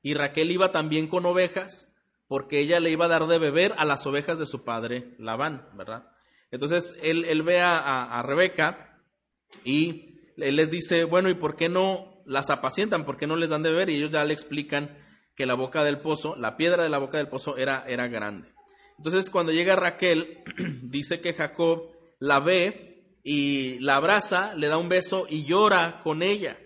Y 0.00 0.14
Raquel 0.14 0.50
iba 0.50 0.70
también 0.70 1.08
con 1.08 1.26
ovejas 1.26 1.92
porque 2.28 2.60
ella 2.60 2.78
le 2.78 2.90
iba 2.90 3.06
a 3.06 3.08
dar 3.08 3.26
de 3.26 3.38
beber 3.38 3.74
a 3.78 3.84
las 3.84 4.06
ovejas 4.06 4.38
de 4.38 4.46
su 4.46 4.62
padre 4.62 5.14
Labán, 5.18 5.68
¿verdad? 5.74 6.10
Entonces 6.50 6.96
él, 7.02 7.24
él 7.24 7.42
ve 7.42 7.60
a, 7.60 8.04
a 8.04 8.22
Rebeca 8.22 9.02
y 9.64 10.20
él 10.36 10.56
les 10.56 10.70
dice, 10.70 11.04
bueno, 11.04 11.30
¿y 11.30 11.34
por 11.34 11.56
qué 11.56 11.68
no 11.68 12.22
las 12.26 12.50
apacientan? 12.50 13.04
¿Por 13.04 13.16
qué 13.16 13.26
no 13.26 13.36
les 13.36 13.50
dan 13.50 13.62
de 13.62 13.70
beber? 13.70 13.90
Y 13.90 13.96
ellos 13.96 14.10
ya 14.10 14.24
le 14.24 14.34
explican 14.34 14.96
que 15.34 15.46
la 15.46 15.54
boca 15.54 15.84
del 15.84 16.00
pozo, 16.00 16.36
la 16.36 16.56
piedra 16.56 16.82
de 16.82 16.90
la 16.90 16.98
boca 16.98 17.18
del 17.18 17.28
pozo 17.28 17.56
era, 17.56 17.84
era 17.88 18.08
grande. 18.08 18.52
Entonces 18.98 19.30
cuando 19.30 19.52
llega 19.52 19.76
Raquel, 19.76 20.44
dice 20.82 21.20
que 21.20 21.32
Jacob 21.32 21.90
la 22.18 22.40
ve 22.40 22.87
y 23.30 23.78
la 23.80 23.96
abraza, 23.96 24.54
le 24.54 24.68
da 24.68 24.78
un 24.78 24.88
beso 24.88 25.26
y 25.28 25.44
llora 25.44 26.00
con 26.02 26.22
ella. 26.22 26.58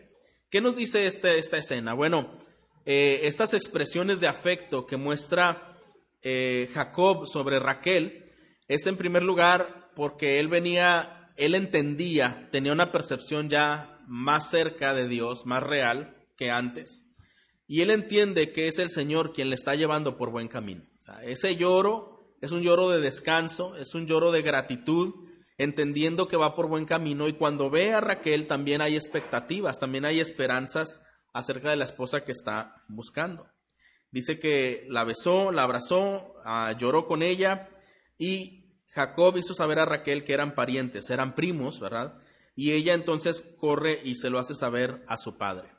¿Qué 0.48 0.60
nos 0.60 0.76
dice 0.76 1.06
esta 1.06 1.56
escena? 1.56 1.92
Bueno, 1.92 2.38
eh, 2.86 3.22
estas 3.24 3.52
expresiones 3.52 4.20
de 4.20 4.28
afecto 4.28 4.86
que 4.86 4.96
muestra 4.96 5.76
eh, 6.22 6.68
Jacob 6.72 7.26
sobre 7.26 7.58
Raquel 7.58 8.30
es 8.68 8.86
en 8.86 8.96
primer 8.96 9.24
lugar 9.24 9.90
porque 9.96 10.38
él 10.38 10.46
venía 10.46 11.32
él 11.36 11.56
entendía, 11.56 12.48
tenía 12.52 12.72
una 12.72 12.92
percepción 12.92 13.48
ya 13.48 13.98
más 14.06 14.48
cerca 14.48 14.94
de 14.94 15.08
Dios, 15.08 15.44
más 15.46 15.64
real 15.64 16.14
que 16.36 16.52
antes. 16.52 17.04
Y 17.66 17.80
él 17.80 17.90
entiende 17.90 18.52
que 18.52 18.68
es 18.68 18.78
el 18.78 18.90
Señor 18.90 19.32
quien 19.32 19.48
le 19.48 19.56
está 19.56 19.74
llevando 19.74 20.16
por 20.16 20.30
buen 20.30 20.46
camino. 20.46 20.84
ese 21.24 21.56
lloro 21.56 22.36
es 22.40 22.52
un 22.52 22.62
lloro 22.62 22.88
de 22.88 23.00
descanso, 23.00 23.74
es 23.74 23.96
un 23.96 24.06
lloro 24.06 24.30
de 24.30 24.42
gratitud, 24.42 25.31
entendiendo 25.58 26.28
que 26.28 26.36
va 26.36 26.54
por 26.54 26.68
buen 26.68 26.84
camino. 26.84 27.28
Y 27.28 27.34
cuando 27.34 27.70
ve 27.70 27.92
a 27.92 28.00
Raquel 28.00 28.46
también 28.46 28.80
hay 28.80 28.96
expectativas, 28.96 29.78
también 29.78 30.04
hay 30.04 30.20
esperanzas 30.20 31.02
acerca 31.32 31.70
de 31.70 31.76
la 31.76 31.84
esposa 31.84 32.24
que 32.24 32.32
está 32.32 32.82
buscando. 32.88 33.46
Dice 34.10 34.38
que 34.38 34.86
la 34.88 35.04
besó, 35.04 35.52
la 35.52 35.62
abrazó, 35.62 36.34
ah, 36.44 36.74
lloró 36.78 37.06
con 37.06 37.22
ella 37.22 37.70
y 38.18 38.62
Jacob 38.88 39.36
hizo 39.38 39.54
saber 39.54 39.78
a 39.78 39.86
Raquel 39.86 40.24
que 40.24 40.34
eran 40.34 40.54
parientes, 40.54 41.08
eran 41.08 41.34
primos, 41.34 41.80
¿verdad? 41.80 42.18
Y 42.54 42.72
ella 42.72 42.92
entonces 42.92 43.42
corre 43.58 44.00
y 44.04 44.16
se 44.16 44.28
lo 44.28 44.38
hace 44.38 44.54
saber 44.54 45.02
a 45.08 45.16
su 45.16 45.38
padre. 45.38 45.70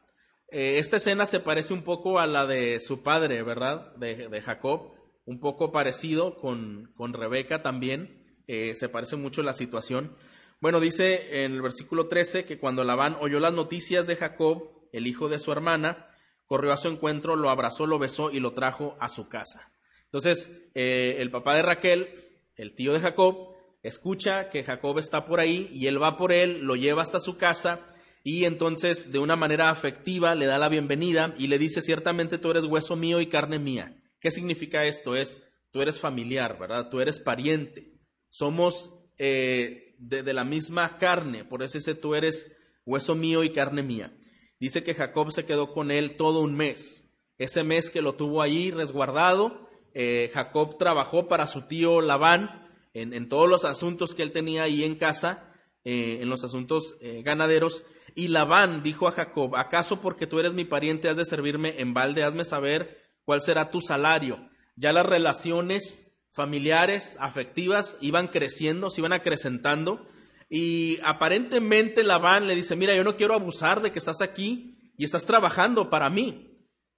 Eh, 0.49 0.79
esta 0.79 0.97
escena 0.97 1.27
se 1.27 1.39
parece 1.39 1.73
un 1.73 1.83
poco 1.83 2.19
a 2.19 2.25
la 2.25 2.47
de 2.47 2.79
su 2.79 3.03
padre, 3.03 3.43
¿verdad? 3.43 3.95
De, 3.97 4.41
Jacob, 4.41 4.93
un 5.25 5.39
poco 5.39 5.71
parecido 5.71 6.37
con, 6.37 6.91
con 6.95 7.13
Rebeca 7.13 7.61
también, 7.61 8.22
eh, 8.47 8.75
se 8.75 8.89
parece 8.89 9.15
mucho 9.15 9.43
la 9.43 9.53
situación. 9.53 10.15
Bueno, 10.59 10.79
dice 10.79 11.43
en 11.43 11.53
el 11.53 11.61
versículo 11.61 12.07
13 12.07 12.45
que 12.45 12.59
cuando 12.59 12.83
Labán 12.83 13.17
oyó 13.19 13.39
las 13.39 13.53
noticias 13.53 14.07
de 14.07 14.15
Jacob, 14.15 14.69
el 14.91 15.07
hijo 15.07 15.29
de 15.29 15.39
su 15.39 15.51
hermana, 15.51 16.07
corrió 16.45 16.71
a 16.71 16.77
su 16.77 16.87
encuentro, 16.87 17.35
lo 17.35 17.49
abrazó, 17.49 17.87
lo 17.87 17.99
besó 17.99 18.31
y 18.31 18.39
lo 18.39 18.53
trajo 18.53 18.95
a 18.99 19.09
su 19.09 19.27
casa. 19.27 19.71
Entonces, 20.05 20.49
eh, 20.75 21.15
el 21.19 21.31
papá 21.31 21.55
de 21.55 21.63
Raquel 21.63 22.23
el 22.55 22.75
tío 22.75 22.93
de 22.93 22.99
Jacob, 22.99 23.53
escucha 23.81 24.49
que 24.49 24.63
Jacob 24.63 24.97
está 24.99 25.25
por 25.25 25.39
ahí 25.39 25.69
y 25.73 25.87
él 25.87 26.01
va 26.01 26.17
por 26.17 26.31
él, 26.31 26.61
lo 26.61 26.75
lleva 26.75 27.01
hasta 27.01 27.19
su 27.19 27.37
casa 27.37 27.81
y 28.23 28.45
entonces 28.45 29.11
de 29.11 29.19
una 29.19 29.35
manera 29.35 29.69
afectiva 29.69 30.35
le 30.35 30.45
da 30.45 30.57
la 30.57 30.69
bienvenida 30.69 31.33
y 31.37 31.47
le 31.47 31.57
dice, 31.57 31.81
ciertamente 31.81 32.37
tú 32.37 32.51
eres 32.51 32.65
hueso 32.65 32.95
mío 32.95 33.19
y 33.19 33.27
carne 33.27 33.59
mía. 33.59 33.97
¿Qué 34.19 34.31
significa 34.31 34.85
esto? 34.85 35.15
Es, 35.15 35.37
tú 35.71 35.81
eres 35.81 35.99
familiar, 35.99 36.57
¿verdad? 36.57 36.89
Tú 36.89 37.01
eres 37.01 37.19
pariente. 37.19 37.91
Somos 38.33 38.91
eh, 39.19 39.93
de, 39.99 40.33
la 40.33 40.43
misma 40.43 40.97
carne, 40.97 41.45
por 41.45 41.61
eso 41.61 41.77
dice, 41.77 41.93
tú 41.93 42.15
eres 42.15 42.51
hueso 42.83 43.13
mío 43.13 43.43
y 43.43 43.51
carne 43.51 43.83
mía. 43.83 44.11
Dice 44.59 44.81
que 44.81 44.95
Jacob 44.95 45.31
se 45.31 45.45
quedó 45.45 45.71
con 45.71 45.91
él 45.91 46.17
todo 46.17 46.39
un 46.39 46.55
mes. 46.55 47.07
Ese 47.37 47.63
mes 47.63 47.91
que 47.91 48.01
lo 48.01 48.15
tuvo 48.15 48.41
allí 48.41 48.71
resguardado, 48.71 49.69
eh, 49.93 50.31
Jacob 50.33 50.79
trabajó 50.79 51.27
para 51.27 51.45
su 51.45 51.67
tío 51.67 52.01
Labán 52.01 52.67
en, 52.95 53.29
todos 53.29 53.47
los 53.47 53.65
asuntos 53.65 54.15
que 54.15 54.23
él 54.23 54.31
tenía 54.31 54.63
ahí 54.63 54.83
en 54.83 54.95
casa, 54.95 55.53
eh, 55.83 56.17
en 56.21 56.27
los 56.27 56.43
asuntos 56.43 56.95
ganaderos. 57.23 57.83
Y 58.15 58.29
Labán 58.29 58.81
dijo 58.81 59.07
a 59.07 59.11
Jacob, 59.11 59.55
¿acaso 59.55 60.01
porque 60.01 60.25
tú 60.25 60.39
eres 60.39 60.55
mi 60.55 60.65
pariente 60.65 61.07
has 61.07 61.17
de 61.17 61.25
servirme 61.25 61.79
en 61.79 61.93
balde? 61.93 62.23
Hazme 62.23 62.45
saber 62.45 62.99
cuál 63.25 63.43
será 63.43 63.69
tu 63.69 63.79
salario. 63.79 64.49
Ya 64.75 64.91
las 64.91 65.05
relaciones 65.05 66.12
familiares, 66.33 67.15
afectivas, 67.19 67.97
iban 68.01 68.27
creciendo, 68.27 68.89
se 68.89 69.01
iban 69.01 69.13
acrecentando. 69.13 70.07
Y 70.49 70.99
aparentemente 71.03 72.03
Labán 72.03 72.47
le 72.47 72.55
dice, 72.55 72.75
mira, 72.75 72.95
yo 72.95 73.03
no 73.03 73.15
quiero 73.15 73.33
abusar 73.33 73.81
de 73.81 73.91
que 73.91 73.99
estás 73.99 74.21
aquí 74.21 74.91
y 74.97 75.05
estás 75.05 75.25
trabajando 75.25 75.89
para 75.89 76.09
mí. 76.09 76.49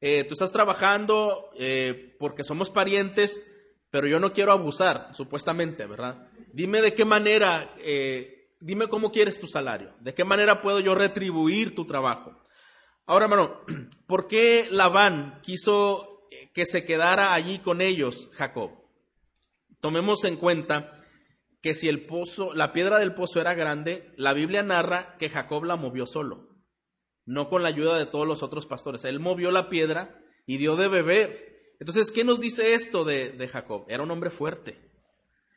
Eh, 0.02 0.24
tú 0.24 0.34
estás 0.34 0.52
trabajando 0.52 1.50
eh, 1.58 2.16
porque 2.20 2.44
somos 2.44 2.70
parientes, 2.70 3.42
pero 3.90 4.08
yo 4.08 4.20
no 4.20 4.34
quiero 4.34 4.52
abusar, 4.52 5.10
supuestamente, 5.14 5.86
¿verdad? 5.86 6.28
Dime 6.54 6.82
de 6.82 6.94
qué 6.94 7.06
manera, 7.06 7.74
eh, 7.80 8.52
dime 8.60 8.88
cómo 8.88 9.12
quieres 9.12 9.40
tu 9.40 9.48
salario, 9.48 9.94
de 10.00 10.14
qué 10.14 10.24
manera 10.24 10.62
puedo 10.62 10.80
yo 10.80 10.96
retribuir 10.96 11.76
tu 11.76 11.86
trabajo. 11.86 12.38
Ahora, 13.06 13.26
hermano, 13.26 13.62
¿por 14.08 14.28
qué 14.28 14.68
Labán 14.72 15.40
quiso 15.42 16.28
que 16.54 16.66
se 16.66 16.86
quedara 16.86 17.34
allí 17.34 17.60
con 17.60 17.82
ellos, 17.82 18.30
Jacob? 18.34 18.85
Tomemos 19.86 20.24
en 20.24 20.38
cuenta 20.38 21.04
que 21.62 21.76
si 21.76 21.88
el 21.90 22.08
pozo, 22.08 22.56
la 22.56 22.74
piedra 22.74 22.98
del 22.98 23.14
pozo 23.14 23.40
era 23.40 23.54
grande, 23.54 24.12
la 24.18 24.34
Biblia 24.34 24.64
narra 24.64 25.16
que 25.20 25.30
Jacob 25.30 25.64
la 25.64 25.76
movió 25.76 26.08
solo 26.08 26.56
no 27.26 27.50
con 27.50 27.64
la 27.64 27.70
ayuda 27.70 27.98
de 27.98 28.06
todos 28.06 28.28
los 28.28 28.44
otros 28.44 28.66
pastores. 28.66 29.04
Él 29.04 29.20
movió 29.20 29.52
la 29.52 29.70
piedra 29.70 30.20
y 30.46 30.58
dio 30.58 30.76
de 30.76 30.88
beber. 30.88 31.74
Entonces, 31.80 32.12
¿qué 32.12 32.24
nos 32.24 32.40
dice 32.40 32.74
esto 32.74 33.04
de, 33.04 33.48
Jacob? 33.52 33.86
Era 33.90 34.04
un 34.04 34.12
hombre 34.12 34.30
fuerte. 34.30 34.78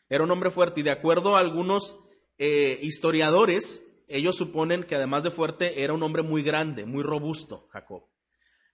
Era 0.09 0.25
un 0.25 0.31
hombre 0.31 0.51
fuerte 0.51 0.81
y 0.81 0.83
de 0.83 0.91
acuerdo 0.91 1.37
a 1.37 1.41
algunos 1.41 1.99
eh, 2.39 2.79
historiadores, 2.83 3.85
ellos 4.09 4.37
suponen 4.37 4.85
que 4.85 4.97
además 4.97 5.23
de 5.23 5.31
fuerte 5.31 5.83
era 5.83 5.93
un 5.93 6.03
hombre 6.03 6.23
muy 6.23 6.43
grande, 6.43 6.87
muy 6.87 7.03
robusto, 7.03 7.69
Jacob. 7.71 8.05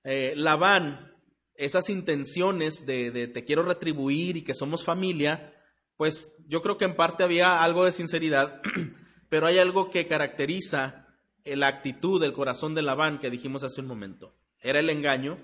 Eh, 0.04 0.34
Labán, 0.36 1.13
esas 1.56 1.88
intenciones 1.88 2.86
de, 2.86 3.10
de 3.10 3.28
te 3.28 3.44
quiero 3.44 3.62
retribuir 3.62 4.36
y 4.36 4.44
que 4.44 4.54
somos 4.54 4.84
familia, 4.84 5.54
pues 5.96 6.34
yo 6.46 6.62
creo 6.62 6.78
que 6.78 6.84
en 6.84 6.96
parte 6.96 7.24
había 7.24 7.62
algo 7.62 7.84
de 7.84 7.92
sinceridad, 7.92 8.60
pero 9.28 9.46
hay 9.46 9.58
algo 9.58 9.90
que 9.90 10.06
caracteriza 10.06 11.04
la 11.44 11.68
actitud 11.68 12.20
del 12.20 12.32
corazón 12.32 12.74
de 12.74 12.82
Labán 12.82 13.18
que 13.18 13.30
dijimos 13.30 13.64
hace 13.64 13.80
un 13.80 13.86
momento. 13.86 14.34
Era 14.60 14.80
el 14.80 14.90
engaño 14.90 15.38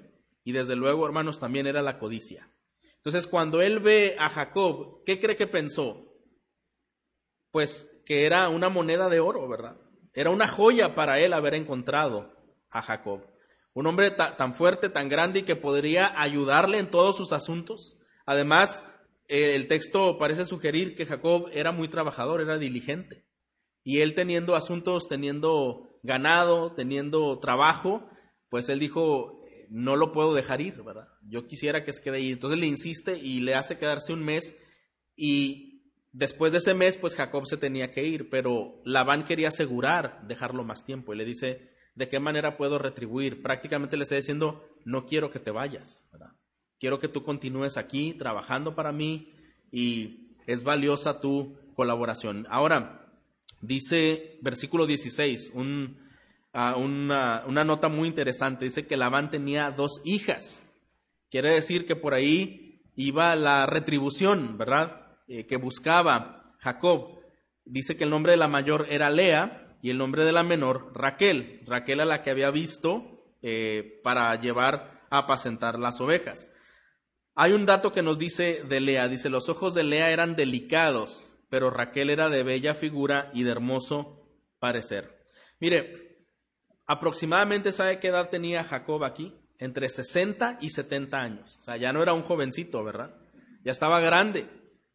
y 0.45 0.53
desde 0.53 0.77
luego, 0.77 1.07
hermanos, 1.07 1.39
también 1.39 1.67
era 1.67 1.83
la 1.83 1.99
codicia. 1.99 2.49
Entonces, 2.97 3.27
cuando 3.27 3.63
él 3.63 3.81
ve 3.81 4.17
a 4.19 4.29
Jacob, 4.29 5.03
¿qué 5.05 5.21
cree 5.21 5.37
que 5.37 5.47
pensó? 5.47 6.07
Pues 7.51 7.91
que 8.05 8.27
era 8.27 8.49
una 8.49 8.69
moneda 8.69 9.09
de 9.09 9.21
oro, 9.21 9.49
¿verdad? 9.49 9.77
Era 10.13 10.31
una 10.31 10.49
joya 10.49 10.95
para 10.95 11.21
él 11.21 11.33
haber 11.33 11.55
encontrado 11.55 12.35
a 12.71 12.83
Jacob. 12.83 13.23
Un 13.73 13.87
hombre 13.87 14.11
tan 14.11 14.55
fuerte, 14.55 14.89
tan 14.89 15.09
grande 15.09 15.41
y 15.41 15.43
que 15.45 15.57
podría 15.57 16.21
ayudarle 16.21 16.79
en 16.79 16.91
todos 16.91 17.17
sus 17.17 17.33
asuntos. 17.33 17.99
Además, 18.27 18.83
eh, 19.29 19.55
el 19.55 19.69
texto 19.69 20.19
parece 20.19 20.45
sugerir 20.45 20.97
que 20.97 21.07
Jacob 21.07 21.49
era 21.53 21.71
muy 21.73 21.89
trabajador, 21.89 22.41
era 22.41 22.59
diligente. 22.59 23.27
Y 23.85 24.01
él 24.01 24.15
teniendo 24.15 24.57
asuntos, 24.57 25.09
teniendo 25.09 25.99
ganado, 26.03 26.75
teniendo 26.75 27.39
trabajo, 27.39 28.09
pues 28.49 28.69
él 28.69 28.79
dijo, 28.79 29.41
no 29.71 29.97
lo 29.97 30.13
puedo 30.13 30.35
dejar 30.35 30.61
ir, 30.61 30.83
¿verdad? 30.83 31.09
Yo 31.23 31.47
quisiera 31.47 31.85
que 31.85 31.93
se 31.93 32.03
quede 32.03 32.17
ahí. 32.17 32.33
Entonces 32.33 32.59
le 32.59 32.67
insiste 32.67 33.17
y 33.17 33.41
le 33.41 33.55
hace 33.55 33.79
quedarse 33.79 34.13
un 34.13 34.25
mes 34.25 34.57
y 35.17 35.71
después 36.13 36.53
de 36.53 36.59
ese 36.59 36.75
mes, 36.75 36.97
pues 36.97 37.15
Jacob 37.15 37.47
se 37.47 37.57
tenía 37.57 37.93
que 37.93 38.05
ir, 38.05 38.31
pero 38.31 38.81
Labán 38.85 39.25
quería 39.25 39.49
asegurar 39.49 40.27
dejarlo 40.27 40.65
más 40.65 40.85
tiempo 40.85 41.15
y 41.15 41.19
le 41.19 41.25
dice, 41.25 41.70
¿de 42.01 42.09
qué 42.09 42.19
manera 42.19 42.57
puedo 42.57 42.79
retribuir? 42.79 43.43
Prácticamente 43.43 43.99
le 43.99 44.05
está 44.05 44.17
diciendo, 44.17 44.67
no 44.87 45.05
quiero 45.05 45.31
que 45.31 45.39
te 45.39 45.51
vayas, 45.51 46.09
quiero 46.79 46.99
que 46.99 47.09
tú 47.09 47.23
continúes 47.23 47.77
aquí 47.77 48.15
trabajando 48.15 48.75
para 48.75 48.91
mí 48.91 49.35
y 49.71 50.35
es 50.47 50.65
valiosa 50.65 51.21
tu 51.21 51.59
colaboración. 51.75 52.47
Ahora, 52.49 53.07
dice 53.61 54.39
versículo 54.41 54.87
16, 54.87 55.53
ah, 56.55 56.75
una, 56.79 57.45
una 57.47 57.65
nota 57.65 57.91
muy 57.91 58.09
interesante, 58.09 58.65
dice 58.65 58.87
que 58.87 58.97
Labán 58.97 59.29
tenía 59.29 59.71
dos 59.71 60.01
hijas. 60.07 60.67
Quiere 61.31 61.51
decir 61.51 61.87
que 61.87 61.97
por 61.97 62.15
ahí 62.15 62.81
iba 62.97 63.37
la 63.37 63.67
retribución, 63.67 64.57
¿verdad? 64.57 65.19
Eh, 65.29 65.45
que 65.45 65.59
buscaba 65.59 66.57
Jacob. 66.61 67.21
Dice 67.67 67.99
que 67.99 68.05
el 68.05 68.11
nombre 68.11 68.33
de 68.33 68.39
la 68.39 68.49
mayor 68.49 68.87
era 68.89 69.11
Lea 69.11 69.70
y 69.83 69.91
el 69.91 69.99
nombre 69.99 70.25
de 70.25 70.33
la 70.33 70.43
menor 70.43 70.93
Raquel. 70.95 71.61
Raquel 71.67 72.01
a 72.01 72.05
la 72.05 72.23
que 72.23 72.31
había 72.31 72.51
visto 72.51 73.25
eh, 73.43 74.01
para 74.03 74.35
llevar 74.41 75.07
a 75.11 75.19
apacentar 75.19 75.79
las 75.79 76.01
ovejas. 76.01 76.51
Hay 77.35 77.53
un 77.53 77.65
dato 77.65 77.93
que 77.93 78.03
nos 78.03 78.19
dice 78.19 78.63
de 78.69 78.81
Lea, 78.81 79.09
dice, 79.09 79.31
los 79.31 79.49
ojos 79.49 79.75
de 79.75 79.85
Lea 79.85 80.11
eran 80.11 80.37
delicados, 80.37 81.35
pero 81.49 81.71
Raquel 81.71 82.11
era 82.11 82.29
de 82.29 82.43
bella 82.43 82.75
figura 82.75 83.31
y 83.33 83.45
de 83.45 83.53
hermoso 83.53 84.29
parecer. 84.59 85.25
Mire, 85.59 86.27
aproximadamente 86.87 87.73
sabe 87.73 87.99
qué 87.99 88.09
edad 88.09 88.29
tenía 88.29 88.65
Jacob 88.65 89.05
aquí, 89.05 89.35
entre 89.59 89.89
60 89.89 90.59
y 90.61 90.71
70 90.71 91.21
años. 91.21 91.57
O 91.59 91.63
sea, 91.63 91.77
ya 91.77 91.93
no 91.93 92.03
era 92.03 92.13
un 92.13 92.23
jovencito, 92.23 92.83
¿verdad? 92.83 93.15
Ya 93.65 93.73
estaba 93.73 94.01
grande. 94.01 94.49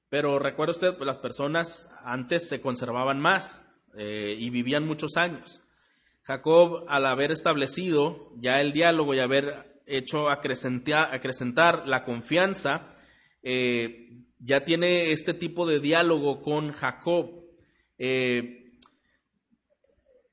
Pero 0.10 0.40
recuerda 0.40 0.72
usted, 0.72 0.96
pues 0.96 1.08
las 1.08 1.18
personas 1.18 1.90
antes 2.04 2.48
se 2.48 2.62
conservaban 2.62 3.20
más 3.20 3.66
eh, 3.98 4.36
y 4.38 4.50
vivían 4.50 4.86
muchos 4.86 5.18
años. 5.18 5.62
Jacob, 6.24 6.86
al 6.88 7.06
haber 7.06 7.32
establecido 7.32 8.32
ya 8.38 8.60
el 8.62 8.74
diálogo 8.74 9.14
y 9.14 9.20
haber 9.20 9.82
hecho 9.86 10.30
acrecentar, 10.30 11.14
acrecentar 11.14 11.88
la 11.88 12.04
confianza, 12.04 12.96
eh, 13.44 14.24
ya 14.40 14.64
tiene 14.64 15.12
este 15.12 15.34
tipo 15.34 15.68
de 15.68 15.80
diálogo 15.80 16.42
con 16.42 16.72
Jacob. 16.72 17.44
Eh, 17.98 18.80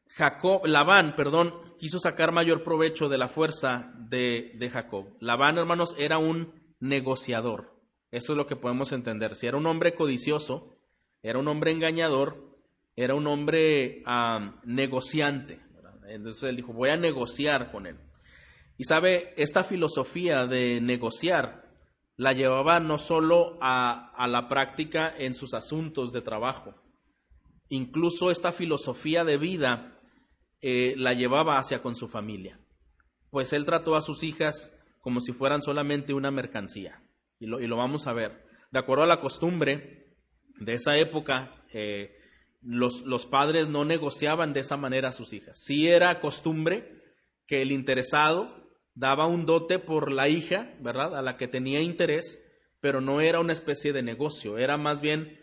Jacob, 0.06 0.66
Labán, 0.66 1.14
perdón, 1.14 1.74
quiso 1.78 1.98
sacar 1.98 2.32
mayor 2.32 2.64
provecho 2.64 3.08
de 3.08 3.18
la 3.18 3.28
fuerza 3.28 3.92
de, 3.96 4.52
de 4.56 4.70
Jacob. 4.70 5.16
Labán, 5.20 5.58
hermanos, 5.58 5.94
era 5.98 6.18
un 6.18 6.74
negociador. 6.80 7.78
Eso 8.10 8.32
es 8.32 8.36
lo 8.36 8.46
que 8.46 8.56
podemos 8.56 8.92
entender. 8.92 9.36
Si 9.36 9.46
era 9.46 9.56
un 9.56 9.66
hombre 9.66 9.94
codicioso, 9.94 10.74
era 11.22 11.38
un 11.38 11.48
hombre 11.48 11.72
engañador, 11.72 12.51
era 12.96 13.14
un 13.14 13.26
hombre 13.26 14.02
negociante. 14.64 15.60
Entonces 16.08 16.42
él 16.44 16.56
dijo, 16.56 16.72
voy 16.72 16.90
a 16.90 16.96
negociar 16.96 17.70
con 17.70 17.86
él. 17.86 17.98
Y 18.78 18.84
sabe, 18.84 19.32
esta 19.36 19.64
filosofía 19.64 20.46
de 20.46 20.80
negociar 20.80 21.70
la 22.16 22.32
llevaba 22.32 22.80
no 22.80 22.98
solo 22.98 23.58
a, 23.60 24.26
la 24.28 24.48
práctica 24.48 25.12
en 25.16 25.34
sus 25.34 25.54
asuntos 25.54 26.12
de 26.12 26.20
trabajo, 26.20 26.74
incluso 27.68 28.30
esta 28.30 28.52
filosofía 28.52 29.24
de 29.24 29.38
vida 29.38 30.00
eh, 30.60 30.94
la 30.96 31.14
llevaba 31.14 31.58
hacia 31.58 31.82
con 31.82 31.96
su 31.96 32.08
familia, 32.08 32.60
pues 33.30 33.52
él 33.52 33.64
trató 33.64 33.96
a 33.96 34.02
sus 34.02 34.22
hijas 34.22 34.76
como 35.00 35.20
si 35.20 35.32
fueran 35.32 35.62
solamente 35.62 36.14
una 36.14 36.30
mercancía 36.30 37.02
y 37.42 37.46
lo, 37.46 37.76
vamos 37.76 38.06
a 38.06 38.12
ver. 38.12 38.46
De 38.70 38.78
acuerdo 38.78 39.02
a 39.02 39.08
la 39.08 39.20
costumbre 39.20 40.14
de 40.60 40.74
esa 40.74 40.96
época, 40.96 41.64
eh, 41.74 42.14
los, 42.62 43.02
los, 43.02 43.26
padres 43.26 43.68
no 43.68 43.84
negociaban 43.84 44.52
de 44.52 44.60
esa 44.60 44.76
manera 44.76 45.08
a 45.08 45.12
sus 45.12 45.32
hijas. 45.32 45.58
Sí 45.58 45.88
era 45.88 46.20
costumbre 46.20 47.02
que 47.46 47.62
el 47.62 47.72
interesado 47.72 48.70
daba 48.94 49.26
un 49.26 49.46
dote 49.46 49.78
por 49.78 50.12
la 50.12 50.28
hija, 50.28 50.74
¿verdad? 50.80 51.16
A 51.16 51.22
la 51.22 51.36
que 51.36 51.48
tenía 51.48 51.80
interés, 51.80 52.42
pero 52.80 53.00
no 53.00 53.20
era 53.20 53.40
una 53.40 53.52
especie 53.52 53.92
de 53.92 54.02
negocio, 54.02 54.58
era 54.58 54.76
más 54.76 55.00
bien 55.00 55.38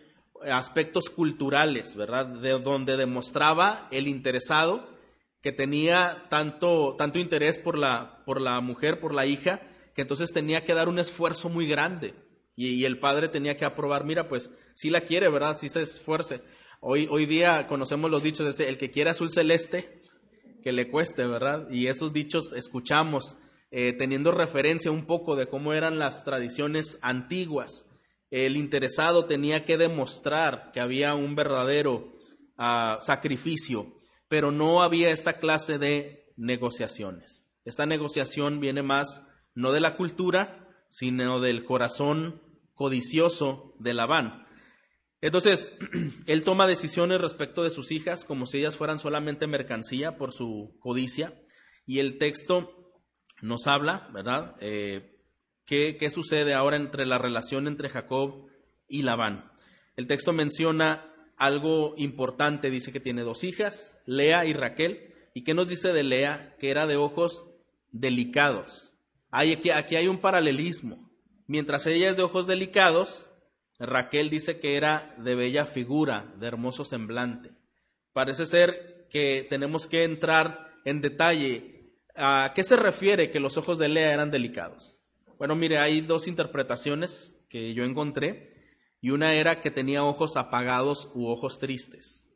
aspectos 0.49 1.09
culturales, 1.09 1.95
¿verdad? 1.95 2.25
De 2.25 2.51
donde 2.59 2.97
demostraba 2.97 3.87
el 3.91 4.07
interesado 4.07 4.97
que 5.41 5.51
tenía 5.51 6.25
tanto, 6.29 6.95
tanto 6.97 7.19
interés 7.19 7.57
por 7.57 7.77
la, 7.77 8.23
por 8.25 8.41
la 8.41 8.59
mujer, 8.61 8.99
por 8.99 9.13
la 9.13 9.25
hija, 9.25 9.61
que 9.95 10.01
entonces 10.01 10.31
tenía 10.31 10.63
que 10.63 10.73
dar 10.73 10.89
un 10.89 10.99
esfuerzo 10.99 11.49
muy 11.49 11.67
grande. 11.67 12.13
Y, 12.55 12.83
el 12.83 12.99
padre 12.99 13.29
tenía 13.29 13.55
que 13.55 13.63
aprobar, 13.63 14.03
mira, 14.03 14.27
pues 14.27 14.51
si 14.73 14.89
la 14.89 15.01
quiere, 15.01 15.29
¿verdad? 15.29 15.57
Si 15.57 15.69
se 15.69 15.81
esfuerce. 15.81 16.41
Hoy, 16.81 17.09
hoy 17.11 17.25
día 17.25 17.67
conocemos 17.67 18.09
los 18.09 18.23
dichos 18.23 18.57
de 18.57 18.69
el 18.69 18.77
que 18.77 18.89
quiere 18.89 19.09
azul 19.09 19.31
celeste, 19.31 19.99
que 20.63 20.71
le 20.71 20.89
cueste, 20.89 21.27
¿verdad? 21.27 21.69
Y 21.69 21.87
esos 21.87 22.13
dichos 22.13 22.53
escuchamos 22.53 23.35
eh, 23.69 23.93
teniendo 23.93 24.31
referencia 24.31 24.89
un 24.89 25.05
poco 25.05 25.35
de 25.35 25.47
cómo 25.47 25.73
eran 25.73 25.99
las 25.99 26.23
tradiciones 26.23 26.97
antiguas. 27.01 27.85
El 28.31 28.55
interesado 28.55 29.25
tenía 29.25 29.65
que 29.65 29.77
demostrar 29.77 30.71
que 30.71 30.79
había 30.79 31.15
un 31.15 31.35
verdadero 31.35 32.13
ah, 32.57 32.97
sacrificio, 33.01 33.93
pero 34.29 34.51
no 34.51 34.81
había 34.81 35.11
esta 35.11 35.33
clase 35.33 35.79
de 35.79 36.31
negociaciones. 36.37 37.45
Esta 37.65 37.85
negociación 37.85 38.61
viene 38.61 38.83
más 38.83 39.25
no 39.53 39.73
de 39.73 39.81
la 39.81 39.97
cultura, 39.97 40.65
sino 40.89 41.41
del 41.41 41.65
corazón 41.65 42.41
codicioso 42.73 43.75
de 43.79 43.93
Labán. 43.93 44.47
Entonces, 45.21 45.71
él 46.25 46.43
toma 46.43 46.67
decisiones 46.67 47.21
respecto 47.21 47.63
de 47.63 47.71
sus 47.71 47.91
hijas 47.91 48.25
como 48.25 48.45
si 48.45 48.59
ellas 48.59 48.77
fueran 48.77 48.99
solamente 48.99 49.47
mercancía 49.47 50.17
por 50.17 50.33
su 50.33 50.77
codicia. 50.79 51.33
Y 51.85 51.99
el 51.99 52.17
texto 52.17 52.93
nos 53.41 53.67
habla, 53.67 54.09
¿verdad? 54.13 54.55
Eh, 54.59 55.17
¿qué, 55.65 55.97
¿Qué 55.97 56.09
sucede 56.09 56.53
ahora 56.53 56.77
entre 56.77 57.05
la 57.05 57.17
relación 57.17 57.67
entre 57.67 57.89
Jacob 57.89 58.47
y 58.87 59.01
Labán? 59.01 59.51
El 59.95 60.07
texto 60.07 60.33
menciona 60.33 61.13
algo 61.37 61.93
importante, 61.97 62.69
dice 62.69 62.91
que 62.91 62.99
tiene 62.99 63.23
dos 63.23 63.43
hijas, 63.43 63.97
Lea 64.05 64.45
y 64.45 64.53
Raquel. 64.53 65.13
¿Y 65.33 65.43
qué 65.43 65.53
nos 65.53 65.69
dice 65.69 65.93
de 65.93 66.03
Lea? 66.03 66.55
Que 66.59 66.69
era 66.69 66.85
de 66.85 66.97
ojos 66.97 67.45
delicados 67.91 68.89
aquí, 69.31 69.69
aquí 69.69 69.95
hay 69.95 70.07
un 70.07 70.19
paralelismo. 70.19 71.09
Mientras 71.47 71.85
ella 71.87 72.09
es 72.09 72.17
de 72.17 72.23
ojos 72.23 72.47
delicados, 72.47 73.28
Raquel 73.79 74.29
dice 74.29 74.59
que 74.59 74.75
era 74.75 75.15
de 75.17 75.35
bella 75.35 75.65
figura, 75.65 76.33
de 76.37 76.47
hermoso 76.47 76.83
semblante. 76.83 77.51
Parece 78.13 78.45
ser 78.45 79.07
que 79.09 79.47
tenemos 79.49 79.87
que 79.87 80.03
entrar 80.03 80.69
en 80.85 81.01
detalle 81.01 81.93
a 82.15 82.51
qué 82.53 82.63
se 82.63 82.75
refiere 82.75 83.31
que 83.31 83.39
los 83.39 83.57
ojos 83.57 83.79
de 83.79 83.89
Lea 83.89 84.13
eran 84.13 84.31
delicados. 84.31 84.97
Bueno, 85.37 85.55
mire, 85.55 85.77
hay 85.77 86.01
dos 86.01 86.27
interpretaciones 86.27 87.35
que 87.49 87.73
yo 87.73 87.85
encontré 87.85 88.75
y 89.01 89.11
una 89.11 89.33
era 89.33 89.61
que 89.61 89.71
tenía 89.71 90.03
ojos 90.03 90.35
apagados 90.35 91.09
u 91.13 91.27
ojos 91.27 91.59
tristes. 91.59 92.27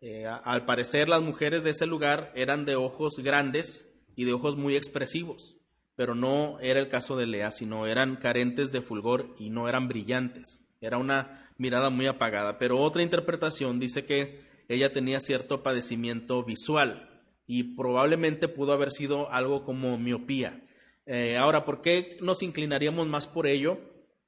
Eh, 0.00 0.26
al 0.26 0.64
parecer 0.64 1.08
las 1.08 1.22
mujeres 1.22 1.64
de 1.64 1.70
ese 1.70 1.86
lugar 1.86 2.30
eran 2.36 2.64
de 2.64 2.76
ojos 2.76 3.14
grandes 3.18 3.88
y 4.14 4.24
de 4.24 4.32
ojos 4.32 4.56
muy 4.56 4.76
expresivos 4.76 5.56
pero 5.96 6.14
no 6.14 6.58
era 6.60 6.80
el 6.80 6.88
caso 6.88 7.16
de 7.16 7.26
Lea, 7.26 7.50
sino 7.50 7.86
eran 7.86 8.16
carentes 8.16 8.72
de 8.72 8.82
fulgor 8.82 9.34
y 9.38 9.50
no 9.50 9.68
eran 9.68 9.88
brillantes. 9.88 10.63
Era 10.84 10.98
una 10.98 11.50
mirada 11.58 11.90
muy 11.90 12.06
apagada. 12.06 12.58
Pero 12.58 12.78
otra 12.78 13.02
interpretación 13.02 13.78
dice 13.78 14.04
que 14.04 14.44
ella 14.68 14.92
tenía 14.92 15.20
cierto 15.20 15.62
padecimiento 15.62 16.42
visual 16.44 17.10
y 17.46 17.74
probablemente 17.74 18.48
pudo 18.48 18.72
haber 18.72 18.90
sido 18.90 19.30
algo 19.30 19.64
como 19.64 19.98
miopía. 19.98 20.62
Eh, 21.06 21.36
ahora, 21.36 21.64
¿por 21.64 21.82
qué 21.82 22.16
nos 22.20 22.42
inclinaríamos 22.42 23.06
más 23.06 23.26
por 23.26 23.46
ello? 23.46 23.78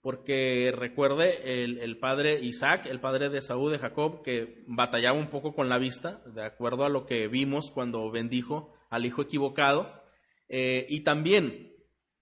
Porque 0.02 0.72
recuerde 0.76 1.64
el, 1.64 1.98
padre 1.98 2.38
Isaac, 2.40 2.86
el 2.86 3.00
padre 3.00 3.28
de 3.28 3.40
Saúl, 3.40 3.72
de 3.72 3.78
Jacob, 3.78 4.22
que 4.22 4.62
batallaba 4.68 5.18
un 5.18 5.30
poco 5.30 5.54
con 5.54 5.68
la 5.68 5.78
vista, 5.78 6.22
de 6.26 6.44
acuerdo 6.44 6.84
a 6.84 6.90
lo 6.90 7.06
que 7.06 7.26
vimos 7.26 7.72
cuando 7.72 8.08
bendijo 8.10 8.72
al 8.88 9.04
hijo 9.04 9.22
equivocado. 9.22 10.04
Eh, 10.48 10.86
y 10.88 11.00
también 11.00 11.72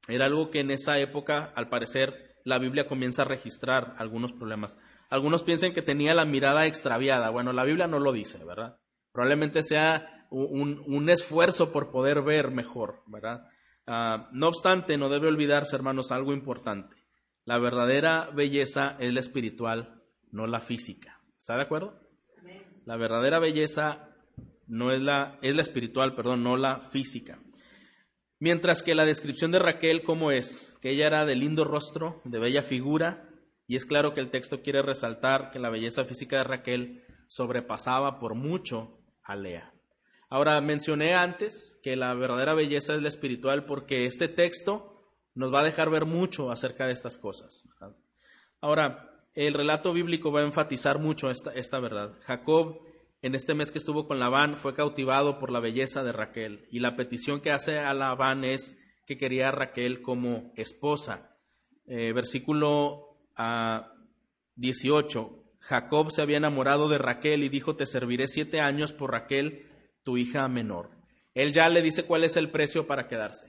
era 0.08 0.24
algo 0.26 0.50
que 0.50 0.60
en 0.60 0.70
esa 0.70 0.98
época, 0.98 1.52
al 1.54 1.68
parecer, 1.68 2.33
la 2.44 2.58
Biblia 2.58 2.86
comienza 2.86 3.22
a 3.22 3.26
registrar 3.26 3.94
algunos 3.98 4.32
problemas. 4.32 4.76
Algunos 5.08 5.42
piensan 5.42 5.72
que 5.72 5.82
tenía 5.82 6.14
la 6.14 6.26
mirada 6.26 6.66
extraviada. 6.66 7.30
Bueno, 7.30 7.52
la 7.52 7.64
Biblia 7.64 7.88
no 7.88 7.98
lo 7.98 8.12
dice, 8.12 8.44
¿verdad? 8.44 8.78
Probablemente 9.12 9.62
sea 9.62 10.26
un, 10.30 11.08
esfuerzo 11.08 11.72
por 11.72 11.90
poder 11.90 12.22
ver 12.22 12.50
mejor, 12.50 13.02
¿verdad? 13.06 13.44
Ah, 13.86 14.28
no 14.32 14.48
obstante, 14.48 14.96
no 14.98 15.08
debe 15.08 15.28
olvidarse, 15.28 15.74
hermanos, 15.74 16.12
algo 16.12 16.32
importante. 16.32 16.96
La 17.44 17.58
verdadera 17.58 18.30
belleza 18.34 18.96
es 18.98 19.12
la 19.12 19.20
espiritual, 19.20 20.02
no 20.30 20.46
la 20.46 20.60
física. 20.60 21.20
¿Está 21.36 21.56
de 21.56 21.62
acuerdo? 21.62 22.00
La 22.84 22.96
verdadera 22.96 23.38
belleza 23.38 24.08
no 24.66 24.92
es 24.92 25.00
la, 25.00 25.38
es 25.42 25.54
la 25.54 25.62
espiritual, 25.62 26.14
perdón, 26.14 26.42
no 26.42 26.56
la 26.56 26.80
física. 26.80 27.38
Mientras 28.44 28.82
que 28.82 28.94
la 28.94 29.06
descripción 29.06 29.52
de 29.52 29.58
Raquel, 29.58 30.02
¿cómo 30.02 30.30
es? 30.30 30.74
Que 30.82 30.90
ella 30.90 31.06
era 31.06 31.24
de 31.24 31.34
lindo 31.34 31.64
rostro, 31.64 32.20
de 32.24 32.38
bella 32.38 32.62
figura, 32.62 33.26
Y 33.66 33.76
es 33.76 33.86
claro 33.86 34.12
que 34.12 34.20
el 34.20 34.28
texto 34.28 34.60
quiere 34.60 34.82
resaltar 34.82 35.50
que 35.50 35.58
la 35.58 35.70
belleza 35.70 36.04
física 36.04 36.36
de 36.36 36.44
Raquel 36.44 37.06
sobrepasaba 37.26 38.18
por 38.18 38.34
mucho 38.34 38.98
a 39.22 39.34
Lea. 39.34 39.72
Ahora, 40.28 40.60
mencioné 40.60 41.14
antes 41.14 41.80
que 41.82 41.96
la 41.96 42.12
verdadera 42.12 42.52
belleza 42.52 42.94
es 42.94 43.00
la 43.00 43.08
espiritual 43.08 43.64
porque 43.64 44.04
este 44.04 44.28
texto 44.28 45.00
nos 45.34 45.50
va 45.50 45.60
a 45.60 45.64
dejar 45.64 45.88
ver 45.88 46.04
mucho 46.04 46.50
acerca 46.50 46.86
de 46.86 46.92
estas 46.92 47.16
cosas. 47.16 47.64
Ahora, 48.60 49.24
el 49.32 49.54
relato 49.54 49.94
bíblico 49.94 50.30
va 50.30 50.40
a 50.40 50.44
enfatizar 50.44 50.98
mucho 50.98 51.30
esta, 51.30 51.50
esta 51.54 51.80
verdad. 51.80 52.12
Jacob, 52.20 52.82
en 53.24 53.34
este 53.34 53.54
mes 53.54 53.72
que 53.72 53.78
estuvo 53.78 54.06
con 54.06 54.18
Labán, 54.18 54.58
fue 54.58 54.74
cautivado 54.74 55.38
por 55.38 55.50
la 55.50 55.58
belleza 55.58 56.04
de 56.04 56.12
Raquel 56.12 56.68
y 56.70 56.80
la 56.80 56.94
petición 56.94 57.40
que 57.40 57.52
hace 57.52 57.78
a 57.78 57.94
Labán 57.94 58.44
es 58.44 58.76
que 59.06 59.16
quería 59.16 59.48
a 59.48 59.52
Raquel 59.52 60.02
como 60.02 60.52
esposa. 60.56 61.34
Eh, 61.86 62.12
versículo 62.12 63.16
18. 64.56 65.30
Ah, 65.32 65.40
Jacob 65.58 66.10
se 66.10 66.20
había 66.20 66.36
enamorado 66.36 66.90
de 66.90 66.98
Raquel 66.98 67.44
y 67.44 67.48
dijo, 67.48 67.76
te 67.76 67.86
serviré 67.86 68.28
siete 68.28 68.60
años 68.60 68.92
por 68.92 69.12
Raquel, 69.12 69.70
tu 70.02 70.18
hija 70.18 70.46
menor. 70.48 70.90
Él 71.32 71.54
ya 71.54 71.70
le 71.70 71.80
dice 71.80 72.04
cuál 72.04 72.24
es 72.24 72.36
el 72.36 72.50
precio 72.50 72.86
para 72.86 73.08
quedarse. 73.08 73.46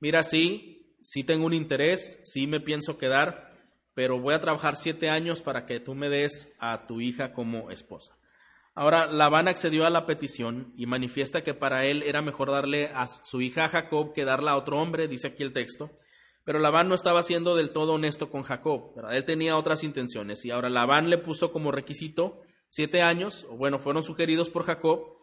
Mira, 0.00 0.22
sí, 0.22 0.96
sí 1.02 1.24
tengo 1.24 1.44
un 1.44 1.52
interés, 1.52 2.20
sí 2.24 2.46
me 2.46 2.60
pienso 2.60 2.96
quedar, 2.96 3.52
pero 3.92 4.18
voy 4.18 4.32
a 4.32 4.40
trabajar 4.40 4.76
siete 4.78 5.10
años 5.10 5.42
para 5.42 5.66
que 5.66 5.78
tú 5.78 5.94
me 5.94 6.08
des 6.08 6.54
a 6.58 6.86
tu 6.86 7.02
hija 7.02 7.34
como 7.34 7.70
esposa. 7.70 8.16
Ahora, 8.80 9.08
Labán 9.08 9.46
accedió 9.46 9.84
a 9.84 9.90
la 9.90 10.06
petición 10.06 10.72
y 10.74 10.86
manifiesta 10.86 11.42
que 11.42 11.52
para 11.52 11.84
él 11.84 12.02
era 12.02 12.22
mejor 12.22 12.50
darle 12.50 12.86
a 12.94 13.08
su 13.08 13.42
hija 13.42 13.68
Jacob 13.68 14.14
que 14.14 14.24
darla 14.24 14.52
a 14.52 14.56
otro 14.56 14.78
hombre, 14.78 15.06
dice 15.06 15.26
aquí 15.26 15.42
el 15.42 15.52
texto. 15.52 15.90
Pero 16.44 16.60
Labán 16.60 16.88
no 16.88 16.94
estaba 16.94 17.22
siendo 17.22 17.56
del 17.56 17.72
todo 17.72 17.92
honesto 17.92 18.30
con 18.30 18.42
Jacob, 18.42 18.94
él 19.10 19.26
tenía 19.26 19.58
otras 19.58 19.84
intenciones 19.84 20.46
y 20.46 20.50
ahora 20.50 20.70
Labán 20.70 21.10
le 21.10 21.18
puso 21.18 21.52
como 21.52 21.72
requisito 21.72 22.40
siete 22.68 23.02
años, 23.02 23.46
o 23.50 23.56
bueno, 23.58 23.80
fueron 23.80 24.02
sugeridos 24.02 24.48
por 24.48 24.64
Jacob 24.64 25.18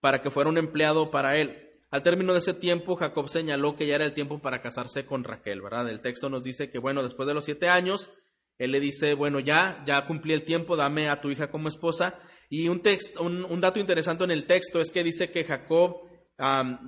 para 0.00 0.22
que 0.22 0.30
fuera 0.30 0.48
un 0.48 0.58
empleado 0.58 1.10
para 1.10 1.36
él. 1.36 1.68
Al 1.90 2.04
término 2.04 2.32
de 2.32 2.38
ese 2.38 2.54
tiempo, 2.54 2.94
Jacob 2.94 3.28
señaló 3.28 3.74
que 3.74 3.88
ya 3.88 3.96
era 3.96 4.04
el 4.04 4.14
tiempo 4.14 4.38
para 4.38 4.62
casarse 4.62 5.04
con 5.04 5.24
Raquel, 5.24 5.62
¿verdad? 5.62 5.88
El 5.88 6.00
texto 6.00 6.28
nos 6.28 6.44
dice 6.44 6.70
que, 6.70 6.78
bueno, 6.78 7.02
después 7.02 7.26
de 7.26 7.34
los 7.34 7.44
siete 7.44 7.68
años, 7.68 8.12
él 8.58 8.70
le 8.70 8.78
dice, 8.78 9.14
bueno, 9.14 9.40
ya, 9.40 9.82
ya 9.84 10.06
cumplí 10.06 10.32
el 10.32 10.44
tiempo, 10.44 10.76
dame 10.76 11.08
a 11.08 11.20
tu 11.20 11.28
hija 11.32 11.50
como 11.50 11.66
esposa. 11.66 12.20
Y 12.52 12.68
un, 12.68 12.82
texto, 12.82 13.22
un, 13.22 13.60
dato 13.60 13.78
interesante 13.78 14.24
en 14.24 14.32
el 14.32 14.46
texto 14.46 14.80
es 14.80 14.90
que 14.90 15.04
dice 15.04 15.30
que 15.30 15.44
Jacob 15.44 16.02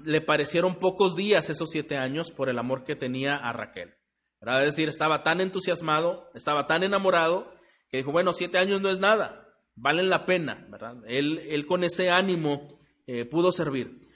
le 0.04 0.20
parecieron 0.20 0.80
pocos 0.80 1.14
días 1.14 1.48
esos 1.50 1.70
siete 1.70 1.96
años 1.96 2.32
por 2.32 2.48
el 2.48 2.58
amor 2.58 2.82
que 2.82 2.96
tenía 2.96 3.36
a 3.36 3.52
Raquel. 3.52 3.94
Es 4.40 4.64
decir, 4.64 4.88
estaba 4.88 5.22
tan 5.22 5.40
entusiasmado, 5.40 6.28
estaba 6.34 6.66
tan 6.66 6.82
enamorado, 6.82 7.54
que 7.90 7.98
dijo, 7.98 8.10
bueno, 8.10 8.32
siete 8.32 8.58
años 8.58 8.80
no 8.80 8.90
es 8.90 8.98
nada, 8.98 9.46
valen 9.76 10.10
la 10.10 10.26
pena. 10.26 10.66
Él, 11.06 11.40
él 11.48 11.64
con 11.66 11.84
ese 11.84 12.10
ánimo 12.10 12.80
eh, 13.06 13.24
pudo 13.24 13.52
servir. 13.52 14.08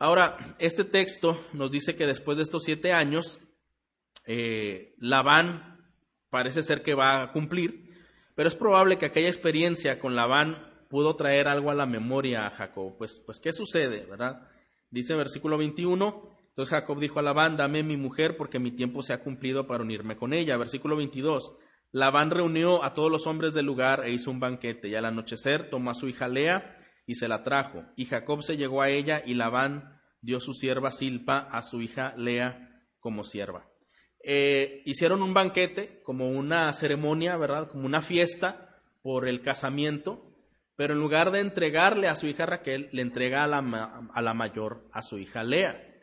Ahora, 0.00 0.56
este 0.58 0.84
texto 0.84 1.40
nos 1.52 1.70
dice 1.70 1.94
que 1.94 2.04
después 2.04 2.36
de 2.36 2.42
estos 2.42 2.64
siete 2.64 2.92
años, 2.92 3.38
eh, 4.26 4.94
Labán 4.98 5.86
parece 6.30 6.64
ser 6.64 6.82
que 6.82 6.94
va 6.94 7.22
a 7.22 7.32
cumplir, 7.32 7.83
pero 8.34 8.48
es 8.48 8.56
probable 8.56 8.98
que 8.98 9.06
aquella 9.06 9.28
experiencia 9.28 9.98
con 9.98 10.14
Labán 10.14 10.86
pudo 10.88 11.16
traer 11.16 11.48
algo 11.48 11.70
a 11.70 11.74
la 11.74 11.86
memoria 11.86 12.46
a 12.46 12.50
Jacob. 12.50 12.96
Pues, 12.98 13.22
pues 13.24 13.40
¿qué 13.40 13.52
sucede, 13.52 14.06
verdad? 14.06 14.48
Dice 14.90 15.14
versículo 15.14 15.58
21, 15.58 16.30
entonces 16.48 16.70
Jacob 16.70 17.00
dijo 17.00 17.18
a 17.18 17.22
Labán, 17.22 17.56
dame 17.56 17.82
mi 17.82 17.96
mujer 17.96 18.36
porque 18.36 18.60
mi 18.60 18.70
tiempo 18.70 19.02
se 19.02 19.12
ha 19.12 19.22
cumplido 19.22 19.66
para 19.66 19.82
unirme 19.82 20.16
con 20.16 20.32
ella. 20.32 20.56
Versículo 20.56 20.96
22, 20.96 21.56
Labán 21.90 22.30
reunió 22.30 22.84
a 22.84 22.94
todos 22.94 23.10
los 23.10 23.26
hombres 23.26 23.54
del 23.54 23.66
lugar 23.66 24.04
e 24.04 24.12
hizo 24.12 24.30
un 24.30 24.40
banquete 24.40 24.88
y 24.88 24.94
al 24.94 25.04
anochecer 25.04 25.68
tomó 25.68 25.90
a 25.90 25.94
su 25.94 26.08
hija 26.08 26.28
Lea 26.28 26.78
y 27.06 27.16
se 27.16 27.28
la 27.28 27.42
trajo. 27.42 27.84
Y 27.96 28.06
Jacob 28.06 28.42
se 28.42 28.56
llegó 28.56 28.82
a 28.82 28.88
ella 28.88 29.22
y 29.26 29.34
Labán 29.34 30.00
dio 30.20 30.38
su 30.38 30.54
sierva 30.54 30.92
Silpa 30.92 31.38
a 31.38 31.62
su 31.62 31.82
hija 31.82 32.14
Lea 32.16 32.86
como 33.00 33.24
sierva. 33.24 33.68
Eh, 34.26 34.82
hicieron 34.86 35.22
un 35.22 35.34
banquete, 35.34 36.00
como 36.02 36.30
una 36.30 36.72
ceremonia, 36.72 37.36
¿verdad? 37.36 37.68
Como 37.68 37.84
una 37.84 38.00
fiesta 38.00 38.80
por 39.02 39.28
el 39.28 39.42
casamiento, 39.42 40.24
pero 40.76 40.94
en 40.94 41.00
lugar 41.00 41.30
de 41.30 41.40
entregarle 41.40 42.08
a 42.08 42.16
su 42.16 42.26
hija 42.26 42.46
Raquel, 42.46 42.88
le 42.92 43.02
entrega 43.02 43.44
a 43.44 43.46
la, 43.46 44.08
a 44.12 44.22
la 44.22 44.34
mayor, 44.34 44.88
a 44.92 45.02
su 45.02 45.18
hija 45.18 45.44
Lea. 45.44 45.94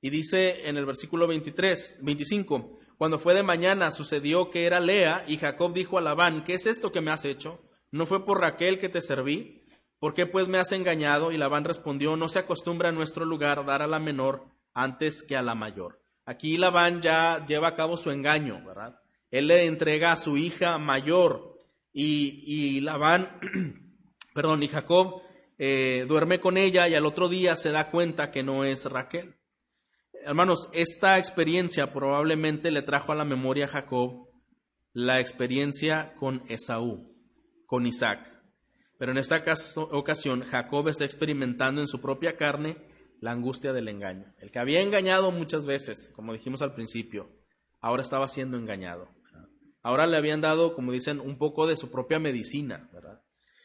Y 0.00 0.10
dice 0.10 0.68
en 0.68 0.76
el 0.76 0.86
versículo 0.86 1.26
23, 1.26 1.98
25, 2.02 2.78
cuando 2.98 3.18
fue 3.18 3.34
de 3.34 3.42
mañana 3.42 3.90
sucedió 3.90 4.48
que 4.50 4.64
era 4.64 4.78
Lea 4.78 5.24
y 5.26 5.36
Jacob 5.36 5.74
dijo 5.74 5.98
a 5.98 6.02
Labán, 6.02 6.44
¿qué 6.44 6.54
es 6.54 6.66
esto 6.66 6.92
que 6.92 7.00
me 7.00 7.10
has 7.10 7.24
hecho? 7.24 7.60
¿No 7.90 8.06
fue 8.06 8.24
por 8.24 8.40
Raquel 8.40 8.78
que 8.78 8.88
te 8.88 9.00
serví? 9.00 9.66
¿Por 9.98 10.14
qué 10.14 10.26
pues 10.26 10.46
me 10.46 10.58
has 10.58 10.72
engañado? 10.72 11.32
Y 11.32 11.36
Labán 11.36 11.64
respondió, 11.64 12.16
no 12.16 12.28
se 12.28 12.38
acostumbra 12.38 12.90
en 12.90 12.94
nuestro 12.94 13.24
lugar 13.24 13.66
dar 13.66 13.82
a 13.82 13.86
la 13.86 13.98
menor 13.98 14.44
antes 14.72 15.22
que 15.22 15.36
a 15.36 15.42
la 15.42 15.54
mayor. 15.54 16.05
Aquí 16.26 16.58
Labán 16.58 17.00
ya 17.00 17.46
lleva 17.46 17.68
a 17.68 17.74
cabo 17.76 17.96
su 17.96 18.10
engaño, 18.10 18.62
¿verdad? 18.64 19.00
Él 19.30 19.46
le 19.46 19.64
entrega 19.64 20.12
a 20.12 20.16
su 20.16 20.36
hija 20.36 20.76
mayor 20.76 21.56
y, 21.92 22.42
y 22.44 22.80
Labán, 22.80 23.40
perdón, 24.34 24.62
y 24.62 24.68
Jacob 24.68 25.22
eh, 25.58 26.04
duerme 26.06 26.40
con 26.40 26.56
ella 26.56 26.88
y 26.88 26.94
al 26.94 27.06
otro 27.06 27.28
día 27.28 27.56
se 27.56 27.70
da 27.70 27.90
cuenta 27.90 28.30
que 28.30 28.42
no 28.42 28.64
es 28.64 28.84
Raquel. 28.84 29.36
Hermanos, 30.24 30.68
esta 30.72 31.18
experiencia 31.18 31.92
probablemente 31.92 32.70
le 32.70 32.82
trajo 32.82 33.12
a 33.12 33.16
la 33.16 33.24
memoria 33.24 33.66
a 33.66 33.68
Jacob 33.68 34.28
la 34.92 35.20
experiencia 35.20 36.14
con 36.18 36.42
Esaú, 36.48 37.14
con 37.66 37.86
Isaac. 37.86 38.32
Pero 38.98 39.12
en 39.12 39.18
esta 39.18 39.44
ocasión 39.92 40.42
Jacob 40.42 40.88
está 40.88 41.04
experimentando 41.04 41.80
en 41.80 41.86
su 41.88 42.00
propia 42.00 42.36
carne 42.36 42.78
la 43.20 43.32
angustia 43.32 43.72
del 43.72 43.88
engaño. 43.88 44.34
El 44.38 44.50
que 44.50 44.58
había 44.58 44.82
engañado 44.82 45.30
muchas 45.30 45.66
veces, 45.66 46.12
como 46.14 46.32
dijimos 46.32 46.62
al 46.62 46.74
principio, 46.74 47.30
ahora 47.80 48.02
estaba 48.02 48.28
siendo 48.28 48.56
engañado. 48.56 49.08
Ahora 49.82 50.06
le 50.06 50.16
habían 50.16 50.40
dado, 50.40 50.74
como 50.74 50.92
dicen, 50.92 51.20
un 51.20 51.38
poco 51.38 51.66
de 51.66 51.76
su 51.76 51.90
propia 51.90 52.18
medicina, 52.18 52.90
¿verdad? 52.92 53.22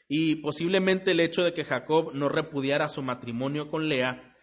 Y 0.07 0.35
posiblemente 0.35 1.11
el 1.11 1.19
hecho 1.19 1.43
de 1.43 1.53
que 1.53 1.63
Jacob 1.63 2.11
no 2.13 2.29
repudiara 2.29 2.89
su 2.89 3.01
matrimonio 3.01 3.69
con 3.69 3.87
Lea, 3.87 4.35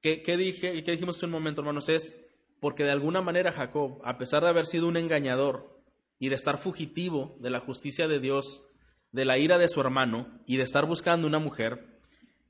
¿qué, 0.00 0.20
dije 0.36 0.74
y 0.74 0.82
qué 0.82 0.90
dijimos 0.90 1.16
hace 1.16 1.26
un 1.26 1.32
momento, 1.32 1.60
hermanos? 1.60 1.88
Es 1.88 2.16
porque 2.60 2.84
de 2.84 2.90
alguna 2.90 3.22
manera 3.22 3.52
Jacob, 3.52 4.00
a 4.04 4.18
pesar 4.18 4.42
de 4.42 4.48
haber 4.48 4.66
sido 4.66 4.88
un 4.88 4.96
engañador 4.96 5.80
y 6.18 6.28
de 6.28 6.34
estar 6.34 6.58
fugitivo 6.58 7.36
de 7.40 7.50
la 7.50 7.60
justicia 7.60 8.08
de 8.08 8.20
Dios, 8.20 8.64
de 9.12 9.24
la 9.24 9.38
ira 9.38 9.58
de 9.58 9.68
su 9.68 9.80
hermano 9.80 10.40
y 10.46 10.56
de 10.56 10.64
estar 10.64 10.86
buscando 10.86 11.26
una 11.26 11.38
mujer, 11.38 12.00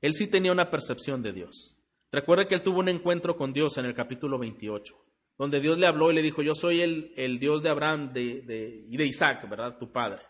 él 0.01 0.15
sí 0.15 0.27
tenía 0.27 0.51
una 0.51 0.69
percepción 0.69 1.21
de 1.21 1.31
Dios. 1.31 1.72
Recuerde 2.13 2.45
que 2.45 2.53
él 2.53 2.61
tuvo 2.61 2.79
un 2.79 2.89
encuentro 2.89 3.35
con 3.35 3.53
Dios 3.53 3.75
en 3.79 3.85
el 3.85 3.95
capítulo 3.95 4.37
28, 4.37 4.93
donde 5.39 5.59
Dios 5.59 5.79
le 5.79 5.87
habló 5.87 6.11
y 6.11 6.13
le 6.13 6.21
dijo, 6.21 6.43
yo 6.43 6.53
soy 6.53 6.81
el, 6.81 7.11
el 7.17 7.39
Dios 7.39 7.63
de 7.63 7.69
Abraham 7.69 8.13
de, 8.13 8.85
y 8.87 8.97
de 8.97 9.05
Isaac, 9.07 9.49
¿verdad? 9.49 9.79
Tu 9.79 9.91
padre. 9.91 10.21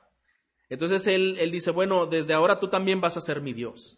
Entonces 0.69 1.05
él, 1.07 1.35
él, 1.41 1.51
dice, 1.51 1.71
bueno, 1.71 2.05
desde 2.05 2.31
ahora 2.31 2.61
tú 2.61 2.69
también 2.69 3.01
vas 3.01 3.17
a 3.17 3.21
ser 3.21 3.41
mi 3.41 3.51
Dios. 3.51 3.97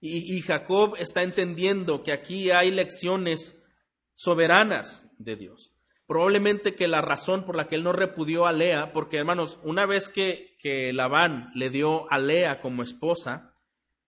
Y, 0.00 0.34
y 0.34 0.40
Jacob 0.40 0.94
está 0.98 1.22
entendiendo 1.22 2.02
que 2.02 2.12
aquí 2.12 2.50
hay 2.50 2.70
lecciones 2.70 3.62
soberanas 4.14 5.06
de 5.18 5.36
Dios. 5.36 5.74
Probablemente 6.06 6.74
que 6.74 6.88
la 6.88 7.02
razón 7.02 7.44
por 7.44 7.56
la 7.56 7.68
que 7.68 7.74
él 7.74 7.84
no 7.84 7.92
repudió 7.92 8.46
a 8.46 8.54
Lea, 8.54 8.94
porque 8.94 9.18
hermanos, 9.18 9.60
una 9.64 9.84
vez 9.84 10.08
que, 10.08 10.56
que 10.58 10.94
Labán 10.94 11.50
le 11.54 11.68
dio 11.68 12.10
a 12.10 12.18
Lea 12.18 12.62
como 12.62 12.82
esposa, 12.82 13.54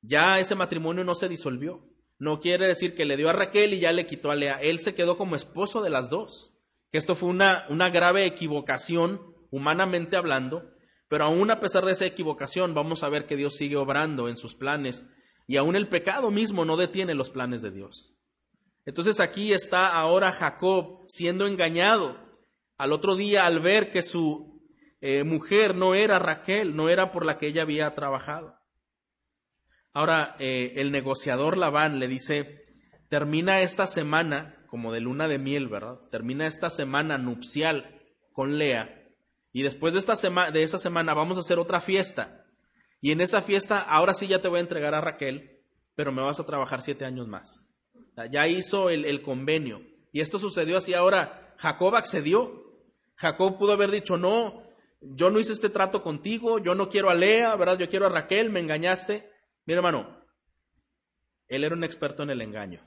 ya 0.01 0.40
ese 0.40 0.55
matrimonio 0.55 1.05
no 1.05 1.14
se 1.14 1.29
disolvió. 1.29 1.85
No 2.25 2.41
quiere 2.41 2.67
decir 2.67 2.95
que 2.95 3.05
le 3.05 3.19
dio 3.19 3.29
a 3.29 3.35
Raquel 3.35 3.75
y 3.75 3.81
ya 3.81 3.93
le 3.93 4.07
quitó 4.07 4.31
a 4.31 4.35
Lea. 4.35 4.59
Él 4.63 4.79
se 4.79 4.95
quedó 4.95 5.19
como 5.19 5.37
esposo 5.37 5.83
de 5.83 5.91
las 5.91 6.09
dos. 6.09 6.55
Que 6.91 6.97
esto 6.97 7.15
fue 7.15 7.29
una, 7.29 7.67
una 7.69 7.91
grave 7.91 8.25
equivocación, 8.25 9.21
humanamente 9.51 10.17
hablando, 10.17 10.71
pero 11.09 11.25
aún 11.25 11.51
a 11.51 11.61
pesar 11.61 11.85
de 11.85 11.93
esa 11.93 12.07
equivocación, 12.07 12.73
vamos 12.73 13.03
a 13.03 13.11
ver 13.11 13.27
que 13.27 13.37
Dios 13.37 13.57
sigue 13.57 13.77
obrando 13.77 14.31
en 14.31 14.39
sus 14.39 14.55
planes 14.55 15.07
y 15.47 15.59
aún 15.59 15.77
el 15.77 15.87
pecado 15.87 16.31
mismo 16.31 16.65
no 16.65 16.79
detiene 16.79 17.13
los 17.13 17.29
planes 17.29 17.61
de 17.61 17.73
Dios. 17.73 18.15
Entonces 18.87 19.21
aquí 19.21 19.53
está 19.53 19.89
ahora 19.89 20.33
Jacob 20.33 21.05
siendo 21.09 21.47
engañado. 21.47 22.17
Al 22.79 22.95
otro 22.95 23.17
día 23.17 23.45
al 23.45 23.61
ver 23.61 23.91
que 23.91 24.01
su 24.01 24.63
eh, 25.03 25.25
mujer 25.25 25.75
no 25.75 25.95
era 25.95 26.19
Raquel, 26.19 26.75
no 26.75 26.89
era 26.89 27.13
por 27.13 27.27
la 27.27 27.37
que 27.37 27.49
ella 27.49 27.61
había 27.61 27.95
trabajado. 27.95 28.57
Ahora 29.95 30.35
eh, 30.41 30.73
el 30.77 30.91
negociador 30.91 31.57
Labán 31.57 32.01
le 32.01 32.09
dice, 32.09 32.67
termina 33.09 33.63
esta 33.63 33.87
semana, 33.87 34.67
como 34.67 34.93
de 34.93 35.01
luna 35.01 35.29
de 35.29 35.39
miel, 35.39 35.69
¿verdad? 35.69 36.01
Termina 36.11 36.49
esta 36.49 36.69
semana 36.69 37.17
nupcial 37.17 38.03
con 38.33 38.59
Lea. 38.59 39.09
Y 39.53 39.63
después 39.63 39.95
de 39.95 40.01
esta, 40.01 40.15
de 40.51 40.63
esa 40.65 40.79
semana 40.79 41.15
vamos 41.15 41.37
a 41.37 41.41
hacer 41.41 41.61
otra 41.61 41.81
fiesta. 41.81 42.45
Y 43.01 43.13
en 43.13 43.21
esa 43.21 43.41
fiesta, 43.41 43.79
ahora 43.79 44.15
sí 44.15 44.27
ya 44.27 44.41
te 44.41 44.49
voy 44.49 44.59
a 44.59 44.63
entregar 44.63 44.95
a 44.95 45.01
Raquel, 45.01 45.61
pero 45.95 46.11
me 46.11 46.23
vas 46.23 46.41
a 46.41 46.47
trabajar 46.47 46.83
siete 46.83 47.05
años 47.05 47.29
más. 47.29 47.69
Ya 48.33 48.49
hizo 48.49 48.91
el, 48.91 49.23
convenio. 49.23 49.81
Y 50.13 50.21
esto 50.21 50.39
sucedió 50.39 50.79
así 50.79 50.93
ahora. 50.93 51.55
Jacob 51.59 51.95
accedió. 51.95 52.65
Jacob 53.15 53.59
pudo 53.59 53.73
haber 53.73 53.93
dicho, 53.93 54.17
no, 54.17 54.65
yo 55.01 55.31
no 55.31 55.39
hice 55.39 55.53
este 55.53 55.69
trato 55.69 56.03
contigo, 56.03 56.59
yo 56.59 56.75
no 56.75 56.89
quiero 56.89 57.11
a 57.11 57.15
Lea, 57.15 57.55
¿verdad? 57.55 57.79
Yo 57.79 57.89
quiero 57.89 58.07
a 58.07 58.11
Raquel, 58.11 58.51
me 58.51 58.59
engañaste. 58.59 59.31
Mira, 59.66 59.79
hermano, 59.79 60.24
él 61.48 61.64
era 61.64 61.74
un 61.74 61.85
experto 61.85 62.22
en 62.22 62.31
el 62.31 62.42
engaño. 62.42 62.83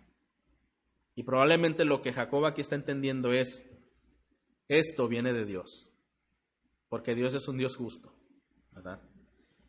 Y 1.15 1.23
probablemente 1.23 1.85
lo 1.85 2.01
que 2.01 2.13
Jacob 2.13 2.45
aquí 2.45 2.61
está 2.61 2.75
entendiendo 2.75 3.33
es, 3.33 3.67
esto 4.67 5.07
viene 5.07 5.33
de 5.33 5.45
Dios, 5.45 5.91
porque 6.89 7.15
Dios 7.15 7.33
es 7.33 7.47
un 7.47 7.57
Dios 7.57 7.75
justo. 7.75 8.13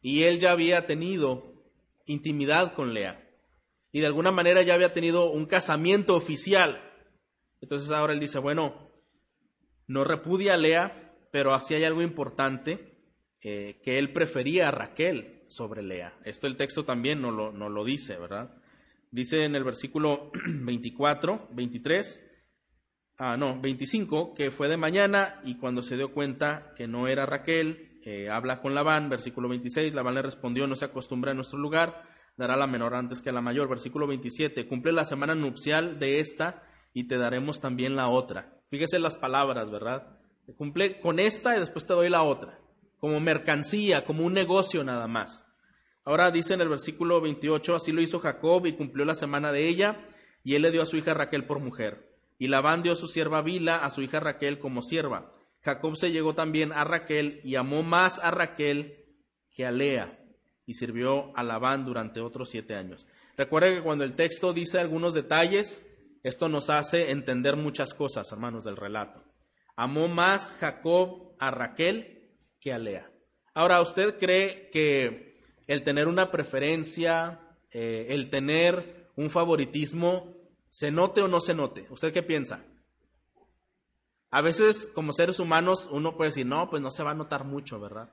Y 0.02 0.24
él 0.24 0.38
ya 0.38 0.50
había 0.50 0.86
tenido 0.86 1.64
intimidad 2.04 2.74
con 2.74 2.92
Lea, 2.92 3.24
y 3.92 4.00
de 4.00 4.06
alguna 4.06 4.30
manera 4.30 4.62
ya 4.62 4.74
había 4.74 4.92
tenido 4.92 5.30
un 5.30 5.46
casamiento 5.46 6.14
oficial. 6.14 6.82
Entonces 7.62 7.90
ahora 7.90 8.12
él 8.12 8.20
dice, 8.20 8.38
bueno, 8.38 8.92
no 9.86 10.04
repudia 10.04 10.54
a 10.54 10.58
Lea, 10.58 11.16
pero 11.32 11.54
así 11.54 11.74
hay 11.74 11.84
algo 11.84 12.02
importante, 12.02 12.98
eh, 13.40 13.80
que 13.82 13.98
él 13.98 14.12
prefería 14.12 14.68
a 14.68 14.72
Raquel 14.72 15.37
sobre 15.48 15.82
Lea. 15.82 16.18
Esto 16.24 16.46
el 16.46 16.56
texto 16.56 16.84
también 16.84 17.20
no 17.20 17.30
lo, 17.30 17.52
no 17.52 17.68
lo 17.68 17.84
dice, 17.84 18.16
¿verdad? 18.18 18.50
Dice 19.10 19.44
en 19.44 19.54
el 19.54 19.64
versículo 19.64 20.30
24, 20.46 21.48
23, 21.52 22.24
ah, 23.18 23.36
no, 23.36 23.60
25, 23.60 24.34
que 24.34 24.50
fue 24.50 24.68
de 24.68 24.76
mañana 24.76 25.40
y 25.44 25.56
cuando 25.56 25.82
se 25.82 25.96
dio 25.96 26.12
cuenta 26.12 26.72
que 26.76 26.86
no 26.86 27.08
era 27.08 27.26
Raquel, 27.26 28.00
eh, 28.04 28.30
habla 28.30 28.60
con 28.60 28.74
Labán, 28.74 29.08
versículo 29.08 29.48
26, 29.48 29.94
Labán 29.94 30.14
le 30.14 30.22
respondió, 30.22 30.66
no 30.66 30.76
se 30.76 30.86
acostumbra 30.86 31.32
a 31.32 31.34
nuestro 31.34 31.58
lugar, 31.58 32.04
dará 32.36 32.56
la 32.56 32.66
menor 32.66 32.94
antes 32.94 33.20
que 33.20 33.32
la 33.32 33.40
mayor, 33.40 33.68
versículo 33.68 34.06
27, 34.06 34.66
cumple 34.66 34.92
la 34.92 35.04
semana 35.04 35.34
nupcial 35.34 35.98
de 35.98 36.20
esta 36.20 36.62
y 36.94 37.04
te 37.04 37.18
daremos 37.18 37.60
también 37.60 37.96
la 37.96 38.08
otra. 38.08 38.58
Fíjese 38.68 38.98
las 38.98 39.16
palabras, 39.16 39.70
¿verdad? 39.70 40.18
Cumple 40.56 41.00
con 41.00 41.18
esta 41.18 41.56
y 41.56 41.60
después 41.60 41.86
te 41.86 41.92
doy 41.92 42.08
la 42.08 42.22
otra, 42.22 42.58
como 42.98 43.20
mercancía, 43.20 44.04
como 44.04 44.24
un 44.24 44.34
negocio 44.34 44.84
nada 44.84 45.06
más. 45.06 45.46
Ahora 46.04 46.30
dice 46.30 46.54
en 46.54 46.60
el 46.60 46.68
versículo 46.68 47.20
28, 47.20 47.76
así 47.76 47.92
lo 47.92 48.00
hizo 48.00 48.18
Jacob 48.18 48.66
y 48.66 48.72
cumplió 48.72 49.04
la 49.04 49.14
semana 49.14 49.52
de 49.52 49.68
ella, 49.68 50.06
y 50.42 50.54
él 50.54 50.62
le 50.62 50.70
dio 50.70 50.82
a 50.82 50.86
su 50.86 50.96
hija 50.96 51.14
Raquel 51.14 51.44
por 51.44 51.60
mujer. 51.60 52.16
Y 52.38 52.48
Labán 52.48 52.82
dio 52.82 52.92
a 52.92 52.96
su 52.96 53.08
sierva 53.08 53.42
Bila 53.42 53.84
a 53.84 53.90
su 53.90 54.00
hija 54.00 54.20
Raquel 54.20 54.58
como 54.58 54.80
sierva. 54.80 55.32
Jacob 55.60 55.96
se 55.96 56.12
llegó 56.12 56.34
también 56.34 56.72
a 56.72 56.84
Raquel 56.84 57.40
y 57.44 57.56
amó 57.56 57.82
más 57.82 58.18
a 58.20 58.30
Raquel 58.30 59.04
que 59.50 59.66
a 59.66 59.70
Lea, 59.70 60.18
y 60.64 60.74
sirvió 60.74 61.36
a 61.36 61.42
Labán 61.42 61.84
durante 61.84 62.20
otros 62.20 62.48
siete 62.50 62.74
años. 62.74 63.06
Recuerden 63.36 63.76
que 63.76 63.82
cuando 63.82 64.04
el 64.04 64.14
texto 64.14 64.52
dice 64.52 64.78
algunos 64.78 65.14
detalles, 65.14 65.86
esto 66.22 66.48
nos 66.48 66.70
hace 66.70 67.10
entender 67.10 67.56
muchas 67.56 67.94
cosas, 67.94 68.30
hermanos, 68.32 68.64
del 68.64 68.76
relato. 68.76 69.22
Amó 69.76 70.08
más 70.08 70.52
Jacob 70.58 71.34
a 71.38 71.50
Raquel 71.50 72.17
que 72.60 72.72
a 72.72 72.78
Lea. 72.78 73.10
Ahora, 73.54 73.80
¿usted 73.80 74.18
cree 74.18 74.70
que 74.70 75.42
el 75.66 75.82
tener 75.82 76.06
una 76.06 76.30
preferencia, 76.30 77.40
eh, 77.70 78.06
el 78.10 78.30
tener 78.30 79.10
un 79.16 79.30
favoritismo, 79.30 80.34
se 80.68 80.90
note 80.90 81.22
o 81.22 81.28
no 81.28 81.40
se 81.40 81.54
note? 81.54 81.86
¿Usted 81.90 82.12
qué 82.12 82.22
piensa? 82.22 82.64
A 84.30 84.42
veces, 84.42 84.90
como 84.94 85.12
seres 85.12 85.40
humanos, 85.40 85.88
uno 85.90 86.16
puede 86.16 86.30
decir, 86.30 86.46
no, 86.46 86.68
pues 86.70 86.82
no 86.82 86.90
se 86.90 87.02
va 87.02 87.12
a 87.12 87.16
notar 87.16 87.44
mucho, 87.44 87.80
¿verdad? 87.80 88.12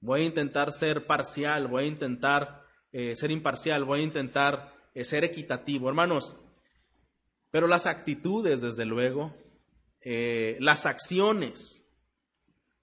Voy 0.00 0.22
a 0.22 0.24
intentar 0.24 0.72
ser 0.72 1.06
parcial, 1.06 1.66
voy 1.66 1.84
a 1.84 1.88
intentar 1.88 2.62
eh, 2.92 3.16
ser 3.16 3.30
imparcial, 3.30 3.84
voy 3.84 4.00
a 4.00 4.04
intentar 4.04 4.72
eh, 4.94 5.04
ser 5.04 5.24
equitativo. 5.24 5.88
Hermanos, 5.88 6.36
pero 7.50 7.66
las 7.66 7.86
actitudes, 7.86 8.60
desde 8.60 8.84
luego, 8.84 9.34
las 10.60 10.86
acciones, 10.86 11.87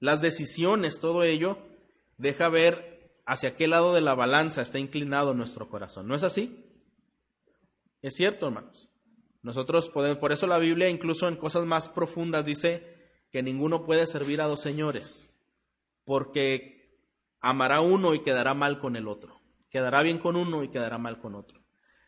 las 0.06 0.22
decisiones, 0.22 1.00
todo 1.00 1.24
ello, 1.24 1.58
deja 2.18 2.48
ver 2.48 3.12
hacia 3.26 3.56
qué 3.56 3.68
lado 3.68 3.94
de 3.94 4.02
la 4.02 4.14
balanza 4.14 4.62
está 4.62 4.80
inclinado 4.80 5.34
nuestro 5.34 5.68
corazón. 5.70 6.08
¿No 6.08 6.16
es 6.16 6.24
así? 6.24 6.64
Es 8.02 8.14
cierto, 8.16 8.48
hermanos. 8.48 8.90
Nosotros 9.42 9.90
podemos, 9.90 10.20
por 10.20 10.32
eso 10.32 10.48
la 10.48 10.58
Biblia, 10.58 10.90
incluso 10.90 11.28
en 11.28 11.36
cosas 11.36 11.66
más 11.66 11.90
profundas, 11.90 12.46
dice 12.46 12.96
que 13.32 13.44
ninguno 13.44 13.86
puede 13.86 14.08
servir 14.08 14.42
a 14.42 14.48
dos 14.48 14.62
señores, 14.62 15.36
porque 16.04 17.00
amará 17.42 17.82
uno 17.82 18.16
y 18.16 18.24
quedará 18.24 18.54
mal 18.54 18.80
con 18.80 18.96
el 18.96 19.08
otro, 19.08 19.42
quedará 19.70 20.02
bien 20.02 20.20
con 20.20 20.36
uno 20.36 20.64
y 20.64 20.70
quedará 20.70 20.98
mal 20.98 21.20
con 21.20 21.36
otro. 21.36 21.64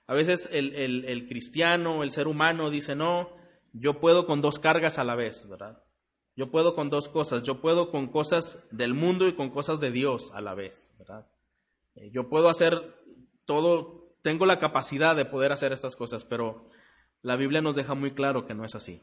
A 0.08 0.14
veces 0.14 0.50
el, 0.52 0.74
el, 0.76 1.28
cristiano, 1.28 2.02
el 2.02 2.12
ser 2.12 2.28
humano 2.28 2.70
dice, 2.70 2.96
no, 2.96 3.36
yo 3.74 4.00
puedo 4.00 4.26
con 4.26 4.42
dos 4.42 4.58
cargas 4.58 4.98
a 4.98 5.04
la 5.04 5.16
vez, 5.16 5.48
¿verdad? 5.50 5.84
Yo 6.38 6.52
puedo 6.52 6.76
con 6.76 6.92
dos 6.92 7.10
cosas, 7.10 7.42
yo 7.42 7.62
puedo 7.62 7.90
con 7.90 8.08
cosas 8.08 8.64
del 8.70 8.94
mundo 8.94 9.28
y 9.28 9.34
con 9.34 9.50
cosas 9.50 9.80
de 9.80 9.90
Dios 9.90 10.32
a 10.36 10.40
la 10.40 10.54
vez, 10.54 10.94
¿verdad? 11.00 11.26
Eh, 11.96 12.12
yo 12.14 12.30
puedo 12.30 12.48
hacer 12.48 12.96
todo, 13.46 14.16
tengo 14.22 14.46
la 14.46 14.60
capacidad 14.60 15.16
de 15.16 15.26
poder 15.26 15.52
hacer 15.52 15.74
estas 15.74 15.96
cosas, 15.96 16.26
pero 16.26 16.70
la 17.24 17.38
Biblia 17.38 17.62
nos 17.62 17.76
deja 17.76 17.96
muy 17.96 18.12
claro 18.12 18.46
que 18.46 18.54
no 18.54 18.66
es 18.66 18.76
así. 18.76 19.02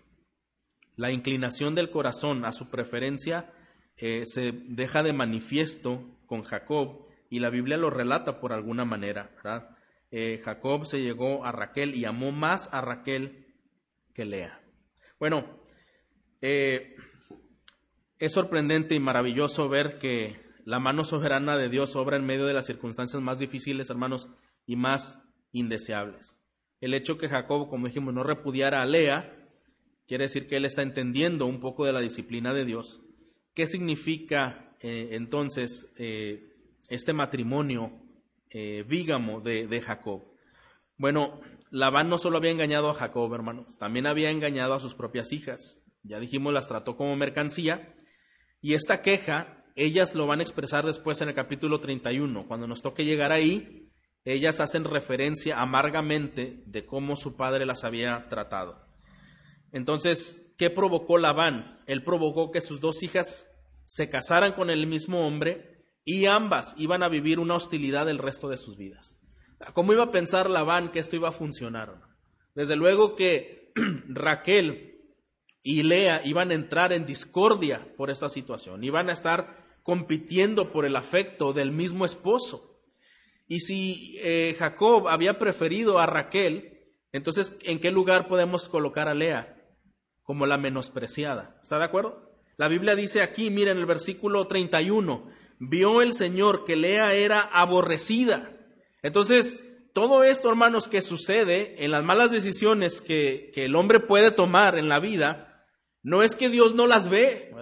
La 0.94 1.10
inclinación 1.10 1.74
del 1.74 1.90
corazón 1.90 2.44
a 2.44 2.52
su 2.52 2.70
preferencia 2.70 3.52
eh, 3.96 4.22
se 4.26 4.52
deja 4.52 5.02
de 5.02 5.12
manifiesto 5.12 6.04
con 6.26 6.44
Jacob 6.44 7.08
y 7.30 7.40
la 7.40 7.50
Biblia 7.50 7.76
lo 7.76 7.90
relata 7.90 8.38
por 8.38 8.52
alguna 8.52 8.84
manera. 8.84 9.34
Eh, 10.12 10.40
Jacob 10.44 10.86
se 10.86 11.02
llegó 11.02 11.44
a 11.44 11.50
Raquel 11.50 11.96
y 11.96 12.04
amó 12.04 12.30
más 12.30 12.68
a 12.70 12.80
Raquel 12.80 13.56
que 14.14 14.24
Lea. 14.24 14.62
Bueno, 15.18 15.64
es 18.24 18.32
sorprendente 18.32 18.94
y 18.94 19.00
maravilloso 19.00 19.68
ver 19.68 19.98
que 19.98 20.40
la 20.64 20.80
mano 20.80 21.04
soberana 21.04 21.56
de 21.56 21.68
Dios 21.68 21.96
obra 21.96 22.16
en 22.16 22.24
medio 22.24 22.46
de 22.46 22.54
las 22.54 22.66
circunstancias 22.66 23.22
más 23.22 23.38
difíciles, 23.38 23.90
hermanos, 23.90 24.28
y 24.66 24.76
más 24.76 25.20
indeseables. 25.52 26.38
El 26.80 26.94
hecho 26.94 27.18
que 27.18 27.28
Jacob, 27.28 27.68
como 27.68 27.86
dijimos, 27.86 28.14
no 28.14 28.22
repudiara 28.22 28.82
a 28.82 28.86
Lea, 28.86 29.48
quiere 30.06 30.24
decir 30.24 30.46
que 30.46 30.56
él 30.56 30.64
está 30.64 30.82
entendiendo 30.82 31.46
un 31.46 31.60
poco 31.60 31.84
de 31.84 31.92
la 31.92 32.00
disciplina 32.00 32.54
de 32.54 32.64
Dios. 32.64 33.02
¿Qué 33.54 33.66
significa 33.66 34.74
eh, 34.80 35.10
entonces 35.12 35.92
este 36.88 37.12
matrimonio 37.12 38.04
eh, 38.50 38.84
vígamo 38.86 39.40
de, 39.40 39.80
Jacob. 39.80 40.22
Bueno, 40.96 41.40
Labán 41.70 42.08
no 42.08 42.18
solo 42.18 42.36
había 42.36 42.52
engañado 42.52 42.88
a 42.88 42.94
Jacob, 42.94 43.34
hermanos, 43.34 43.78
también 43.78 44.06
había 44.06 44.30
engañado 44.30 44.74
a 44.74 44.80
sus 44.80 44.94
propias 44.94 45.32
hijas. 45.32 45.82
Ya 46.04 46.20
dijimos, 46.20 46.52
las 46.52 46.68
trató 46.68 46.96
como 46.96 47.16
mercancía. 47.16 47.93
Y 48.64 48.72
esta 48.72 49.02
queja, 49.02 49.62
ellas 49.76 50.14
lo 50.14 50.26
van 50.26 50.40
a 50.40 50.42
expresar 50.42 50.86
después 50.86 51.20
en 51.20 51.28
el 51.28 51.34
capítulo 51.34 51.80
31. 51.80 52.48
Cuando 52.48 52.66
nos 52.66 52.80
toque 52.80 53.04
llegar 53.04 53.30
ahí, 53.30 53.90
ellas 54.24 54.58
hacen 54.58 54.84
referencia 54.84 55.60
amargamente 55.60 56.62
de 56.64 56.86
cómo 56.86 57.14
su 57.14 57.36
padre 57.36 57.66
las 57.66 57.84
había 57.84 58.26
tratado. 58.30 58.80
Entonces, 59.70 60.50
¿qué 60.56 60.70
provocó 60.70 61.18
Labán? 61.18 61.78
Él 61.86 62.04
provocó 62.04 62.50
que 62.52 62.62
sus 62.62 62.80
dos 62.80 63.02
hijas 63.02 63.50
se 63.84 64.08
casaran 64.08 64.54
con 64.54 64.70
el 64.70 64.86
mismo 64.86 65.26
hombre 65.26 65.84
y 66.02 66.24
ambas 66.24 66.74
iban 66.78 67.02
a 67.02 67.10
vivir 67.10 67.40
una 67.40 67.56
hostilidad 67.56 68.08
el 68.08 68.16
resto 68.16 68.48
de 68.48 68.56
sus 68.56 68.78
vidas. 68.78 69.20
¿Cómo 69.74 69.92
iba 69.92 70.04
a 70.04 70.10
pensar 70.10 70.48
Labán 70.48 70.90
que 70.90 71.00
esto 71.00 71.16
iba 71.16 71.28
a 71.28 71.32
funcionar? 71.32 72.00
Desde 72.54 72.76
luego 72.76 73.14
que 73.14 73.74
Raquel 74.08 74.93
y 75.66 75.82
Lea 75.82 76.20
iban 76.24 76.50
a 76.50 76.54
entrar 76.54 76.92
en 76.92 77.06
discordia 77.06 77.88
por 77.96 78.10
esta 78.10 78.28
situación, 78.28 78.84
iban 78.84 79.08
a 79.08 79.14
estar 79.14 79.64
compitiendo 79.82 80.70
por 80.70 80.84
el 80.84 80.94
afecto 80.94 81.54
del 81.54 81.72
mismo 81.72 82.04
esposo. 82.04 82.80
Y 83.48 83.60
si 83.60 84.16
eh, 84.22 84.54
Jacob 84.58 85.08
había 85.08 85.38
preferido 85.38 85.98
a 85.98 86.06
Raquel, 86.06 86.92
entonces 87.12 87.56
¿en 87.62 87.80
qué 87.80 87.90
lugar 87.90 88.28
podemos 88.28 88.68
colocar 88.68 89.08
a 89.08 89.14
Lea? 89.14 89.56
Como 90.22 90.44
la 90.44 90.58
menospreciada. 90.58 91.58
¿Está 91.62 91.78
de 91.78 91.84
acuerdo? 91.84 92.30
La 92.56 92.68
Biblia 92.68 92.94
dice 92.94 93.22
aquí, 93.22 93.50
miren 93.50 93.78
el 93.78 93.86
versículo 93.86 94.46
31, 94.46 95.30
vio 95.58 96.02
el 96.02 96.12
Señor 96.12 96.64
que 96.64 96.76
Lea 96.76 97.14
era 97.14 97.40
aborrecida. 97.40 98.52
Entonces, 99.02 99.58
todo 99.94 100.24
esto, 100.24 100.50
hermanos, 100.50 100.88
que 100.88 101.02
sucede 101.02 101.84
en 101.84 101.92
las 101.92 102.02
malas 102.02 102.32
decisiones 102.32 103.00
que, 103.00 103.52
el 103.54 103.76
hombre 103.76 104.00
puede 104.00 104.32
tomar 104.32 104.76
en 104.76 104.88
la 104.88 104.98
vida, 104.98 105.43
no 106.04 106.22
es 106.22 106.36
que 106.36 106.48
Dios 106.48 106.76
no 106.76 106.86
las 106.86 107.08
ve, 107.08 107.52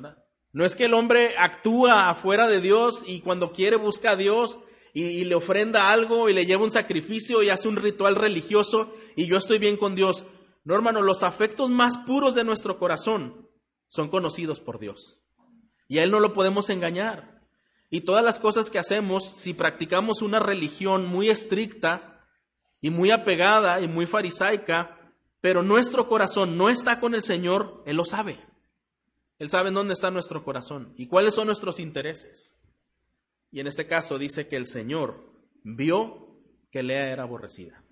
no 0.53 0.67
es 0.67 0.77
que 0.77 0.85
el 0.85 0.95
hombre 0.95 1.35
actúa 1.39 2.11
afuera 2.11 2.49
de 2.49 2.61
Dios 2.61 3.05
y 3.07 3.21
cuando 3.21 3.53
quiere 3.53 3.77
busca 3.77 4.11
a 4.11 4.17
Dios 4.17 4.59
y, 4.93 5.05
y, 5.05 5.25
le 5.25 5.35
ofrenda 5.35 5.91
algo 5.91 6.29
y 6.29 6.35
le 6.35 6.45
lleva 6.45 6.65
un 6.65 6.71
sacrificio 6.71 7.43
y 7.43 7.49
hace 7.49 7.69
un 7.69 7.77
ritual 7.77 8.17
religioso 8.17 8.95
y 9.17 9.27
yo 9.27 9.39
estoy 9.39 9.59
bien 9.59 9.79
con 9.79 9.95
Dios. 9.95 10.27
No, 10.65 10.75
hermano, 10.75 11.01
los 11.01 11.23
afectos 11.23 11.71
más 11.71 11.97
puros 11.99 12.35
de 12.35 12.45
nuestro 12.45 12.79
corazón 12.79 13.49
son 13.89 14.09
conocidos 14.09 14.61
por 14.61 14.79
Dios. 14.79 15.23
Y 15.89 15.99
a 15.99 16.05
Él 16.05 16.11
no 16.11 16.21
lo 16.21 16.33
podemos 16.33 16.69
engañar. 16.69 17.43
Y 17.91 18.03
todas 18.03 18.25
las 18.25 18.41
cosas 18.41 18.71
que 18.71 18.79
hacemos, 18.79 19.37
si 19.37 19.55
practicamos 19.55 20.23
una 20.23 20.41
religión 20.41 21.07
muy 21.07 21.31
estricta 21.31 22.27
y 22.81 22.91
muy 22.91 23.11
apegada 23.11 23.81
y 23.81 23.89
muy 23.89 24.07
farisaica, 24.07 25.02
pero 25.43 25.65
nuestro 25.65 26.07
corazón 26.07 26.57
no 26.57 26.71
está 26.71 27.01
con 27.01 27.15
el 27.15 27.25
Señor, 27.25 27.83
Él 27.85 27.97
lo 27.97 28.05
sabe. 28.05 28.39
Él 29.41 29.51
sabe 29.51 29.69
en 29.69 29.75
dónde 29.75 29.93
está 29.93 30.13
nuestro 30.13 30.45
corazón 30.45 30.95
y 30.97 31.09
cuáles 31.09 31.35
son 31.35 31.47
nuestros 31.47 31.81
intereses. 31.81 32.57
Y 33.51 33.59
en 33.59 33.67
este 33.67 33.89
caso 33.89 34.19
dice 34.19 34.47
que 34.47 34.57
el 34.57 34.67
Señor 34.67 35.33
vio 35.65 36.39
que 36.71 36.85
Lea 36.85 37.13
era 37.13 37.25
aborrecida. 37.25 37.85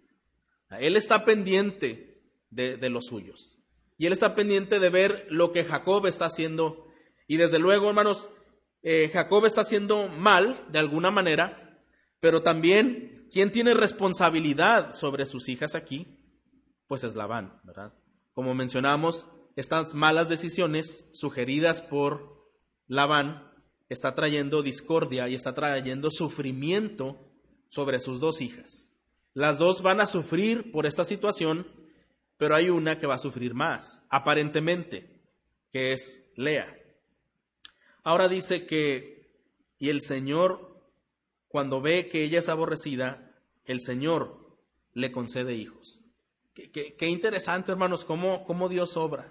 Él 0.78 0.96
está 0.96 1.24
pendiente 1.24 2.22
de, 2.50 2.88
los 2.88 3.06
suyos. 3.06 3.58
Y 3.98 4.06
él 4.06 4.12
está 4.12 4.36
pendiente 4.36 4.78
de 4.78 4.88
ver 4.88 5.26
lo 5.28 5.50
que 5.50 5.64
Jacob 5.64 6.06
está 6.06 6.26
haciendo. 6.26 6.86
Y 7.26 7.36
desde 7.36 7.58
luego, 7.58 7.88
hermanos, 7.88 8.30
eh, 8.82 9.10
Jacob 9.12 9.44
está 9.44 9.62
haciendo 9.62 10.06
mal 10.06 10.64
de 10.70 10.78
alguna 10.78 11.10
manera, 11.10 11.82
pero 12.20 12.42
también, 12.42 13.26
¿quién 13.32 13.50
tiene 13.50 13.74
responsabilidad 13.74 14.94
sobre 14.94 15.26
sus 15.26 15.48
hijas 15.48 15.74
aquí? 15.74 16.19
Pues 16.90 17.04
es 17.04 17.14
Labán, 17.14 17.60
¿verdad? 17.62 17.92
Como 18.32 18.52
mencionamos, 18.52 19.24
estas 19.54 19.94
malas 19.94 20.28
decisiones 20.28 21.08
sugeridas 21.12 21.82
por 21.82 22.50
Labán 22.88 23.48
está 23.88 24.16
trayendo 24.16 24.60
discordia 24.60 25.28
y 25.28 25.36
está 25.36 25.54
trayendo 25.54 26.10
sufrimiento 26.10 27.30
sobre 27.68 28.00
sus 28.00 28.18
dos 28.18 28.40
hijas. 28.40 28.88
Las 29.34 29.56
dos 29.56 29.82
van 29.82 30.00
a 30.00 30.06
sufrir 30.06 30.72
por 30.72 30.84
esta 30.84 31.04
situación, 31.04 31.68
pero 32.36 32.56
hay 32.56 32.70
una 32.70 32.98
que 32.98 33.06
va 33.06 33.14
a 33.14 33.18
sufrir 33.18 33.54
más, 33.54 34.02
aparentemente, 34.10 35.22
que 35.72 35.92
es 35.92 36.28
Lea. 36.34 36.76
Ahora 38.02 38.26
dice 38.26 38.66
que, 38.66 39.30
y 39.78 39.90
el 39.90 40.00
Señor, 40.00 40.90
cuando 41.46 41.80
ve 41.80 42.08
que 42.08 42.24
ella 42.24 42.40
es 42.40 42.48
aborrecida, 42.48 43.32
el 43.64 43.80
Señor 43.80 44.58
le 44.92 45.12
concede 45.12 45.54
hijos. 45.54 46.00
Qué, 46.54 47.06
interesante, 47.06 47.72
hermanos, 47.72 48.04
cómo, 48.04 48.44
cómo 48.44 48.68
Dios 48.68 48.96
obra. 48.96 49.30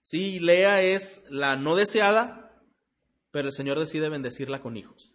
Sí, 0.00 0.38
Lea 0.38 0.82
es 0.82 1.24
la 1.30 1.56
no 1.56 1.76
deseada, 1.76 2.62
pero 3.30 3.48
el 3.48 3.52
Señor 3.52 3.78
decide 3.78 4.08
bendecirla 4.08 4.60
con 4.60 4.76
hijos. 4.76 5.14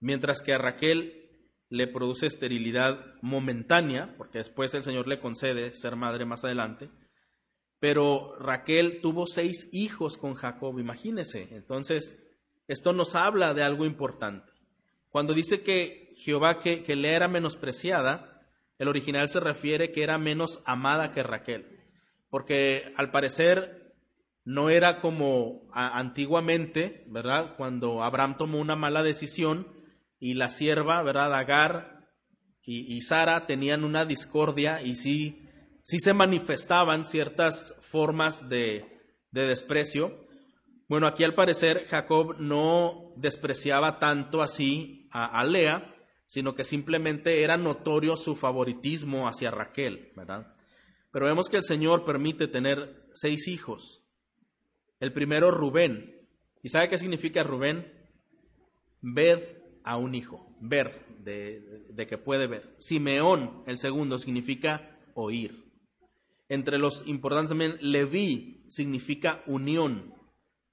Mientras 0.00 0.42
que 0.42 0.52
a 0.52 0.58
Raquel 0.58 1.24
le 1.68 1.86
produce 1.86 2.26
esterilidad 2.26 3.14
momentánea, 3.20 4.14
porque 4.16 4.38
después 4.38 4.72
el 4.74 4.82
Señor 4.82 5.08
le 5.08 5.20
concede 5.20 5.74
ser 5.74 5.96
madre 5.96 6.24
más 6.24 6.44
adelante. 6.44 6.90
Pero 7.80 8.36
Raquel 8.38 9.00
tuvo 9.02 9.26
seis 9.26 9.68
hijos 9.72 10.16
con 10.16 10.34
Jacob, 10.34 10.78
imagínese. 10.78 11.48
Entonces, 11.50 12.16
esto 12.68 12.92
nos 12.92 13.14
habla 13.14 13.52
de 13.54 13.62
algo 13.62 13.84
importante. 13.84 14.52
Cuando 15.10 15.34
dice 15.34 15.62
que 15.62 16.14
Jehová 16.16 16.58
que, 16.60 16.82
que 16.82 16.96
le 16.96 17.12
era 17.12 17.28
menospreciada, 17.28 18.33
el 18.78 18.88
original 18.88 19.28
se 19.28 19.40
refiere 19.40 19.92
que 19.92 20.02
era 20.02 20.18
menos 20.18 20.60
amada 20.64 21.12
que 21.12 21.22
Raquel. 21.22 21.80
Porque 22.30 22.92
al 22.96 23.10
parecer 23.10 23.94
no 24.44 24.70
era 24.70 25.00
como 25.00 25.68
antiguamente, 25.72 27.04
¿verdad? 27.08 27.54
Cuando 27.56 28.02
Abraham 28.02 28.36
tomó 28.36 28.58
una 28.58 28.76
mala 28.76 29.02
decisión, 29.02 29.66
y 30.24 30.32
la 30.32 30.48
sierva, 30.48 31.02
¿verdad? 31.02 31.34
Agar 31.34 32.08
y, 32.62 32.98
Sara 33.02 33.44
tenían 33.44 33.84
una 33.84 34.06
discordia 34.06 34.80
y 34.80 34.94
sí, 34.94 35.46
sí 35.82 36.00
se 36.00 36.14
manifestaban 36.14 37.04
ciertas 37.04 37.74
formas 37.82 38.48
de, 38.48 38.86
desprecio. 39.32 40.26
Bueno, 40.88 41.06
aquí 41.06 41.24
al 41.24 41.34
parecer 41.34 41.86
Jacob 41.88 42.36
no 42.38 43.12
despreciaba 43.16 43.98
tanto 43.98 44.40
así 44.40 45.10
a, 45.10 45.44
Lea, 45.44 45.93
sino 46.34 46.56
que 46.56 46.64
simplemente 46.64 47.44
era 47.44 47.56
notorio 47.56 48.16
su 48.16 48.34
favoritismo 48.34 49.28
hacia 49.28 49.52
Raquel, 49.52 50.10
¿verdad? 50.16 50.52
Pero 51.12 51.26
vemos 51.26 51.48
que 51.48 51.58
el 51.58 51.62
Señor 51.62 52.04
permite 52.04 52.48
tener 52.48 53.06
seis 53.12 53.46
hijos. 53.46 54.02
El 54.98 55.12
primero, 55.12 55.52
Rubén. 55.52 56.26
¿Y 56.60 56.70
sabe 56.70 56.88
qué 56.88 56.98
significa 56.98 57.44
Rubén? 57.44 57.86
Ved 59.00 59.42
a 59.84 59.96
un 59.96 60.16
hijo, 60.16 60.52
ver, 60.60 61.06
de, 61.20 61.94
que 62.08 62.18
puede 62.18 62.48
ver. 62.48 62.74
Simeón, 62.78 63.62
el 63.68 63.78
segundo, 63.78 64.18
significa 64.18 64.98
oír. 65.14 65.72
Entre 66.48 66.78
los 66.78 67.06
importantes 67.06 67.50
también, 67.50 67.76
Leví 67.80 68.64
significa 68.66 69.44
unión 69.46 70.16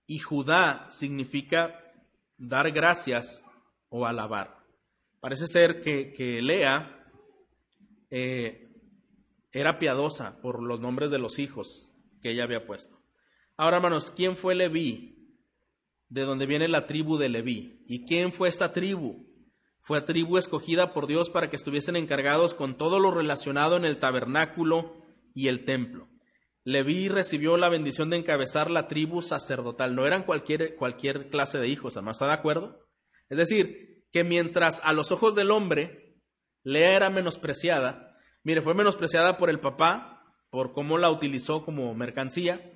y 0.07 0.17
Judá 0.17 0.87
significa 0.89 1.93
dar 2.39 2.71
gracias 2.71 3.43
o 3.89 4.07
alabar. 4.07 4.60
Parece 5.21 5.47
ser 5.47 5.81
que, 5.81 6.41
Lea 6.41 7.07
eh, 8.09 8.69
era 9.53 9.79
piadosa 9.79 10.41
por 10.41 10.61
los 10.61 10.81
nombres 10.81 11.11
de 11.11 11.19
los 11.19 11.39
hijos 11.39 11.89
que 12.21 12.31
ella 12.31 12.43
había 12.43 12.67
puesto. 12.67 13.01
Ahora, 13.55 13.77
hermanos, 13.77 14.11
¿quién 14.11 14.35
fue 14.35 14.55
Leví? 14.55 15.21
de 16.11 16.23
donde 16.23 16.45
viene 16.45 16.67
la 16.67 16.87
tribu 16.87 17.17
de 17.17 17.29
Leví. 17.29 17.85
¿Y 17.87 18.05
quién 18.05 18.33
fue 18.33 18.49
esta 18.49 18.73
tribu? 18.73 19.27
Fue 19.79 20.01
tribu 20.01 20.37
escogida 20.37 20.93
por 20.93 21.07
Dios 21.07 21.29
para 21.29 21.49
que 21.49 21.55
estuviesen 21.55 21.95
encargados 21.95 22.53
con 22.53 22.77
todo 22.77 22.99
lo 22.99 23.11
relacionado 23.11 23.77
en 23.77 23.85
el 23.85 23.97
tabernáculo 23.97 25.01
y 25.33 25.47
el 25.47 25.63
templo. 25.63 26.09
Leví 26.65 27.07
recibió 27.07 27.55
la 27.55 27.69
bendición 27.69 28.09
de 28.09 28.17
encabezar 28.17 28.69
la 28.69 28.89
tribu 28.89 29.21
sacerdotal. 29.21 29.95
No 29.95 30.05
eran 30.05 30.23
cualquier, 30.23 30.75
cualquier 30.75 31.29
clase 31.29 31.59
de 31.59 31.69
hijos, 31.69 31.95
además, 31.95 32.17
¿está 32.17 32.27
de 32.27 32.33
acuerdo? 32.33 32.85
Es 33.29 33.37
decir, 33.37 34.00
que 34.11 34.23
mientras 34.23 34.81
a 34.83 34.93
los 34.93 35.11
ojos 35.11 35.35
del 35.35 35.51
hombre 35.51 36.19
Lea 36.63 36.95
era 36.95 37.09
menospreciada, 37.09 38.17
mire, 38.43 38.61
fue 38.61 38.73
menospreciada 38.73 39.37
por 39.37 39.49
el 39.49 39.59
papá, 39.59 40.23
por 40.49 40.73
cómo 40.73 40.97
la 40.97 41.09
utilizó 41.09 41.63
como 41.63 41.93
mercancía, 41.95 42.71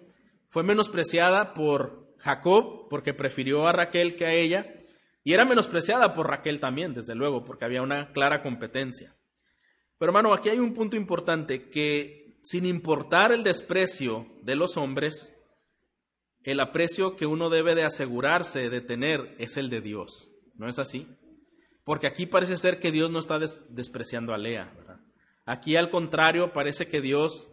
fue 0.48 0.64
menospreciada 0.64 1.54
por 1.54 2.16
Jacob 2.18 2.88
porque 2.90 3.14
prefirió 3.14 3.68
a 3.68 3.74
Raquel 3.74 4.16
que 4.16 4.26
a 4.26 4.34
ella, 4.34 4.74
y 5.24 5.34
era 5.34 5.46
menospreciada 5.46 6.14
por 6.14 6.30
Raquel 6.30 6.60
también, 6.60 6.94
desde 6.94 7.16
luego, 7.16 7.44
porque 7.44 7.66
había 7.66 7.82
una 7.82 8.12
clara 8.12 8.42
competencia. 8.42 9.16
Pero 9.98 10.12
hermano, 10.12 10.34
aquí 10.34 10.50
hay 10.50 10.60
un 10.60 10.74
punto 10.74 10.96
importante, 10.96 11.70
que 11.70 12.38
sin 12.42 12.66
importar 12.66 13.32
el 13.32 13.44
desprecio 13.44 14.28
de 14.44 14.56
los 14.56 14.78
hombres, 14.78 15.36
el 16.44 16.60
aprecio 16.60 17.16
que 17.16 17.26
uno 17.26 17.50
debe 17.50 17.74
de 17.74 17.84
asegurarse 17.84 18.70
de 18.70 18.82
tener 18.82 19.36
es 19.40 19.58
el 19.58 19.70
de 19.70 19.82
Dios. 19.82 20.32
¿No 20.54 20.70
es 20.70 20.78
así? 20.78 21.08
Porque 21.86 22.08
aquí 22.08 22.26
parece 22.26 22.58
ser 22.58 22.80
que 22.80 22.92
Dios 22.92 23.10
no 23.10 23.20
está 23.20 23.40
despreciando 23.70 24.34
a 24.34 24.38
Lea. 24.38 24.74
Aquí 25.46 25.78
al 25.78 25.90
contrario 25.90 26.52
parece 26.52 26.90
que 26.90 27.00
Dios 27.00 27.50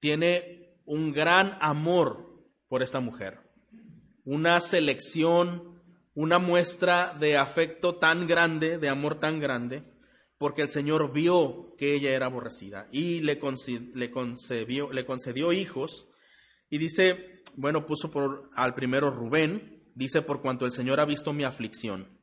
tiene 0.00 0.80
un 0.84 1.12
gran 1.12 1.56
amor 1.60 2.42
por 2.66 2.82
esta 2.82 2.98
mujer 2.98 3.44
una 4.24 4.60
selección, 4.60 5.80
una 6.14 6.38
muestra 6.38 7.16
de 7.18 7.36
afecto 7.36 7.96
tan 7.96 8.26
grande, 8.26 8.78
de 8.78 8.88
amor 8.88 9.20
tan 9.20 9.38
grande, 9.38 9.84
porque 10.38 10.62
el 10.62 10.68
Señor 10.68 11.12
vio 11.12 11.74
que 11.76 11.94
ella 11.94 12.10
era 12.10 12.26
aborrecida 12.26 12.88
y 12.90 13.20
le, 13.20 13.38
concedió 13.38 15.52
hijos. 15.52 16.08
Y 16.70 16.78
dice, 16.78 17.42
bueno, 17.54 17.86
puso 17.86 18.10
al 18.54 18.74
primero 18.74 19.10
Rubén, 19.10 19.84
dice, 19.94 20.22
por 20.22 20.40
cuanto 20.40 20.66
el 20.66 20.72
Señor 20.72 21.00
ha 21.00 21.04
visto 21.04 21.32
mi 21.32 21.44
aflicción. 21.44 22.13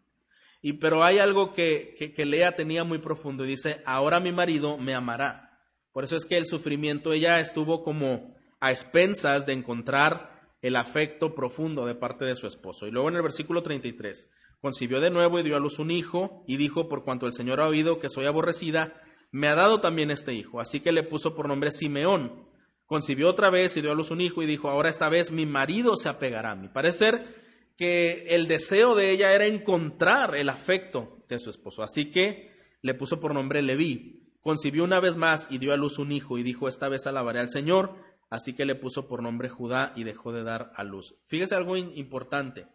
Y 0.62 0.74
pero 0.74 1.04
hay 1.04 1.18
algo 1.18 1.54
que, 1.54 1.96
que, 2.16 2.26
Lea 2.26 2.56
tenía 2.56 2.84
muy 2.84 3.00
profundo 3.00 3.44
y 3.44 3.48
dice, 3.48 3.82
ahora 3.86 4.20
mi 4.20 4.32
marido 4.32 4.78
me 4.78 4.94
amará. 4.94 5.60
Por 5.92 6.04
eso 6.04 6.16
es 6.16 6.26
que 6.26 6.38
el 6.38 6.46
sufrimiento, 6.46 7.14
ella 7.14 7.40
estuvo 7.40 7.84
como 7.84 8.36
a 8.60 8.72
expensas 8.72 9.46
de 9.46 9.54
encontrar 9.54 10.32
el 10.62 10.76
afecto 10.76 11.34
profundo 11.34 11.86
de 11.86 11.96
parte 11.96 12.26
de 12.26 12.36
su 12.36 12.46
esposo. 12.46 12.86
Y 12.88 12.92
luego 12.92 13.10
en 13.10 13.16
el 13.16 13.24
versículo 13.24 13.64
33, 13.64 14.30
concibió 14.62 15.02
de 15.02 15.10
nuevo 15.10 15.40
y 15.40 15.44
dio 15.44 15.58
a 15.58 15.60
luz 15.60 15.80
un 15.80 15.90
hijo, 15.90 16.44
y 16.48 16.58
dijo, 16.58 16.88
por 16.88 17.04
cuanto 17.04 17.26
el 17.26 17.34
Señor 17.34 17.60
ha 17.60 17.68
oído 17.68 18.00
que 18.00 18.10
soy 18.10 18.28
aborrecida, 18.28 19.02
me 19.32 19.48
ha 19.48 19.56
dado 19.56 19.82
también 19.82 20.12
este 20.12 20.34
hijo. 20.34 20.62
Así 20.62 20.80
que 20.80 20.92
le 20.92 21.04
puso 21.04 21.36
por 21.36 21.48
nombre 21.48 21.72
Simeón. 21.72 22.48
Concibió 22.86 23.30
otra 23.30 23.50
vez 23.50 23.76
y 23.78 23.82
dio 23.82 23.92
a 23.92 23.96
luz 23.96 24.12
un 24.12 24.22
hijo, 24.22 24.44
y 24.44 24.46
dijo, 24.46 24.70
ahora 24.70 24.90
esta 24.90 25.10
vez 25.10 25.32
mi 25.32 25.48
marido 25.48 25.96
se 25.96 26.10
apegará 26.10 26.52
a 26.52 26.56
mí. 26.56 26.70
Parece 26.70 26.98
ser 27.00 27.42
que 27.82 28.36
el 28.36 28.48
deseo 28.48 28.94
de 28.94 29.10
ella 29.10 29.34
era 29.34 29.48
encontrar 29.48 30.36
el 30.36 30.50
afecto 30.50 31.26
de 31.28 31.40
su 31.40 31.50
esposo. 31.50 31.82
Así 31.82 32.12
que 32.12 32.52
le 32.84 32.94
puso 32.94 33.20
por 33.20 33.34
nombre 33.34 33.64
Leví. 33.64 34.30
Concibió 34.42 34.84
una 34.84 35.00
vez 35.00 35.18
más 35.18 35.48
y 35.50 35.58
dio 35.58 35.74
a 35.74 35.78
luz 35.78 35.98
un 35.98 36.12
hijo, 36.12 36.38
y 36.38 36.44
dijo, 36.44 36.68
esta 36.68 36.90
vez 36.90 37.08
alabaré 37.08 37.40
al 37.40 37.50
Señor 37.50 37.96
así 38.32 38.54
que 38.54 38.66
le 38.66 38.76
puso 38.76 39.08
por 39.08 39.22
nombre 39.22 39.50
Judá 39.50 39.92
y 39.96 40.04
dejó 40.04 40.32
de 40.32 40.44
dar 40.44 40.72
a 40.76 40.84
luz. 40.84 41.16
Fíjese 41.28 41.54
algo 41.54 41.78
importante, 41.78 42.66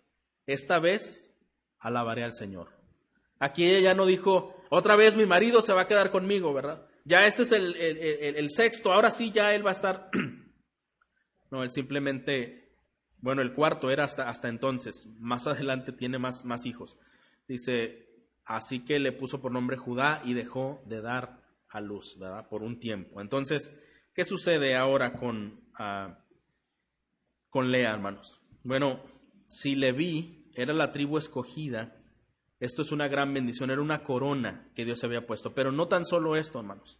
esta 0.46 0.78
vez 0.78 1.34
alabaré 1.80 2.22
al 2.22 2.34
Señor. 2.34 2.68
Aquí 3.40 3.64
ella 3.64 3.80
ya 3.80 3.94
no 3.94 4.07
dijo, 4.07 4.54
otra 4.68 4.96
vez 4.96 5.16
mi 5.16 5.26
marido 5.26 5.62
se 5.62 5.72
va 5.72 5.82
a 5.82 5.86
quedar 5.86 6.11
conmigo, 6.12 6.54
¿verdad? 6.54 6.86
Ya 7.04 7.26
este 7.26 7.42
es 7.42 7.52
el, 7.52 8.50
sexto, 8.50 8.92
ahora 8.92 9.11
sí 9.11 9.32
ya 9.32 9.54
él 9.54 9.64
va 9.64 9.70
a 9.70 9.74
estar... 9.74 10.11
no, 11.50 11.62
él 11.62 11.70
simplemente, 11.70 12.65
bueno, 13.18 13.42
el 13.42 13.54
cuarto 13.54 13.90
era 13.90 14.04
hasta, 14.04 14.28
hasta 14.28 14.48
entonces, 14.48 15.06
más 15.18 15.46
adelante 15.46 15.92
tiene 15.92 16.18
más, 16.18 16.44
más 16.44 16.66
hijos. 16.66 16.96
Dice, 17.48 18.06
así 18.44 18.84
que 18.84 18.98
le 18.98 19.12
puso 19.12 19.40
por 19.40 19.52
nombre 19.52 19.76
Judá 19.76 20.20
y 20.24 20.34
dejó 20.34 20.82
de 20.86 21.00
dar 21.00 21.42
a 21.68 21.80
luz, 21.80 22.16
¿verdad? 22.18 22.48
Por 22.48 22.62
un 22.62 22.80
tiempo. 22.80 23.20
Entonces, 23.20 23.72
¿Qué 24.16 24.24
sucede 24.24 24.74
ahora 24.74 25.12
con, 25.12 25.60
ah, 25.78 26.24
con 27.50 27.70
Lea, 27.70 27.92
hermanos? 27.92 28.40
Bueno, 28.64 29.02
si 29.46 29.74
Leví 29.74 30.50
era 30.54 30.72
la 30.72 30.90
tribu 30.90 31.18
escogida, 31.18 32.02
esto 32.58 32.80
es 32.80 32.92
una 32.92 33.08
gran 33.08 33.34
bendición, 33.34 33.70
era 33.70 33.82
una 33.82 34.02
corona 34.02 34.72
que 34.74 34.86
Dios 34.86 35.04
había 35.04 35.26
puesto. 35.26 35.54
Pero 35.54 35.70
no 35.70 35.86
tan 35.88 36.06
solo 36.06 36.34
esto, 36.34 36.58
hermanos. 36.58 36.98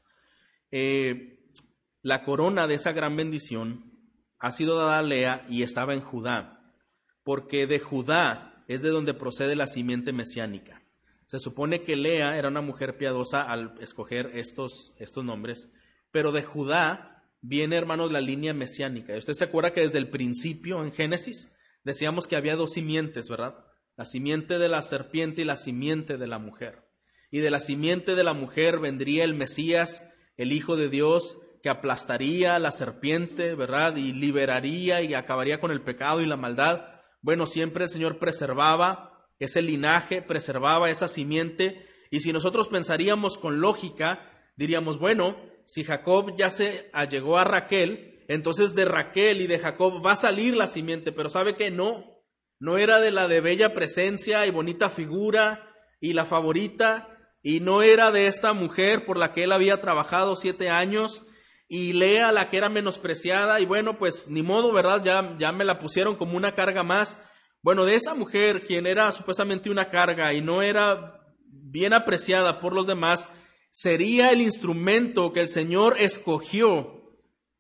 Eh, 0.71 1.55
la 2.03 2.23
corona 2.23 2.67
de 2.67 2.75
esa 2.75 2.93
gran 2.93 3.17
bendición 3.17 3.96
ha 4.39 4.51
sido 4.51 4.77
dada 4.77 4.99
a 4.99 5.03
Lea 5.03 5.45
y 5.49 5.63
estaba 5.63 5.95
en 5.95 6.01
Judá, 6.01 6.75
porque 7.23 7.67
de 7.67 7.79
Judá 7.79 8.65
es 8.69 8.83
de 8.83 8.91
donde 8.91 9.15
procede 9.15 9.57
la 9.57 9.67
simiente 9.67 10.13
mesiánica. 10.13 10.83
Se 11.27 11.39
supone 11.39 11.83
que 11.83 11.97
Lea 11.97 12.39
era 12.39 12.49
una 12.49 12.61
mujer 12.61 12.97
piadosa 12.97 13.43
al 13.43 13.75
escoger 13.81 14.31
estos, 14.35 14.95
estos 14.99 15.25
nombres, 15.25 15.71
pero 16.13 16.33
de 16.33 16.43
Judá 16.43 17.25
viene, 17.41 17.77
hermanos, 17.77 18.13
la 18.13 18.21
línea 18.21 18.55
mesiánica. 18.55 19.17
usted 19.17 19.33
se 19.33 19.45
acuerda 19.45 19.73
que 19.73 19.81
desde 19.81 19.99
el 19.99 20.09
principio, 20.09 20.85
en 20.85 20.93
Génesis, 20.93 21.53
decíamos 21.85 22.27
que 22.27 22.37
había 22.37 22.57
dos 22.57 22.73
simientes, 22.73 23.29
¿verdad? 23.29 23.65
La 23.97 24.05
simiente 24.05 24.59
de 24.59 24.69
la 24.69 24.83
serpiente 24.83 25.43
y 25.43 25.45
la 25.45 25.57
simiente 25.57 26.17
de 26.17 26.27
la 26.27 26.39
mujer. 26.39 26.85
Y 27.31 27.41
de 27.41 27.51
la 27.51 27.61
simiente 27.61 28.15
de 28.15 28.25
la 28.25 28.35
mujer 28.35 28.79
vendría 28.79 29.25
el 29.25 29.35
Mesías, 29.35 30.05
el 30.37 30.53
Hijo 30.53 30.77
de 30.77 30.89
Dios, 30.89 31.39
que 31.67 31.71
aplastaría 31.71 32.61
la 32.61 32.71
serpiente, 32.71 33.57
¿verdad? 33.57 33.97
Y 33.97 34.13
liberaría 34.13 35.03
y 35.03 35.15
acabaría 35.15 35.59
con 35.59 35.73
el 35.73 35.83
pecado 35.83 36.21
y 36.21 36.27
la 36.27 36.37
maldad. 36.37 36.83
Bueno, 37.23 37.45
siempre 37.45 37.83
el 37.83 37.91
Señor 37.91 38.21
preservaba 38.21 39.27
ese 39.41 39.63
linaje, 39.63 40.23
preservaba 40.23 40.91
esa 40.91 41.09
simiente. 41.09 41.85
Y 42.13 42.21
si 42.21 42.33
nosotros 42.33 42.69
pensaríamos 42.69 43.37
con 43.37 43.61
lógica, 43.61 44.31
diríamos, 44.57 45.01
bueno, 45.01 45.43
si 45.65 45.83
Jacob 45.83 46.37
ya 46.39 46.51
se 46.51 46.89
allegó 46.93 47.37
a 47.37 47.43
Raquel, 47.43 48.25
entonces 48.29 48.77
de 48.77 48.85
Raquel 48.85 49.41
y 49.41 49.49
de 49.49 49.59
Jacob 49.59 50.07
va 50.07 50.13
a 50.13 50.17
salir 50.17 50.55
la 50.55 50.69
simiente, 50.69 51.11
pero 51.11 51.29
sabe 51.29 51.57
que 51.57 51.73
no, 51.73 52.23
no 52.61 52.79
era 52.79 53.01
de 53.01 53.11
la 53.11 53.27
de 53.27 53.41
bella 53.41 53.75
presencia 53.75 54.47
y 54.47 54.53
bonita 54.53 54.89
figura 54.89 55.69
y 56.01 56.13
la 56.13 56.27
favorita, 56.27 57.09
y 57.43 57.59
no 57.59 57.83
era 57.83 58.13
de 58.13 58.29
esta 58.29 58.53
mujer 58.53 59.05
por 59.05 59.17
la 59.17 59.33
que 59.33 59.43
él 59.43 59.51
había 59.51 59.81
trabajado 59.81 60.37
siete 60.37 60.71
años, 60.71 61.26
y 61.69 61.93
Lea 61.93 62.33
la 62.33 62.49
que 62.49 62.57
era 62.57 62.69
menospreciada, 62.69 63.61
y 63.61 63.67
bueno, 63.67 63.99
pues 63.99 64.29
ni 64.29 64.43
modo, 64.43 64.73
¿verdad? 64.73 65.03
Ya, 65.05 65.37
ya 65.39 65.53
me 65.53 65.65
la 65.65 65.79
pusieron 65.79 66.17
como 66.17 66.37
una 66.37 66.55
carga 66.55 66.83
más, 66.83 67.17
bueno, 67.63 67.85
de 67.85 67.97
esa 67.97 68.15
mujer, 68.15 68.63
quien 68.63 68.87
era 68.87 69.11
supuestamente 69.13 69.71
una 69.71 69.91
carga 69.91 70.33
y 70.33 70.41
no 70.41 70.63
era 70.63 71.21
bien 71.49 71.93
apreciada 71.93 72.61
por 72.61 72.73
los 72.73 72.87
demás, 72.87 73.29
sería 73.71 74.31
el 74.31 74.41
instrumento 74.41 75.33
que 75.33 75.41
el 75.41 75.49
Señor 75.49 75.97
escogió 75.99 76.97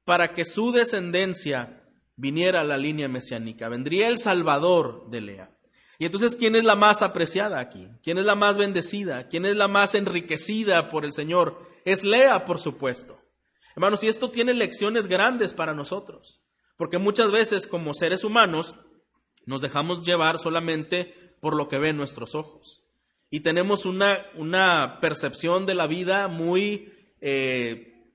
para 0.04 0.32
que 0.32 0.44
su 0.44 0.70
descendencia 0.70 1.82
viniera 2.16 2.60
a 2.60 2.64
la 2.64 2.78
línea 2.78 3.08
mesiánica. 3.08 3.68
Vendría 3.68 4.08
el 4.08 4.18
Salvador 4.18 5.10
de 5.10 5.20
Lea. 5.20 5.50
Y 5.98 6.06
entonces, 6.06 6.36
¿quién 6.36 6.56
es 6.56 6.64
la 6.64 6.76
más 6.76 7.02
apreciada 7.02 7.58
aquí? 7.58 7.88
¿Quién 8.02 8.18
es 8.18 8.24
la 8.24 8.34
más 8.34 8.56
bendecida? 8.58 9.28
¿Quién 9.28 9.44
es 9.44 9.56
la 9.56 9.66
más 9.66 9.94
enriquecida 9.94 10.88
por 10.88 11.04
el 11.04 11.12
Señor? 11.12 11.66
Es 11.84 12.04
Lea, 12.04 12.44
por 12.44 12.60
supuesto. 12.60 13.18
Hermanos, 13.76 14.02
y 14.02 14.08
esto 14.08 14.30
tiene 14.30 14.54
lecciones 14.54 15.06
grandes 15.06 15.52
para 15.52 15.74
nosotros, 15.74 16.40
porque 16.78 16.96
muchas 16.96 17.30
veces 17.30 17.66
como 17.66 17.92
seres 17.92 18.24
humanos 18.24 18.74
nos 19.44 19.60
dejamos 19.60 20.06
llevar 20.06 20.38
solamente 20.38 21.36
por 21.42 21.54
lo 21.54 21.68
que 21.68 21.78
ven 21.78 21.98
nuestros 21.98 22.34
ojos. 22.34 22.84
Y 23.28 23.40
tenemos 23.40 23.84
una, 23.84 24.24
una 24.34 24.98
percepción 25.02 25.66
de 25.66 25.74
la 25.74 25.86
vida 25.86 26.26
muy 26.26 26.90
eh, 27.20 28.14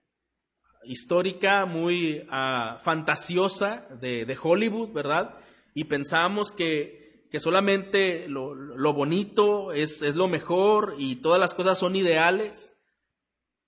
histórica, 0.83 1.67
muy 1.67 2.25
ah, 2.31 2.79
fantasiosa 2.81 3.87
de, 4.01 4.37
Hollywood, 4.41 4.91
¿verdad? 4.93 5.37
Y 5.75 5.83
pensamos 5.83 6.51
que, 6.51 7.27
que 7.29 7.39
solamente 7.39 8.27
lo, 8.27 8.55
lo 8.55 8.93
bonito 8.93 9.73
es, 9.73 10.01
es 10.01 10.15
lo 10.15 10.27
mejor 10.27 10.95
y 10.97 11.17
todas 11.17 11.39
las 11.39 11.53
cosas 11.53 11.77
son 11.77 11.95
ideales, 11.95 12.75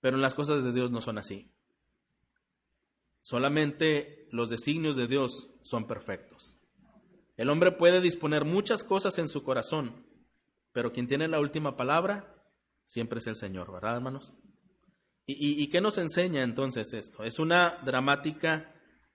pero 0.00 0.16
las 0.16 0.34
cosas 0.34 0.64
de 0.64 0.72
Dios 0.72 0.90
no 0.90 1.00
son 1.00 1.18
así. 1.18 1.53
Solamente 3.24 4.28
los 4.32 4.50
designios 4.50 4.96
de 4.96 5.06
Dios 5.06 5.48
son 5.62 5.86
perfectos. 5.86 6.58
El 7.38 7.48
hombre 7.48 7.72
puede 7.72 8.02
disponer 8.02 8.44
muchas 8.44 8.84
cosas 8.84 9.18
en 9.18 9.28
su 9.28 9.42
corazón, 9.42 10.06
pero 10.72 10.92
quien 10.92 11.08
tiene 11.08 11.26
la 11.26 11.40
última 11.40 11.74
palabra 11.74 12.36
siempre 12.84 13.20
es 13.20 13.26
el 13.26 13.34
Señor, 13.34 13.72
¿verdad, 13.72 13.96
hermanos? 13.96 14.36
¿Y, 15.24 15.66
qué 15.68 15.80
nos 15.80 15.96
enseña 15.96 16.42
entonces 16.42 16.92
esto? 16.92 17.24
Es 17.24 17.38
una 17.38 17.78
dramática 17.82 18.74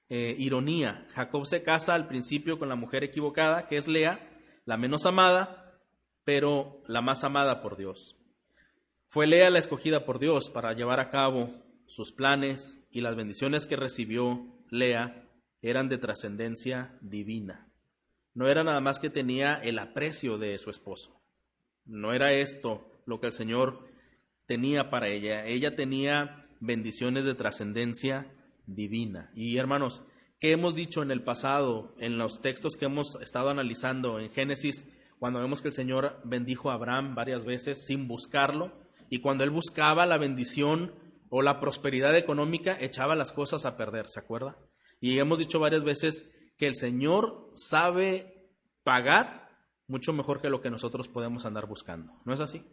eh, 0.09 0.35
ironía. 0.39 1.05
Jacob 1.11 1.45
se 1.45 1.61
casa 1.61 1.93
al 1.93 2.07
principio 2.07 2.57
con 2.57 2.67
la 2.67 2.75
mujer 2.75 3.03
equivocada, 3.03 3.67
que 3.67 3.77
es 3.77 3.87
Lea, 3.87 4.27
la 4.65 4.77
menos 4.77 5.05
amada, 5.05 5.79
pero 6.23 6.81
la 6.87 7.03
más 7.03 7.23
amada 7.23 7.61
por 7.61 7.77
Dios. 7.77 8.17
Fue 9.05 9.27
Lea 9.27 9.51
la 9.51 9.59
escogida 9.59 10.03
por 10.03 10.17
Dios 10.17 10.49
para 10.49 10.73
llevar 10.73 10.99
a 10.99 11.11
cabo 11.11 11.68
sus 11.89 12.13
planes 12.13 12.81
y 12.91 13.01
las 13.01 13.15
bendiciones 13.15 13.67
que 13.67 13.75
recibió 13.75 14.45
Lea 14.69 15.27
eran 15.61 15.89
de 15.89 15.97
trascendencia 15.97 16.97
divina 17.01 17.69
no 18.39 18.47
era 18.47 18.63
nada 18.63 18.79
más 18.79 18.99
que 18.99 19.09
tenía 19.09 19.55
el 19.55 19.79
aprecio 19.79 20.37
de 20.37 20.57
su 20.59 20.69
esposo. 20.69 21.21
No 21.85 22.13
era 22.13 22.31
esto 22.31 22.89
lo 23.05 23.19
que 23.19 23.27
el 23.27 23.33
Señor 23.33 23.85
tenía 24.45 24.89
para 24.89 25.09
ella. 25.09 25.45
Ella 25.45 25.75
tenía 25.75 26.47
bendiciones 26.61 27.25
de 27.25 27.35
trascendencia 27.35 28.31
divina. 28.65 29.29
Y 29.35 29.57
hermanos, 29.57 30.03
¿qué 30.39 30.51
hemos 30.51 30.73
dicho 30.73 31.01
en 31.01 31.11
el 31.11 31.21
pasado, 31.21 31.93
en 31.99 32.17
los 32.17 32.41
textos 32.41 32.77
que 32.77 32.85
hemos 32.85 33.17
estado 33.21 33.49
analizando 33.49 34.19
en 34.19 34.29
Génesis, 34.29 34.85
cuando 35.19 35.41
vemos 35.41 35.61
que 35.61 35.67
el 35.67 35.73
Señor 35.73 36.21
bendijo 36.23 36.71
a 36.71 36.75
Abraham 36.75 37.15
varias 37.15 37.43
veces 37.43 37.85
sin 37.85 38.07
buscarlo? 38.07 38.71
Y 39.09 39.19
cuando 39.19 39.43
él 39.43 39.49
buscaba 39.49 40.05
la 40.05 40.17
bendición 40.17 40.93
o 41.29 41.41
la 41.41 41.59
prosperidad 41.59 42.15
económica, 42.17 42.77
echaba 42.79 43.15
las 43.15 43.31
cosas 43.31 43.65
a 43.65 43.77
perder, 43.77 44.09
¿se 44.09 44.19
acuerda? 44.19 44.57
Y 44.99 45.19
hemos 45.19 45.39
dicho 45.39 45.59
varias 45.59 45.83
veces 45.83 46.29
que 46.57 46.67
el 46.67 46.75
Señor 46.75 47.51
sabe 47.55 48.49
pagar 48.83 49.49
mucho 49.87 50.13
mejor 50.13 50.41
que 50.41 50.49
lo 50.49 50.61
que 50.61 50.69
nosotros 50.69 51.07
podemos 51.07 51.45
andar 51.45 51.67
buscando. 51.67 52.13
¿No 52.25 52.33
es 52.33 52.39
así? 52.39 52.63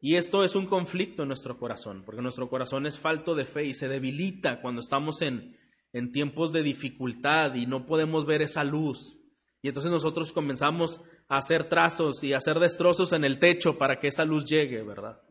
Y 0.00 0.16
esto 0.16 0.44
es 0.44 0.54
un 0.54 0.66
conflicto 0.66 1.22
en 1.22 1.28
nuestro 1.28 1.58
corazón, 1.58 2.02
porque 2.04 2.20
nuestro 2.20 2.50
corazón 2.50 2.84
es 2.86 2.98
falto 2.98 3.34
de 3.34 3.46
fe 3.46 3.64
y 3.64 3.74
se 3.74 3.88
debilita 3.88 4.60
cuando 4.60 4.82
estamos 4.82 5.22
en, 5.22 5.56
en 5.92 6.12
tiempos 6.12 6.52
de 6.52 6.62
dificultad 6.62 7.54
y 7.54 7.66
no 7.66 7.86
podemos 7.86 8.26
ver 8.26 8.42
esa 8.42 8.64
luz. 8.64 9.16
Y 9.62 9.68
entonces 9.68 9.90
nosotros 9.90 10.32
comenzamos 10.32 11.00
a 11.28 11.38
hacer 11.38 11.70
trazos 11.70 12.22
y 12.22 12.34
a 12.34 12.38
hacer 12.38 12.58
destrozos 12.58 13.14
en 13.14 13.24
el 13.24 13.38
techo 13.38 13.78
para 13.78 13.98
que 13.98 14.08
esa 14.08 14.26
luz 14.26 14.44
llegue, 14.44 14.82
¿verdad? 14.82 15.22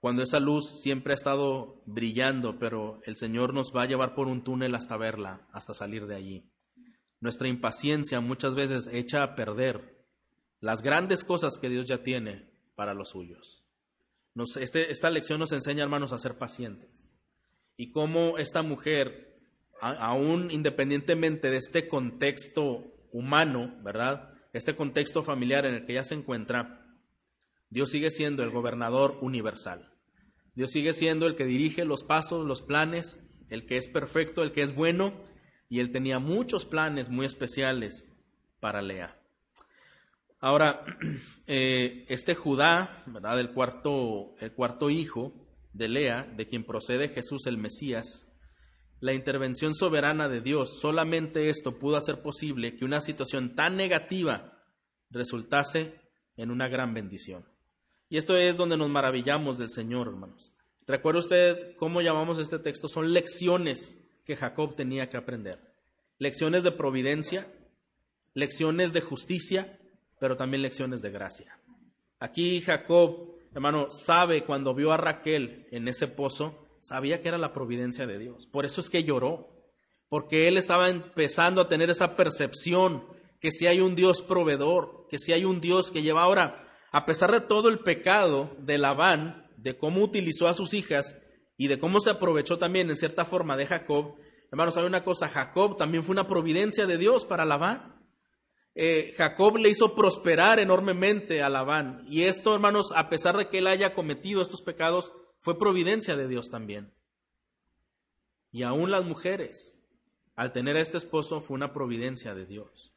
Cuando 0.00 0.22
esa 0.22 0.38
luz 0.38 0.80
siempre 0.82 1.12
ha 1.12 1.14
estado 1.14 1.82
brillando, 1.86 2.58
pero 2.58 3.00
el 3.04 3.16
Señor 3.16 3.52
nos 3.52 3.72
va 3.74 3.82
a 3.82 3.86
llevar 3.86 4.14
por 4.14 4.28
un 4.28 4.44
túnel 4.44 4.74
hasta 4.74 4.96
verla, 4.96 5.48
hasta 5.52 5.74
salir 5.74 6.06
de 6.06 6.16
allí. 6.16 6.44
Nuestra 7.20 7.48
impaciencia 7.48 8.20
muchas 8.20 8.54
veces 8.54 8.88
echa 8.92 9.22
a 9.22 9.34
perder 9.34 9.98
las 10.60 10.82
grandes 10.82 11.24
cosas 11.24 11.58
que 11.58 11.68
Dios 11.68 11.88
ya 11.88 12.02
tiene 12.02 12.50
para 12.76 12.94
los 12.94 13.10
suyos. 13.10 13.64
Este, 14.60 14.92
esta 14.92 15.10
lección 15.10 15.40
nos 15.40 15.52
enseña, 15.52 15.82
hermanos, 15.82 16.12
a 16.12 16.18
ser 16.18 16.38
pacientes. 16.38 17.12
Y 17.76 17.90
cómo 17.90 18.38
esta 18.38 18.62
mujer, 18.62 19.36
aún 19.80 20.50
independientemente 20.50 21.50
de 21.50 21.56
este 21.56 21.88
contexto 21.88 22.84
humano, 23.12 23.76
¿verdad? 23.82 24.32
Este 24.52 24.76
contexto 24.76 25.24
familiar 25.24 25.66
en 25.66 25.74
el 25.74 25.86
que 25.86 25.92
ella 25.92 26.04
se 26.04 26.14
encuentra, 26.14 26.87
Dios 27.70 27.90
sigue 27.90 28.10
siendo 28.10 28.42
el 28.42 28.50
gobernador 28.50 29.18
universal. 29.20 29.92
Dios 30.54 30.70
sigue 30.70 30.92
siendo 30.92 31.26
el 31.26 31.36
que 31.36 31.44
dirige 31.44 31.84
los 31.84 32.02
pasos, 32.02 32.46
los 32.46 32.62
planes, 32.62 33.20
el 33.48 33.66
que 33.66 33.76
es 33.76 33.88
perfecto, 33.88 34.42
el 34.42 34.52
que 34.52 34.62
es 34.62 34.74
bueno, 34.74 35.14
y 35.68 35.80
él 35.80 35.90
tenía 35.90 36.18
muchos 36.18 36.64
planes 36.64 37.08
muy 37.08 37.26
especiales 37.26 38.12
para 38.60 38.82
Lea. 38.82 39.20
Ahora, 40.40 40.84
eh, 41.46 42.04
este 42.08 42.34
Judá, 42.34 43.02
¿verdad? 43.06 43.38
El 43.38 43.52
cuarto, 43.52 44.34
el 44.40 44.52
cuarto 44.52 44.90
hijo 44.90 45.32
de 45.72 45.88
Lea, 45.88 46.24
de 46.36 46.48
quien 46.48 46.64
procede 46.64 47.08
Jesús 47.08 47.46
el 47.46 47.58
Mesías, 47.58 48.26
la 49.00 49.12
intervención 49.12 49.74
soberana 49.74 50.28
de 50.28 50.40
Dios, 50.40 50.80
solamente 50.80 51.48
esto 51.48 51.78
pudo 51.78 51.96
hacer 51.96 52.20
posible 52.20 52.74
que 52.74 52.84
una 52.84 53.00
situación 53.00 53.54
tan 53.54 53.76
negativa 53.76 54.64
resultase 55.10 56.00
en 56.36 56.50
una 56.50 56.68
gran 56.68 56.94
bendición. 56.94 57.44
Y 58.08 58.16
esto 58.16 58.36
es 58.36 58.56
donde 58.56 58.76
nos 58.76 58.88
maravillamos 58.88 59.58
del 59.58 59.70
Señor, 59.70 60.08
hermanos. 60.08 60.52
¿Recuerda 60.86 61.20
usted 61.20 61.76
cómo 61.76 62.00
llamamos 62.00 62.38
este 62.38 62.58
texto? 62.58 62.88
Son 62.88 63.12
lecciones 63.12 63.98
que 64.24 64.36
Jacob 64.36 64.74
tenía 64.74 65.08
que 65.08 65.18
aprender. 65.18 65.58
Lecciones 66.18 66.62
de 66.62 66.72
providencia, 66.72 67.46
lecciones 68.34 68.92
de 68.92 69.02
justicia, 69.02 69.78
pero 70.18 70.36
también 70.36 70.62
lecciones 70.62 71.02
de 71.02 71.10
gracia. 71.10 71.58
Aquí 72.18 72.60
Jacob, 72.62 73.34
hermano, 73.54 73.88
sabe 73.90 74.44
cuando 74.44 74.74
vio 74.74 74.92
a 74.92 74.96
Raquel 74.96 75.66
en 75.70 75.86
ese 75.88 76.08
pozo, 76.08 76.66
sabía 76.80 77.20
que 77.20 77.28
era 77.28 77.38
la 77.38 77.52
providencia 77.52 78.06
de 78.06 78.18
Dios. 78.18 78.46
Por 78.46 78.64
eso 78.64 78.80
es 78.80 78.88
que 78.90 79.04
lloró. 79.04 79.56
porque 80.08 80.48
él 80.48 80.56
estaba 80.56 80.88
empezando 80.88 81.60
a 81.60 81.68
tener 81.68 81.90
esa 81.90 82.16
percepción 82.16 83.04
que 83.40 83.50
si 83.50 83.66
hay 83.66 83.82
un 83.82 83.94
Dios 83.94 84.22
proveedor, 84.22 85.06
que 85.10 85.18
si 85.18 85.34
hay 85.34 85.44
un 85.44 85.60
Dios 85.60 85.90
que 85.90 86.00
lleva 86.00 86.22
ahora, 86.22 86.67
a 86.90 87.06
pesar 87.06 87.32
de 87.32 87.40
todo 87.40 87.68
el 87.68 87.80
pecado 87.80 88.56
de 88.58 88.78
Labán, 88.78 89.46
de 89.56 89.76
cómo 89.76 90.02
utilizó 90.02 90.48
a 90.48 90.54
sus 90.54 90.74
hijas 90.74 91.18
y 91.56 91.68
de 91.68 91.78
cómo 91.78 92.00
se 92.00 92.10
aprovechó 92.10 92.58
también 92.58 92.88
en 92.88 92.96
cierta 92.96 93.24
forma 93.24 93.56
de 93.56 93.66
Jacob, 93.66 94.16
hermanos, 94.50 94.74
sabe 94.74 94.86
una 94.86 95.04
cosa, 95.04 95.28
Jacob 95.28 95.76
también 95.76 96.04
fue 96.04 96.12
una 96.12 96.28
providencia 96.28 96.86
de 96.86 96.96
Dios 96.96 97.24
para 97.24 97.44
Labán. 97.44 97.96
Eh, 98.74 99.12
Jacob 99.16 99.56
le 99.56 99.68
hizo 99.68 99.94
prosperar 99.94 100.60
enormemente 100.60 101.42
a 101.42 101.48
Labán. 101.48 102.04
Y 102.08 102.22
esto, 102.22 102.54
hermanos, 102.54 102.92
a 102.94 103.08
pesar 103.08 103.36
de 103.36 103.48
que 103.48 103.58
él 103.58 103.66
haya 103.66 103.92
cometido 103.92 104.40
estos 104.40 104.62
pecados, 104.62 105.12
fue 105.38 105.58
providencia 105.58 106.16
de 106.16 106.28
Dios 106.28 106.48
también. 106.48 106.94
Y 108.52 108.62
aún 108.62 108.90
las 108.90 109.04
mujeres, 109.04 109.78
al 110.36 110.52
tener 110.52 110.76
a 110.76 110.80
este 110.80 110.96
esposo, 110.96 111.40
fue 111.40 111.56
una 111.56 111.72
providencia 111.72 112.34
de 112.34 112.46
Dios. 112.46 112.92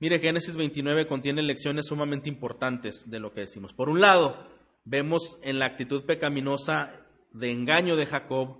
Mire, 0.00 0.18
Génesis 0.18 0.56
29 0.56 1.06
contiene 1.06 1.42
lecciones 1.42 1.86
sumamente 1.86 2.28
importantes 2.28 3.04
de 3.08 3.20
lo 3.20 3.32
que 3.32 3.42
decimos. 3.42 3.72
Por 3.72 3.88
un 3.88 4.00
lado, 4.00 4.48
vemos 4.84 5.38
en 5.42 5.58
la 5.58 5.66
actitud 5.66 6.04
pecaminosa 6.04 7.06
de 7.32 7.52
engaño 7.52 7.96
de 7.96 8.06
Jacob 8.06 8.58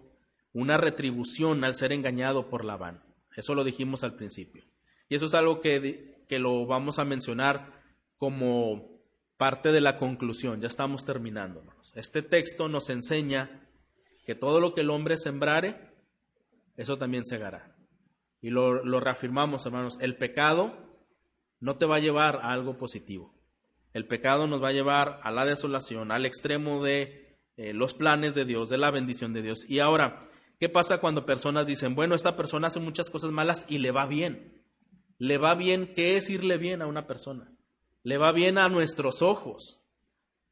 una 0.52 0.76
retribución 0.76 1.64
al 1.64 1.74
ser 1.74 1.92
engañado 1.92 2.48
por 2.48 2.64
Labán. 2.64 3.02
Eso 3.36 3.54
lo 3.54 3.64
dijimos 3.64 4.04
al 4.04 4.14
principio. 4.14 4.64
Y 5.08 5.16
eso 5.16 5.26
es 5.26 5.34
algo 5.34 5.60
que 5.60 6.10
que 6.30 6.38
lo 6.38 6.64
vamos 6.64 7.00
a 7.00 7.04
mencionar 7.04 7.82
como 8.16 9.02
parte 9.36 9.72
de 9.72 9.80
la 9.80 9.98
conclusión. 9.98 10.60
Ya 10.60 10.68
estamos 10.68 11.04
terminando. 11.04 11.64
Este 11.96 12.22
texto 12.22 12.68
nos 12.68 12.88
enseña 12.88 13.68
que 14.24 14.36
todo 14.36 14.60
lo 14.60 14.72
que 14.72 14.82
el 14.82 14.90
hombre 14.90 15.16
sembrare, 15.16 15.90
eso 16.76 16.98
también 16.98 17.24
segará. 17.24 17.74
Y 18.40 18.50
lo, 18.50 19.00
reafirmamos, 19.00 19.66
hermanos. 19.66 19.98
El 20.00 20.18
pecado 20.18 20.89
no 21.60 21.76
te 21.76 21.86
va 21.86 21.96
a 21.96 22.00
llevar 22.00 22.40
a 22.42 22.52
algo 22.52 22.76
positivo. 22.76 23.34
El 23.92 24.06
pecado 24.06 24.46
nos 24.46 24.62
va 24.62 24.68
a 24.68 24.72
llevar 24.72 25.20
a 25.22 25.30
la 25.30 25.44
desolación, 25.44 26.12
al 26.12 26.26
extremo 26.26 26.82
de 26.82 27.38
eh, 27.56 27.72
los 27.72 27.94
planes 27.94 28.34
de 28.34 28.44
Dios, 28.44 28.68
de 28.68 28.78
la 28.78 28.90
bendición 28.90 29.32
de 29.32 29.42
Dios. 29.42 29.64
Y 29.68 29.80
ahora, 29.80 30.28
¿qué 30.58 30.68
pasa 30.68 30.98
cuando 30.98 31.26
personas 31.26 31.66
dicen, 31.66 31.94
bueno, 31.94 32.14
esta 32.14 32.36
persona 32.36 32.68
hace 32.68 32.80
muchas 32.80 33.10
cosas 33.10 33.30
malas 33.30 33.66
y 33.68 33.78
le 33.78 33.90
va 33.90 34.06
bien? 34.06 34.60
le 35.20 35.36
va 35.36 35.54
bien, 35.54 35.92
¿qué 35.94 36.16
es 36.16 36.30
irle 36.30 36.56
bien 36.56 36.80
a 36.80 36.86
una 36.86 37.06
persona? 37.06 37.52
Le 38.02 38.16
va 38.16 38.32
bien 38.32 38.56
a 38.56 38.70
nuestros 38.70 39.20
ojos. 39.20 39.84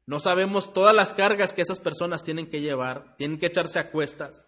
No 0.05 0.19
sabemos 0.19 0.73
todas 0.73 0.95
las 0.95 1.15
cargas 1.15 1.55
que 1.55 1.63
esas 1.63 1.79
personas 1.79 2.23
tienen 2.23 2.51
que 2.51 2.61
llevar, 2.61 3.15
tienen 3.17 3.39
que 3.39 3.47
echarse 3.47 3.79
a 3.79 3.89
cuestas 3.89 4.47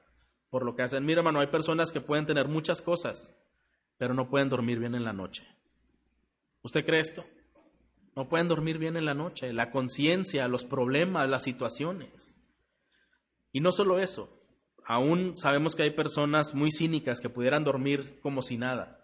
por 0.51 0.63
lo 0.63 0.75
que 0.75 0.83
hacen. 0.83 1.05
Mira, 1.05 1.21
hermano, 1.21 1.39
hay 1.39 1.47
personas 1.47 1.91
que 1.91 2.01
pueden 2.01 2.27
tener 2.27 2.47
muchas 2.47 2.83
cosas, 2.83 3.35
pero 3.97 4.13
no 4.13 4.29
pueden 4.29 4.49
dormir 4.49 4.77
bien 4.77 4.93
en 4.93 5.05
la 5.05 5.11
noche. 5.11 5.43
¿Usted 6.63 6.85
cree 6.85 6.99
esto? 6.99 7.25
No 8.15 8.27
pueden 8.27 8.47
dormir 8.47 8.77
bien 8.77 8.97
en 8.97 9.05
la 9.05 9.13
noche. 9.13 9.53
La 9.53 9.71
conciencia, 9.71 10.47
los 10.47 10.65
problemas, 10.65 11.29
las 11.29 11.43
situaciones. 11.43 12.35
Y 13.51 13.61
no 13.61 13.71
solo 13.71 13.99
eso, 13.99 14.29
aún 14.85 15.37
sabemos 15.37 15.75
que 15.75 15.83
hay 15.83 15.91
personas 15.91 16.53
muy 16.53 16.71
cínicas 16.71 17.19
que 17.19 17.29
pudieran 17.29 17.63
dormir 17.63 18.19
como 18.21 18.41
si 18.41 18.57
nada 18.57 19.01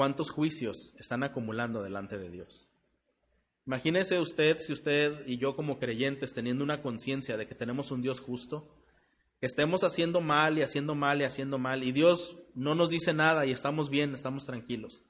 cuántos 0.00 0.30
juicios 0.30 0.94
están 0.98 1.22
acumulando 1.24 1.82
delante 1.82 2.16
de 2.16 2.30
Dios. 2.30 2.70
Imagínese 3.66 4.18
usted 4.18 4.56
si 4.58 4.72
usted 4.72 5.26
y 5.26 5.36
yo 5.36 5.54
como 5.54 5.78
creyentes 5.78 6.32
teniendo 6.32 6.64
una 6.64 6.80
conciencia 6.80 7.36
de 7.36 7.46
que 7.46 7.54
tenemos 7.54 7.90
un 7.90 8.00
Dios 8.00 8.18
justo, 8.18 8.74
que 9.40 9.46
estemos 9.46 9.84
haciendo 9.84 10.22
mal 10.22 10.56
y 10.56 10.62
haciendo 10.62 10.94
mal 10.94 11.20
y 11.20 11.24
haciendo 11.24 11.58
mal 11.58 11.84
y 11.84 11.92
Dios 11.92 12.38
no 12.54 12.74
nos 12.74 12.88
dice 12.88 13.12
nada 13.12 13.44
y 13.44 13.52
estamos 13.52 13.90
bien, 13.90 14.14
estamos 14.14 14.46
tranquilos. 14.46 15.02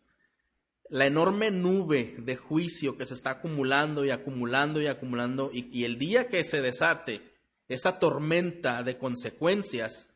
La 0.90 1.06
enorme 1.06 1.52
nube 1.52 2.16
de 2.18 2.36
juicio 2.36 2.96
que 2.96 3.06
se 3.06 3.14
está 3.14 3.30
acumulando 3.30 4.04
y 4.04 4.10
acumulando 4.10 4.80
y 4.82 4.88
acumulando 4.88 5.50
y, 5.52 5.84
el 5.84 5.98
día 5.98 6.28
que 6.28 6.42
se 6.42 6.60
desate 6.60 7.22
esa 7.68 8.00
tormenta 8.00 8.82
de 8.82 8.98
consecuencias 8.98 10.12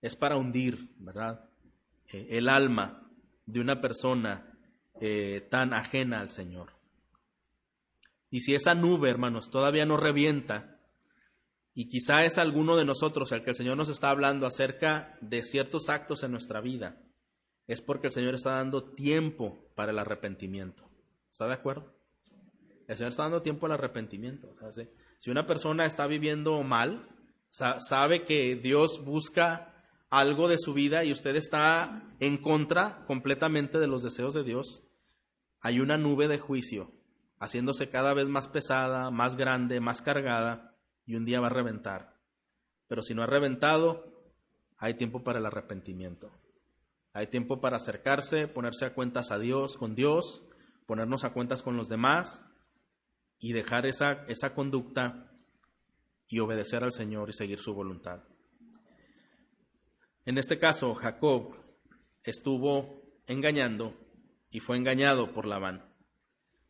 es 0.00 0.14
para 0.14 0.36
hundir, 0.36 0.94
¿verdad? 0.98 1.50
Eh, 2.12 2.28
el 2.30 2.48
alma 2.48 3.10
de 3.44 3.60
una 3.60 3.80
persona 3.80 4.56
eh, 5.00 5.46
tan 5.50 5.74
ajena 5.74 6.20
al 6.20 6.30
Señor. 6.30 6.74
Y 8.30 8.40
si 8.40 8.54
esa 8.54 8.76
nube, 8.76 9.10
hermanos, 9.10 9.50
todavía 9.50 9.84
no 9.84 9.96
revienta, 9.96 10.78
y 11.74 11.88
quizá 11.88 12.24
es 12.24 12.38
alguno 12.38 12.76
de 12.76 12.84
nosotros 12.84 13.32
al 13.32 13.42
que 13.42 13.50
el 13.50 13.56
Señor 13.56 13.76
nos 13.76 13.88
está 13.88 14.10
hablando 14.10 14.46
acerca 14.46 15.16
de 15.20 15.42
ciertos 15.42 15.88
actos 15.88 16.22
en 16.22 16.30
nuestra 16.30 16.60
vida, 16.60 17.00
es 17.68 17.82
porque 17.82 18.08
el 18.08 18.12
Señor 18.12 18.34
está 18.34 18.52
dando 18.52 18.82
tiempo 18.82 19.70
para 19.76 19.92
el 19.92 19.98
arrepentimiento. 19.98 20.90
¿Está 21.30 21.46
de 21.46 21.52
acuerdo? 21.52 21.94
El 22.88 22.96
Señor 22.96 23.10
está 23.10 23.24
dando 23.24 23.42
tiempo 23.42 23.66
al 23.66 23.72
arrepentimiento. 23.72 24.56
si 25.18 25.30
una 25.30 25.46
persona 25.46 25.84
está 25.84 26.06
viviendo 26.06 26.60
mal, 26.62 27.06
sabe 27.50 28.24
que 28.24 28.56
Dios 28.56 29.04
busca 29.04 29.74
algo 30.08 30.48
de 30.48 30.56
su 30.58 30.72
vida 30.72 31.04
y 31.04 31.12
usted 31.12 31.36
está 31.36 32.02
en 32.18 32.38
contra 32.38 33.04
completamente 33.06 33.78
de 33.78 33.86
los 33.86 34.02
deseos 34.02 34.32
de 34.32 34.42
Dios, 34.42 34.82
hay 35.60 35.80
una 35.80 35.98
nube 35.98 36.28
de 36.28 36.38
juicio 36.38 36.90
haciéndose 37.38 37.90
cada 37.90 38.14
vez 38.14 38.26
más 38.26 38.48
pesada, 38.48 39.10
más 39.10 39.36
grande, 39.36 39.80
más 39.80 40.00
cargada 40.00 40.74
y 41.04 41.14
un 41.16 41.26
día 41.26 41.40
va 41.40 41.48
a 41.48 41.50
reventar. 41.50 42.16
Pero 42.86 43.02
si 43.02 43.14
no 43.14 43.22
ha 43.22 43.26
reventado, 43.26 44.32
hay 44.78 44.94
tiempo 44.94 45.22
para 45.22 45.38
el 45.38 45.46
arrepentimiento. 45.46 46.32
Hay 47.12 47.26
tiempo 47.28 47.60
para 47.60 47.76
acercarse, 47.76 48.48
ponerse 48.48 48.84
a 48.84 48.94
cuentas 48.94 49.30
a 49.30 49.38
Dios, 49.38 49.76
con 49.76 49.94
Dios, 49.94 50.44
ponernos 50.86 51.24
a 51.24 51.32
cuentas 51.32 51.62
con 51.62 51.76
los 51.76 51.88
demás 51.88 52.44
y 53.38 53.52
dejar 53.52 53.86
esa, 53.86 54.24
esa 54.28 54.54
conducta 54.54 55.32
y 56.28 56.40
obedecer 56.40 56.84
al 56.84 56.92
Señor 56.92 57.30
y 57.30 57.32
seguir 57.32 57.60
su 57.60 57.74
voluntad. 57.74 58.22
En 60.24 60.38
este 60.38 60.58
caso, 60.58 60.94
Jacob 60.94 61.56
estuvo 62.22 63.02
engañando 63.26 63.94
y 64.50 64.60
fue 64.60 64.76
engañado 64.76 65.32
por 65.32 65.46
Labán. 65.46 65.84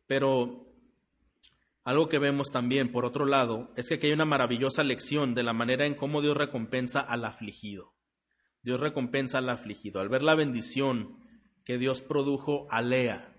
Pero 0.07 0.65
algo 1.83 2.07
que 2.07 2.19
vemos 2.19 2.51
también, 2.51 2.91
por 2.91 3.05
otro 3.05 3.25
lado, 3.25 3.71
es 3.75 3.89
que 3.89 3.95
aquí 3.95 4.07
hay 4.07 4.13
una 4.13 4.25
maravillosa 4.25 4.83
lección 4.83 5.33
de 5.33 5.43
la 5.43 5.53
manera 5.53 5.85
en 5.85 5.95
cómo 5.95 6.21
Dios 6.21 6.37
recompensa 6.37 6.99
al 6.99 7.25
afligido. 7.25 7.93
Dios 8.61 8.79
recompensa 8.79 9.39
al 9.39 9.49
afligido. 9.49 10.01
Al 10.01 10.09
ver 10.09 10.23
la 10.23 10.35
bendición 10.35 11.17
que 11.63 11.77
Dios 11.77 12.01
produjo 12.01 12.67
a 12.69 12.81
Lea, 12.81 13.37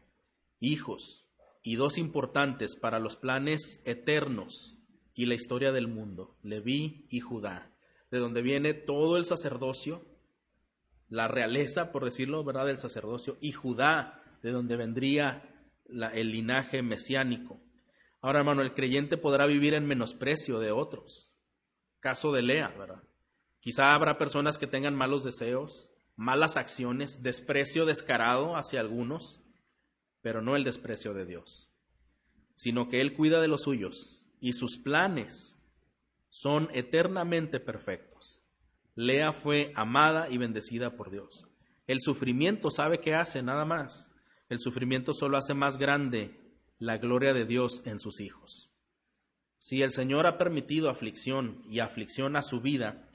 hijos 0.61 1.27
y 1.63 1.77
dos 1.77 1.99
importantes 1.99 2.77
para 2.77 2.99
los 2.99 3.17
planes 3.17 3.83
eternos 3.85 4.77
y 5.15 5.27
la 5.27 5.35
historia 5.35 5.73
del 5.73 5.89
mundo, 5.89 6.37
Leví 6.43 7.07
y 7.11 7.21
Judá, 7.21 7.75
de 8.11 8.19
donde 8.19 8.43
viene 8.43 8.73
todo 8.75 9.17
el 9.17 9.25
sacerdocio 9.25 10.07
la 11.11 11.27
realeza, 11.27 11.91
por 11.91 12.05
decirlo, 12.05 12.45
¿verdad?, 12.45 12.67
del 12.67 12.79
sacerdocio, 12.79 13.37
y 13.41 13.53
Judá, 13.53 14.23
de 14.43 14.53
donde 14.53 14.77
vendría 14.77 15.43
el 16.15 16.31
linaje 16.31 16.83
mesiánico. 16.83 17.61
Ahora, 18.23 18.39
hermano, 18.39 18.63
el 18.63 18.75
creyente 18.75 19.17
podrá 19.17 19.47
vivir 19.47 19.75
en 19.75 19.87
menosprecio 19.87 20.61
de 20.61 20.71
otros. 20.71 21.35
Caso 21.99 22.33
de 22.33 22.43
Lea, 22.43 22.69
¿verdad? 22.79 23.03
Quizá 23.61 23.95
habrá 23.95 24.19
personas 24.19 24.59
que 24.59 24.67
tengan 24.67 24.95
malos 24.95 25.23
deseos, 25.23 25.91
malas 26.17 26.57
acciones, 26.57 27.23
desprecio 27.23 27.87
descarado 27.87 28.57
hacia 28.57 28.81
algunos, 28.81 29.43
pero 30.23 30.43
no 30.43 30.57
el 30.57 30.65
desprecio 30.65 31.15
de 31.15 31.27
Dios, 31.27 31.71
sino 32.55 32.89
que 32.89 33.01
Él 33.01 33.15
cuida 33.15 33.41
de 33.41 33.49
los 33.49 33.63
suyos 33.63 34.27
y 34.41 34.55
sus 34.55 34.79
planes 34.79 35.63
son 36.31 36.69
eternamente 36.73 37.61
perfectos. 37.61 38.43
Lea 38.95 39.33
fue 39.33 39.73
amada 39.77 40.29
y 40.31 40.39
bendecida 40.39 40.97
por 40.97 41.11
Dios. 41.11 41.47
El 41.87 42.01
sufrimiento 42.01 42.71
sabe 42.71 43.01
qué 43.01 43.15
hace, 43.15 43.43
nada 43.43 43.65
más. 43.65 44.11
El 44.49 44.61
sufrimiento 44.61 45.13
solo 45.13 45.37
hace 45.37 45.55
más 45.55 45.77
grande 45.77 46.39
la 46.79 46.99
gloria 46.99 47.33
de 47.33 47.45
Dios 47.45 47.83
en 47.85 47.99
sus 47.99 48.21
hijos. 48.21 48.71
Si 49.59 49.83
el 49.83 49.91
Señor 49.91 50.27
ha 50.27 50.39
permitido 50.39 50.89
aflicción 50.89 51.63
y 51.69 51.81
aflicción 51.81 52.37
a 52.37 52.43
su 52.43 52.61
vida, 52.61 53.10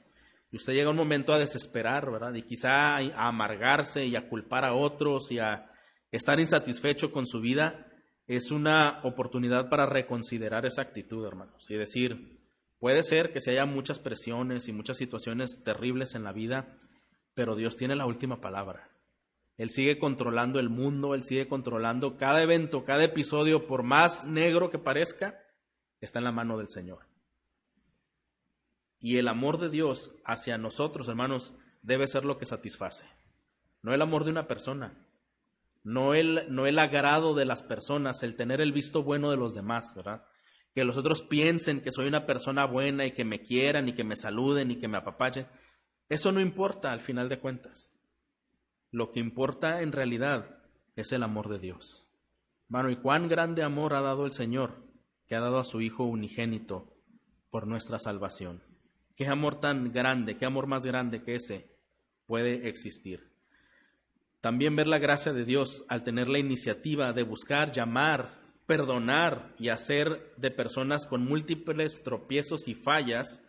y 0.50 0.56
usted 0.56 0.74
llega 0.74 0.90
un 0.90 0.96
momento 0.96 1.32
a 1.32 1.38
desesperar, 1.38 2.10
¿verdad? 2.10 2.34
Y 2.34 2.42
quizá 2.42 2.96
a 2.96 3.28
amargarse 3.28 4.06
y 4.06 4.16
a 4.16 4.28
culpar 4.28 4.64
a 4.64 4.74
otros 4.74 5.30
y 5.30 5.38
a 5.38 5.70
estar 6.10 6.40
insatisfecho 6.40 7.12
con 7.12 7.26
su 7.26 7.40
vida, 7.40 7.86
es 8.26 8.50
una 8.50 9.00
oportunidad 9.04 9.68
para 9.68 9.86
reconsiderar 9.86 10.66
esa 10.66 10.82
actitud, 10.82 11.26
hermanos, 11.26 11.66
y 11.68 11.76
decir, 11.76 12.36
Puede 12.78 13.02
ser 13.02 13.32
que 13.32 13.40
se 13.40 13.52
haya 13.52 13.64
muchas 13.64 13.98
presiones 13.98 14.68
y 14.68 14.72
muchas 14.72 14.98
situaciones 14.98 15.62
terribles 15.64 16.14
en 16.14 16.24
la 16.24 16.32
vida, 16.32 16.78
pero 17.34 17.56
Dios 17.56 17.76
tiene 17.76 17.96
la 17.96 18.06
última 18.06 18.40
palabra. 18.40 18.90
Él 19.56 19.70
sigue 19.70 19.98
controlando 19.98 20.60
el 20.60 20.68
mundo, 20.68 21.14
Él 21.14 21.22
sigue 21.22 21.48
controlando 21.48 22.18
cada 22.18 22.42
evento, 22.42 22.84
cada 22.84 23.04
episodio, 23.04 23.66
por 23.66 23.82
más 23.82 24.24
negro 24.24 24.70
que 24.70 24.78
parezca, 24.78 25.40
está 26.00 26.18
en 26.18 26.26
la 26.26 26.32
mano 26.32 26.58
del 26.58 26.68
Señor. 26.68 27.06
Y 28.98 29.18
el 29.18 29.28
amor 29.28 29.58
de 29.58 29.68
Dios 29.68 30.12
hacia 30.24 30.58
nosotros, 30.58 31.08
hermanos, 31.08 31.54
debe 31.82 32.06
ser 32.06 32.24
lo 32.24 32.38
que 32.38 32.46
satisface. 32.46 33.06
No 33.82 33.94
el 33.94 34.02
amor 34.02 34.24
de 34.24 34.30
una 34.30 34.48
persona, 34.48 35.06
no 35.84 36.14
el, 36.14 36.46
no 36.48 36.66
el 36.66 36.78
agrado 36.78 37.34
de 37.34 37.44
las 37.44 37.62
personas, 37.62 38.22
el 38.24 38.34
tener 38.34 38.60
el 38.60 38.72
visto 38.72 39.04
bueno 39.04 39.30
de 39.30 39.36
los 39.36 39.54
demás, 39.54 39.94
¿verdad? 39.94 40.24
Que 40.74 40.84
los 40.84 40.96
otros 40.96 41.22
piensen 41.22 41.80
que 41.80 41.92
soy 41.92 42.08
una 42.08 42.26
persona 42.26 42.64
buena 42.64 43.06
y 43.06 43.12
que 43.12 43.24
me 43.24 43.40
quieran 43.40 43.88
y 43.88 43.94
que 43.94 44.02
me 44.02 44.16
saluden 44.16 44.72
y 44.72 44.80
que 44.80 44.88
me 44.88 44.98
apapachen. 44.98 45.46
Eso 46.08 46.32
no 46.32 46.40
importa 46.40 46.92
al 46.92 47.00
final 47.00 47.28
de 47.28 47.38
cuentas. 47.38 47.92
Lo 48.90 49.12
que 49.12 49.20
importa 49.20 49.82
en 49.82 49.92
realidad 49.92 50.58
es 50.96 51.12
el 51.12 51.22
amor 51.22 51.48
de 51.48 51.58
Dios. 51.58 52.06
Mano, 52.68 52.90
y 52.90 52.96
cuán 52.96 53.28
grande 53.28 53.62
amor 53.62 53.94
ha 53.94 54.00
dado 54.00 54.26
el 54.26 54.32
Señor, 54.32 54.82
que 55.28 55.36
ha 55.36 55.40
dado 55.40 55.60
a 55.60 55.64
su 55.64 55.80
Hijo 55.80 56.04
unigénito 56.04 56.96
por 57.50 57.66
nuestra 57.66 57.98
salvación. 57.98 58.62
Qué 59.16 59.26
amor 59.26 59.60
tan 59.60 59.92
grande, 59.92 60.36
qué 60.36 60.44
amor 60.44 60.66
más 60.66 60.84
grande 60.84 61.22
que 61.22 61.36
ese 61.36 61.70
puede 62.26 62.68
existir. 62.68 63.32
También 64.40 64.76
ver 64.76 64.86
la 64.86 64.98
gracia 64.98 65.32
de 65.32 65.44
Dios 65.44 65.84
al 65.88 66.04
tener 66.04 66.28
la 66.28 66.38
iniciativa 66.38 67.12
de 67.12 67.22
buscar, 67.22 67.72
llamar, 67.72 68.46
perdonar 68.66 69.54
y 69.58 69.70
hacer 69.70 70.34
de 70.36 70.50
personas 70.50 71.06
con 71.06 71.24
múltiples 71.24 72.02
tropiezos 72.04 72.68
y 72.68 72.74
fallas 72.74 73.42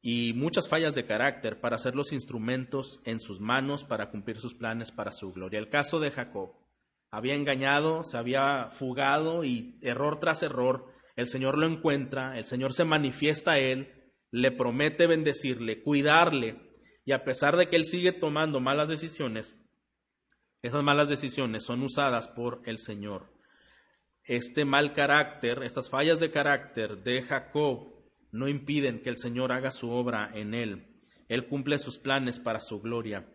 y 0.00 0.32
muchas 0.34 0.68
fallas 0.68 0.94
de 0.94 1.06
carácter 1.06 1.60
para 1.60 1.78
ser 1.78 1.94
los 1.94 2.12
instrumentos 2.12 3.00
en 3.04 3.20
sus 3.20 3.40
manos 3.40 3.84
para 3.84 4.10
cumplir 4.10 4.38
sus 4.38 4.54
planes 4.54 4.92
para 4.92 5.12
su 5.12 5.32
gloria. 5.32 5.58
El 5.58 5.68
caso 5.68 6.00
de 6.00 6.10
Jacob. 6.10 6.52
Había 7.10 7.34
engañado, 7.34 8.02
se 8.02 8.16
había 8.18 8.70
fugado 8.72 9.44
y 9.44 9.78
error 9.82 10.18
tras 10.18 10.42
error, 10.42 10.92
el 11.16 11.28
Señor 11.28 11.56
lo 11.56 11.68
encuentra, 11.68 12.36
el 12.36 12.44
Señor 12.44 12.72
se 12.74 12.84
manifiesta 12.84 13.52
a 13.52 13.58
él, 13.58 13.93
le 14.34 14.50
promete 14.50 15.06
bendecirle, 15.06 15.80
cuidarle, 15.80 16.60
y 17.04 17.12
a 17.12 17.22
pesar 17.22 17.56
de 17.56 17.68
que 17.68 17.76
él 17.76 17.84
sigue 17.84 18.10
tomando 18.10 18.58
malas 18.58 18.88
decisiones, 18.88 19.54
esas 20.60 20.82
malas 20.82 21.08
decisiones 21.08 21.64
son 21.64 21.84
usadas 21.84 22.26
por 22.26 22.60
el 22.64 22.80
Señor. 22.80 23.32
Este 24.24 24.64
mal 24.64 24.92
carácter, 24.92 25.62
estas 25.62 25.88
fallas 25.88 26.18
de 26.18 26.32
carácter 26.32 27.04
de 27.04 27.22
Jacob 27.22 27.94
no 28.32 28.48
impiden 28.48 29.02
que 29.02 29.10
el 29.10 29.18
Señor 29.18 29.52
haga 29.52 29.70
su 29.70 29.88
obra 29.90 30.32
en 30.34 30.54
él. 30.54 31.00
Él 31.28 31.46
cumple 31.46 31.78
sus 31.78 31.98
planes 31.98 32.40
para 32.40 32.58
su 32.58 32.80
gloria. 32.80 33.32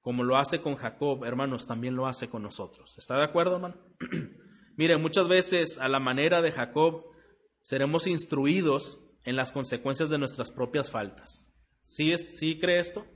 Como 0.00 0.24
lo 0.24 0.36
hace 0.36 0.60
con 0.60 0.74
Jacob, 0.74 1.24
hermanos, 1.24 1.64
también 1.68 1.94
lo 1.94 2.08
hace 2.08 2.28
con 2.28 2.42
nosotros. 2.42 2.98
¿Está 2.98 3.18
de 3.18 3.24
acuerdo, 3.24 3.54
hermano? 3.54 3.76
Mire, 4.76 4.96
muchas 4.96 5.28
veces 5.28 5.78
a 5.78 5.88
la 5.88 6.00
manera 6.00 6.42
de 6.42 6.50
Jacob 6.50 7.04
seremos 7.60 8.08
instruidos 8.08 9.04
en 9.24 9.36
las 9.36 9.52
consecuencias 9.52 10.10
de 10.10 10.18
nuestras 10.18 10.50
propias 10.50 10.90
faltas. 10.90 11.50
¿Sí, 11.82 12.16
¿Sí 12.16 12.58
cree 12.58 12.78
esto? 12.78 13.06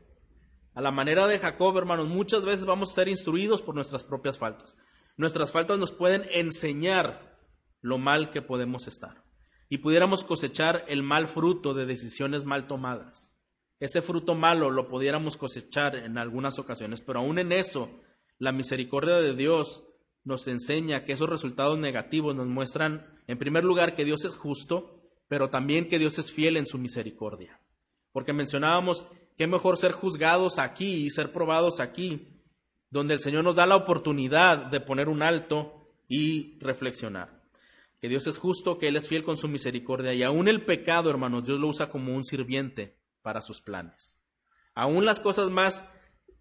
A 0.74 0.80
la 0.80 0.90
manera 0.90 1.26
de 1.26 1.38
Jacob, 1.38 1.76
hermanos, 1.76 2.08
muchas 2.08 2.44
veces 2.44 2.64
vamos 2.64 2.90
a 2.90 2.94
ser 2.94 3.08
instruidos 3.08 3.62
por 3.62 3.74
nuestras 3.74 4.04
propias 4.04 4.38
faltas. 4.38 4.76
Nuestras 5.16 5.50
faltas 5.50 5.78
nos 5.78 5.90
pueden 5.90 6.24
enseñar 6.30 7.36
lo 7.80 7.98
mal 7.98 8.30
que 8.30 8.42
podemos 8.42 8.86
estar. 8.86 9.24
Y 9.68 9.78
pudiéramos 9.78 10.24
cosechar 10.24 10.84
el 10.88 11.02
mal 11.02 11.28
fruto 11.28 11.74
de 11.74 11.84
decisiones 11.84 12.44
mal 12.44 12.66
tomadas. 12.66 13.34
Ese 13.80 14.02
fruto 14.02 14.34
malo 14.34 14.70
lo 14.70 14.88
pudiéramos 14.88 15.36
cosechar 15.36 15.96
en 15.96 16.18
algunas 16.18 16.58
ocasiones, 16.58 17.00
pero 17.00 17.20
aún 17.20 17.38
en 17.38 17.52
eso, 17.52 18.00
la 18.38 18.52
misericordia 18.52 19.16
de 19.16 19.34
Dios 19.34 19.84
nos 20.24 20.46
enseña 20.48 21.04
que 21.04 21.12
esos 21.12 21.28
resultados 21.28 21.78
negativos 21.78 22.34
nos 22.34 22.46
muestran, 22.46 23.20
en 23.26 23.38
primer 23.38 23.64
lugar, 23.64 23.94
que 23.94 24.04
Dios 24.04 24.24
es 24.24 24.36
justo, 24.36 24.97
pero 25.28 25.50
también 25.50 25.88
que 25.88 25.98
Dios 25.98 26.18
es 26.18 26.32
fiel 26.32 26.56
en 26.56 26.66
su 26.66 26.78
misericordia. 26.78 27.60
Porque 28.12 28.32
mencionábamos 28.32 29.06
Qué 29.38 29.46
mejor 29.46 29.76
ser 29.76 29.92
juzgados 29.92 30.58
aquí 30.58 31.06
y 31.06 31.10
ser 31.10 31.30
probados 31.30 31.78
aquí, 31.78 32.42
donde 32.90 33.14
el 33.14 33.20
Señor 33.20 33.44
nos 33.44 33.54
da 33.54 33.66
la 33.66 33.76
oportunidad 33.76 34.66
de 34.66 34.80
poner 34.80 35.08
un 35.08 35.22
alto 35.22 35.92
y 36.08 36.58
reflexionar. 36.58 37.44
Que 38.00 38.08
Dios 38.08 38.26
es 38.26 38.36
justo, 38.36 38.78
que 38.78 38.88
Él 38.88 38.96
es 38.96 39.06
fiel 39.06 39.22
con 39.22 39.36
su 39.36 39.46
misericordia 39.46 40.12
y 40.12 40.24
aún 40.24 40.48
el 40.48 40.64
pecado, 40.64 41.08
hermanos, 41.08 41.44
Dios 41.44 41.60
lo 41.60 41.68
usa 41.68 41.88
como 41.88 42.16
un 42.16 42.24
sirviente 42.24 42.98
para 43.22 43.40
sus 43.40 43.60
planes. 43.60 44.20
Aún 44.74 45.04
las 45.04 45.20
cosas 45.20 45.50
más 45.50 45.88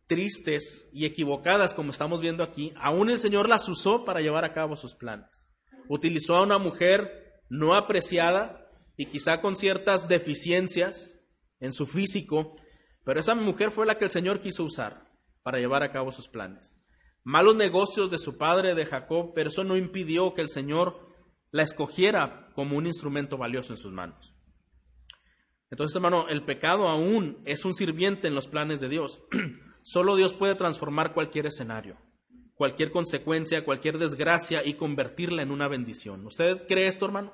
tristes 0.07 0.89
y 0.91 1.05
equivocadas 1.05 1.75
como 1.75 1.91
estamos 1.91 2.19
viendo 2.19 2.43
aquí, 2.43 2.73
aún 2.77 3.11
el 3.11 3.19
Señor 3.19 3.47
las 3.47 3.69
usó 3.69 4.05
para 4.05 4.21
llevar 4.21 4.43
a 4.43 4.53
cabo 4.53 4.75
sus 4.75 4.95
planes. 4.95 5.53
Utilizó 5.87 6.35
a 6.35 6.41
una 6.41 6.57
mujer 6.57 7.43
no 7.47 7.75
apreciada 7.75 8.66
y 8.97 9.05
quizá 9.05 9.39
con 9.41 9.55
ciertas 9.55 10.07
deficiencias 10.07 11.19
en 11.59 11.71
su 11.71 11.85
físico, 11.85 12.55
pero 13.05 13.19
esa 13.19 13.35
mujer 13.35 13.71
fue 13.71 13.85
la 13.85 13.97
que 13.97 14.03
el 14.03 14.09
Señor 14.09 14.41
quiso 14.41 14.63
usar 14.63 15.05
para 15.43 15.59
llevar 15.59 15.83
a 15.83 15.91
cabo 15.91 16.11
sus 16.11 16.27
planes. 16.27 16.75
Malos 17.23 17.55
negocios 17.55 18.09
de 18.09 18.17
su 18.17 18.37
padre, 18.37 18.73
de 18.73 18.85
Jacob, 18.85 19.31
pero 19.33 19.49
eso 19.49 19.63
no 19.63 19.77
impidió 19.77 20.33
que 20.33 20.41
el 20.41 20.49
Señor 20.49 21.07
la 21.51 21.63
escogiera 21.63 22.49
como 22.55 22.77
un 22.77 22.87
instrumento 22.87 23.37
valioso 23.37 23.73
en 23.73 23.77
sus 23.77 23.93
manos. 23.93 24.33
Entonces, 25.69 25.95
hermano, 25.95 26.27
el 26.29 26.43
pecado 26.43 26.87
aún 26.87 27.41
es 27.45 27.65
un 27.65 27.73
sirviente 27.73 28.27
en 28.27 28.35
los 28.35 28.47
planes 28.47 28.79
de 28.79 28.89
Dios. 28.89 29.21
Solo 29.83 30.15
Dios 30.15 30.33
puede 30.33 30.55
transformar 30.55 31.13
cualquier 31.13 31.45
escenario, 31.45 31.97
cualquier 32.55 32.91
consecuencia, 32.91 33.63
cualquier 33.63 33.97
desgracia 33.97 34.65
y 34.65 34.73
convertirla 34.73 35.43
en 35.43 35.51
una 35.51 35.67
bendición. 35.67 36.25
¿Usted 36.25 36.65
cree 36.67 36.87
esto, 36.87 37.05
hermano? 37.05 37.33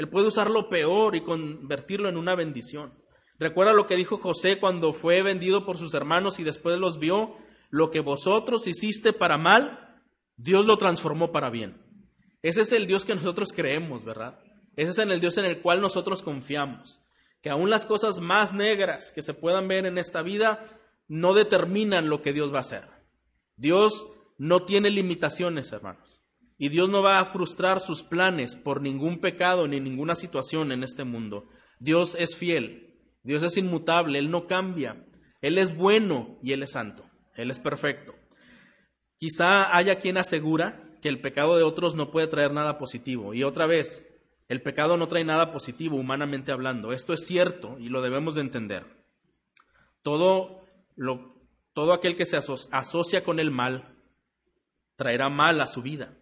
Él 0.00 0.08
puede 0.08 0.28
usar 0.28 0.50
lo 0.50 0.70
peor 0.70 1.14
y 1.14 1.20
convertirlo 1.20 2.08
en 2.08 2.16
una 2.16 2.34
bendición. 2.34 2.94
Recuerda 3.38 3.74
lo 3.74 3.86
que 3.86 3.96
dijo 3.96 4.16
José 4.16 4.58
cuando 4.58 4.94
fue 4.94 5.20
vendido 5.20 5.66
por 5.66 5.76
sus 5.76 5.92
hermanos 5.92 6.38
y 6.38 6.42
después 6.42 6.78
los 6.78 6.98
vio. 6.98 7.36
Lo 7.68 7.90
que 7.90 8.00
vosotros 8.00 8.66
hiciste 8.66 9.12
para 9.12 9.36
mal, 9.36 10.00
Dios 10.38 10.64
lo 10.64 10.78
transformó 10.78 11.32
para 11.32 11.50
bien. 11.50 11.82
Ese 12.40 12.62
es 12.62 12.72
el 12.72 12.86
Dios 12.86 13.04
que 13.04 13.14
nosotros 13.14 13.52
creemos, 13.52 14.02
¿verdad? 14.02 14.40
Ese 14.74 14.92
es 14.92 14.98
el 14.98 15.20
Dios 15.20 15.36
en 15.36 15.44
el 15.44 15.60
cual 15.60 15.82
nosotros 15.82 16.22
confiamos. 16.22 16.98
Que 17.42 17.50
aún 17.50 17.68
las 17.68 17.84
cosas 17.84 18.20
más 18.20 18.54
negras 18.54 19.12
que 19.14 19.20
se 19.20 19.34
puedan 19.34 19.68
ver 19.68 19.84
en 19.84 19.98
esta 19.98 20.22
vida 20.22 20.64
no 21.08 21.34
determinan 21.34 22.08
lo 22.08 22.22
que 22.22 22.32
Dios 22.32 22.54
va 22.54 22.58
a 22.58 22.60
hacer. 22.60 22.88
Dios 23.56 24.08
no 24.38 24.64
tiene 24.64 24.88
limitaciones, 24.88 25.70
hermanos. 25.72 26.19
Y 26.62 26.68
Dios 26.68 26.90
no 26.90 27.00
va 27.00 27.20
a 27.20 27.24
frustrar 27.24 27.80
sus 27.80 28.02
planes 28.02 28.54
por 28.54 28.82
ningún 28.82 29.18
pecado 29.18 29.66
ni 29.66 29.80
ninguna 29.80 30.14
situación 30.14 30.72
en 30.72 30.82
este 30.82 31.04
mundo. 31.04 31.48
Dios 31.78 32.14
es 32.18 32.36
fiel. 32.36 32.98
Dios 33.22 33.42
es 33.42 33.56
inmutable, 33.56 34.18
Él 34.18 34.30
no 34.30 34.46
cambia. 34.46 35.02
Él 35.40 35.56
es 35.56 35.74
bueno 35.74 36.38
y 36.42 36.52
Él 36.52 36.62
es 36.62 36.72
santo. 36.72 37.08
Él 37.34 37.50
es 37.50 37.58
perfecto. 37.58 38.14
Quizá 39.16 39.74
haya 39.74 39.98
quien 40.00 40.18
asegura 40.18 40.84
que 41.00 41.08
el 41.08 41.22
pecado 41.22 41.56
de 41.56 41.62
otros 41.62 41.94
no 41.94 42.10
puede 42.10 42.26
traer 42.26 42.52
nada 42.52 42.76
positivo. 42.76 43.32
Y 43.32 43.42
otra 43.42 43.64
vez, 43.64 44.06
el 44.48 44.60
pecado 44.60 44.98
no 44.98 45.08
trae 45.08 45.24
nada 45.24 45.52
positivo 45.52 45.96
humanamente 45.96 46.52
hablando. 46.52 46.92
Esto 46.92 47.14
es 47.14 47.24
cierto 47.24 47.78
y 47.78 47.88
lo 47.88 48.02
debemos 48.02 48.34
de 48.34 48.42
entender. 48.42 48.84
Todo, 50.02 50.66
lo, 50.94 51.42
todo 51.72 51.94
aquel 51.94 52.16
que 52.16 52.26
se 52.26 52.36
asocia 52.36 53.24
con 53.24 53.40
el 53.40 53.50
mal 53.50 53.96
traerá 54.96 55.30
mal 55.30 55.62
a 55.62 55.66
su 55.66 55.80
vida. 55.80 56.19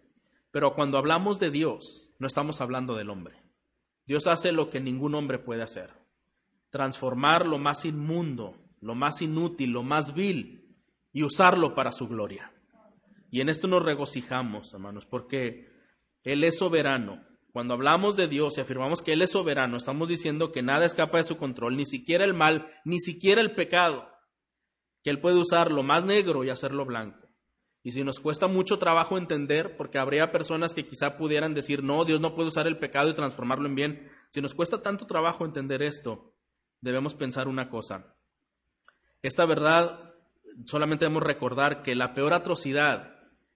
Pero 0.51 0.73
cuando 0.73 0.97
hablamos 0.97 1.39
de 1.39 1.51
Dios, 1.51 2.09
no 2.19 2.27
estamos 2.27 2.61
hablando 2.61 2.95
del 2.95 3.09
hombre. 3.09 3.41
Dios 4.05 4.27
hace 4.27 4.51
lo 4.51 4.69
que 4.69 4.79
ningún 4.79 5.15
hombre 5.15 5.39
puede 5.39 5.61
hacer 5.61 5.99
transformar 6.69 7.45
lo 7.45 7.57
más 7.57 7.85
inmundo, 7.85 8.55
lo 8.81 8.95
más 8.95 9.21
inútil, 9.21 9.71
lo 9.71 9.83
más 9.83 10.13
vil 10.13 10.77
y 11.11 11.23
usarlo 11.23 11.75
para 11.75 11.91
su 11.91 12.07
gloria. 12.07 12.53
Y 13.31 13.41
en 13.41 13.49
esto 13.49 13.67
nos 13.67 13.83
regocijamos, 13.83 14.73
hermanos, 14.73 15.05
porque 15.05 15.67
Él 16.23 16.43
es 16.43 16.57
soberano. 16.57 17.23
Cuando 17.51 17.73
hablamos 17.73 18.15
de 18.15 18.27
Dios 18.27 18.57
y 18.57 18.61
afirmamos 18.61 19.01
que 19.01 19.13
Él 19.13 19.21
es 19.21 19.31
soberano, 19.31 19.77
estamos 19.77 20.09
diciendo 20.09 20.51
que 20.51 20.61
nada 20.61 20.85
escapa 20.85 21.17
de 21.17 21.23
su 21.23 21.37
control, 21.37 21.77
ni 21.77 21.85
siquiera 21.85 22.23
el 22.23 22.33
mal, 22.33 22.71
ni 22.85 22.99
siquiera 22.99 23.41
el 23.41 23.55
pecado, 23.55 24.07
que 25.03 25.09
Él 25.09 25.19
puede 25.19 25.39
usar 25.39 25.71
lo 25.71 25.83
más 25.83 26.05
negro 26.05 26.43
y 26.43 26.49
hacerlo 26.49 26.85
blanco. 26.85 27.28
Y 27.81 27.91
si 27.91 28.03
nos 28.03 28.19
cuesta 28.19 28.47
mucho 28.47 28.77
trabajo 28.77 29.17
entender, 29.17 29.77
porque 29.77 29.99
habría 29.99 30.31
personas 30.31 30.75
que 30.75 30.85
quizá 30.85 31.17
pudieran 31.17 31.53
decir, 31.53 31.83
no, 31.83 32.03
Dios 32.03 32.19
no 32.19 32.35
puede 32.35 32.49
usar 32.49 32.67
el 32.67 32.77
pecado 32.77 33.09
y 33.09 33.15
transformarlo 33.15 33.67
en 33.67 33.75
bien, 33.75 34.11
si 34.29 34.41
nos 34.41 34.53
cuesta 34.53 34.81
tanto 34.81 35.07
trabajo 35.07 35.45
entender 35.45 35.81
esto, 35.81 36.33
debemos 36.81 37.15
pensar 37.15 37.47
una 37.47 37.69
cosa. 37.69 38.15
Esta 39.21 39.45
verdad 39.45 40.13
solamente 40.65 41.05
debemos 41.05 41.23
recordar 41.23 41.81
que 41.81 41.95
la 41.95 42.13
peor 42.13 42.33
atrocidad, 42.33 43.15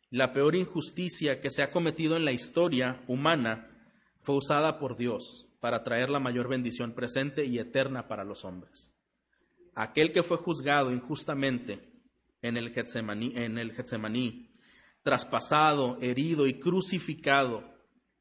la 0.10 0.32
peor 0.32 0.56
injusticia 0.56 1.42
que 1.42 1.50
se 1.50 1.64
ha 1.64 1.72
cometido 1.72 2.16
en 2.16 2.26
la 2.26 2.32
historia 2.32 3.04
humana 3.08 3.70
fue 4.22 4.36
usada 4.36 4.80
por 4.80 4.96
Dios 4.96 5.48
para 5.60 5.84
traer 5.84 6.10
la 6.10 6.20
mayor 6.20 6.48
bendición 6.48 6.94
presente 6.94 7.46
y 7.46 7.60
eterna 7.60 8.08
para 8.08 8.24
los 8.24 8.46
hombres. 8.46 8.94
Aquel 9.76 10.12
que 10.14 10.24
fue 10.24 10.38
juzgado 10.38 10.92
injustamente 10.92 11.93
en 12.44 12.58
el 12.58 12.72
Getsemaní, 12.72 13.34
en 13.36 13.58
el 13.58 13.74
traspasado, 15.02 15.98
herido 16.02 16.46
y 16.46 16.60
crucificado, 16.60 17.64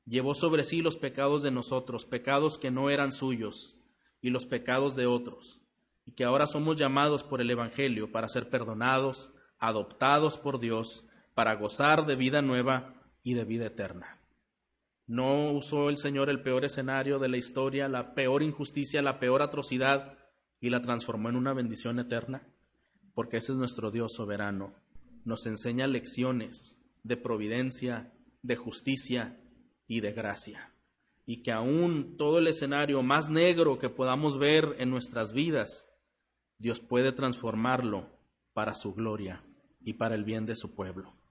llevó 0.06 0.34
sobre 0.34 0.64
sí 0.64 0.80
los 0.80 0.96
pecados 0.96 1.42
de 1.42 1.50
nosotros, 1.50 2.06
pecados 2.06 2.58
que 2.58 2.70
no 2.70 2.88
eran 2.88 3.12
suyos, 3.12 3.76
y 4.20 4.30
los 4.30 4.46
pecados 4.46 4.94
de 4.94 5.06
otros, 5.06 5.60
y 6.06 6.12
que 6.12 6.24
ahora 6.24 6.46
somos 6.46 6.76
llamados 6.76 7.24
por 7.24 7.40
el 7.40 7.50
Evangelio 7.50 8.10
para 8.10 8.28
ser 8.28 8.48
perdonados, 8.48 9.32
adoptados 9.58 10.38
por 10.38 10.60
Dios, 10.60 11.04
para 11.34 11.54
gozar 11.54 12.06
de 12.06 12.16
vida 12.16 12.42
nueva 12.42 12.94
y 13.22 13.34
de 13.34 13.44
vida 13.44 13.66
eterna. 13.66 14.20
No 15.06 15.52
usó 15.52 15.88
el 15.88 15.98
Señor 15.98 16.30
el 16.30 16.42
peor 16.42 16.64
escenario 16.64 17.18
de 17.18 17.28
la 17.28 17.36
historia, 17.36 17.88
la 17.88 18.14
peor 18.14 18.42
injusticia, 18.42 19.02
la 19.02 19.18
peor 19.18 19.42
atrocidad, 19.42 20.18
y 20.60 20.70
la 20.70 20.80
transformó 20.80 21.28
en 21.28 21.36
una 21.36 21.52
bendición 21.52 21.98
eterna, 21.98 22.46
porque 23.14 23.38
ese 23.38 23.52
es 23.52 23.58
nuestro 23.58 23.90
Dios 23.90 24.14
soberano. 24.14 24.74
Nos 25.24 25.46
enseña 25.46 25.86
lecciones 25.86 26.78
de 27.02 27.16
providencia, 27.16 28.12
de 28.42 28.56
justicia 28.56 29.40
y 29.86 30.00
de 30.00 30.12
gracia. 30.12 30.72
Y 31.24 31.42
que 31.42 31.52
aún 31.52 32.16
todo 32.16 32.38
el 32.38 32.48
escenario 32.48 33.02
más 33.02 33.30
negro 33.30 33.78
que 33.78 33.88
podamos 33.88 34.38
ver 34.38 34.74
en 34.78 34.90
nuestras 34.90 35.32
vidas, 35.32 35.88
Dios 36.58 36.80
puede 36.80 37.12
transformarlo 37.12 38.08
para 38.52 38.74
su 38.74 38.94
gloria 38.94 39.44
y 39.80 39.94
para 39.94 40.14
el 40.14 40.24
bien 40.24 40.46
de 40.46 40.56
su 40.56 40.74
pueblo. 40.74 41.21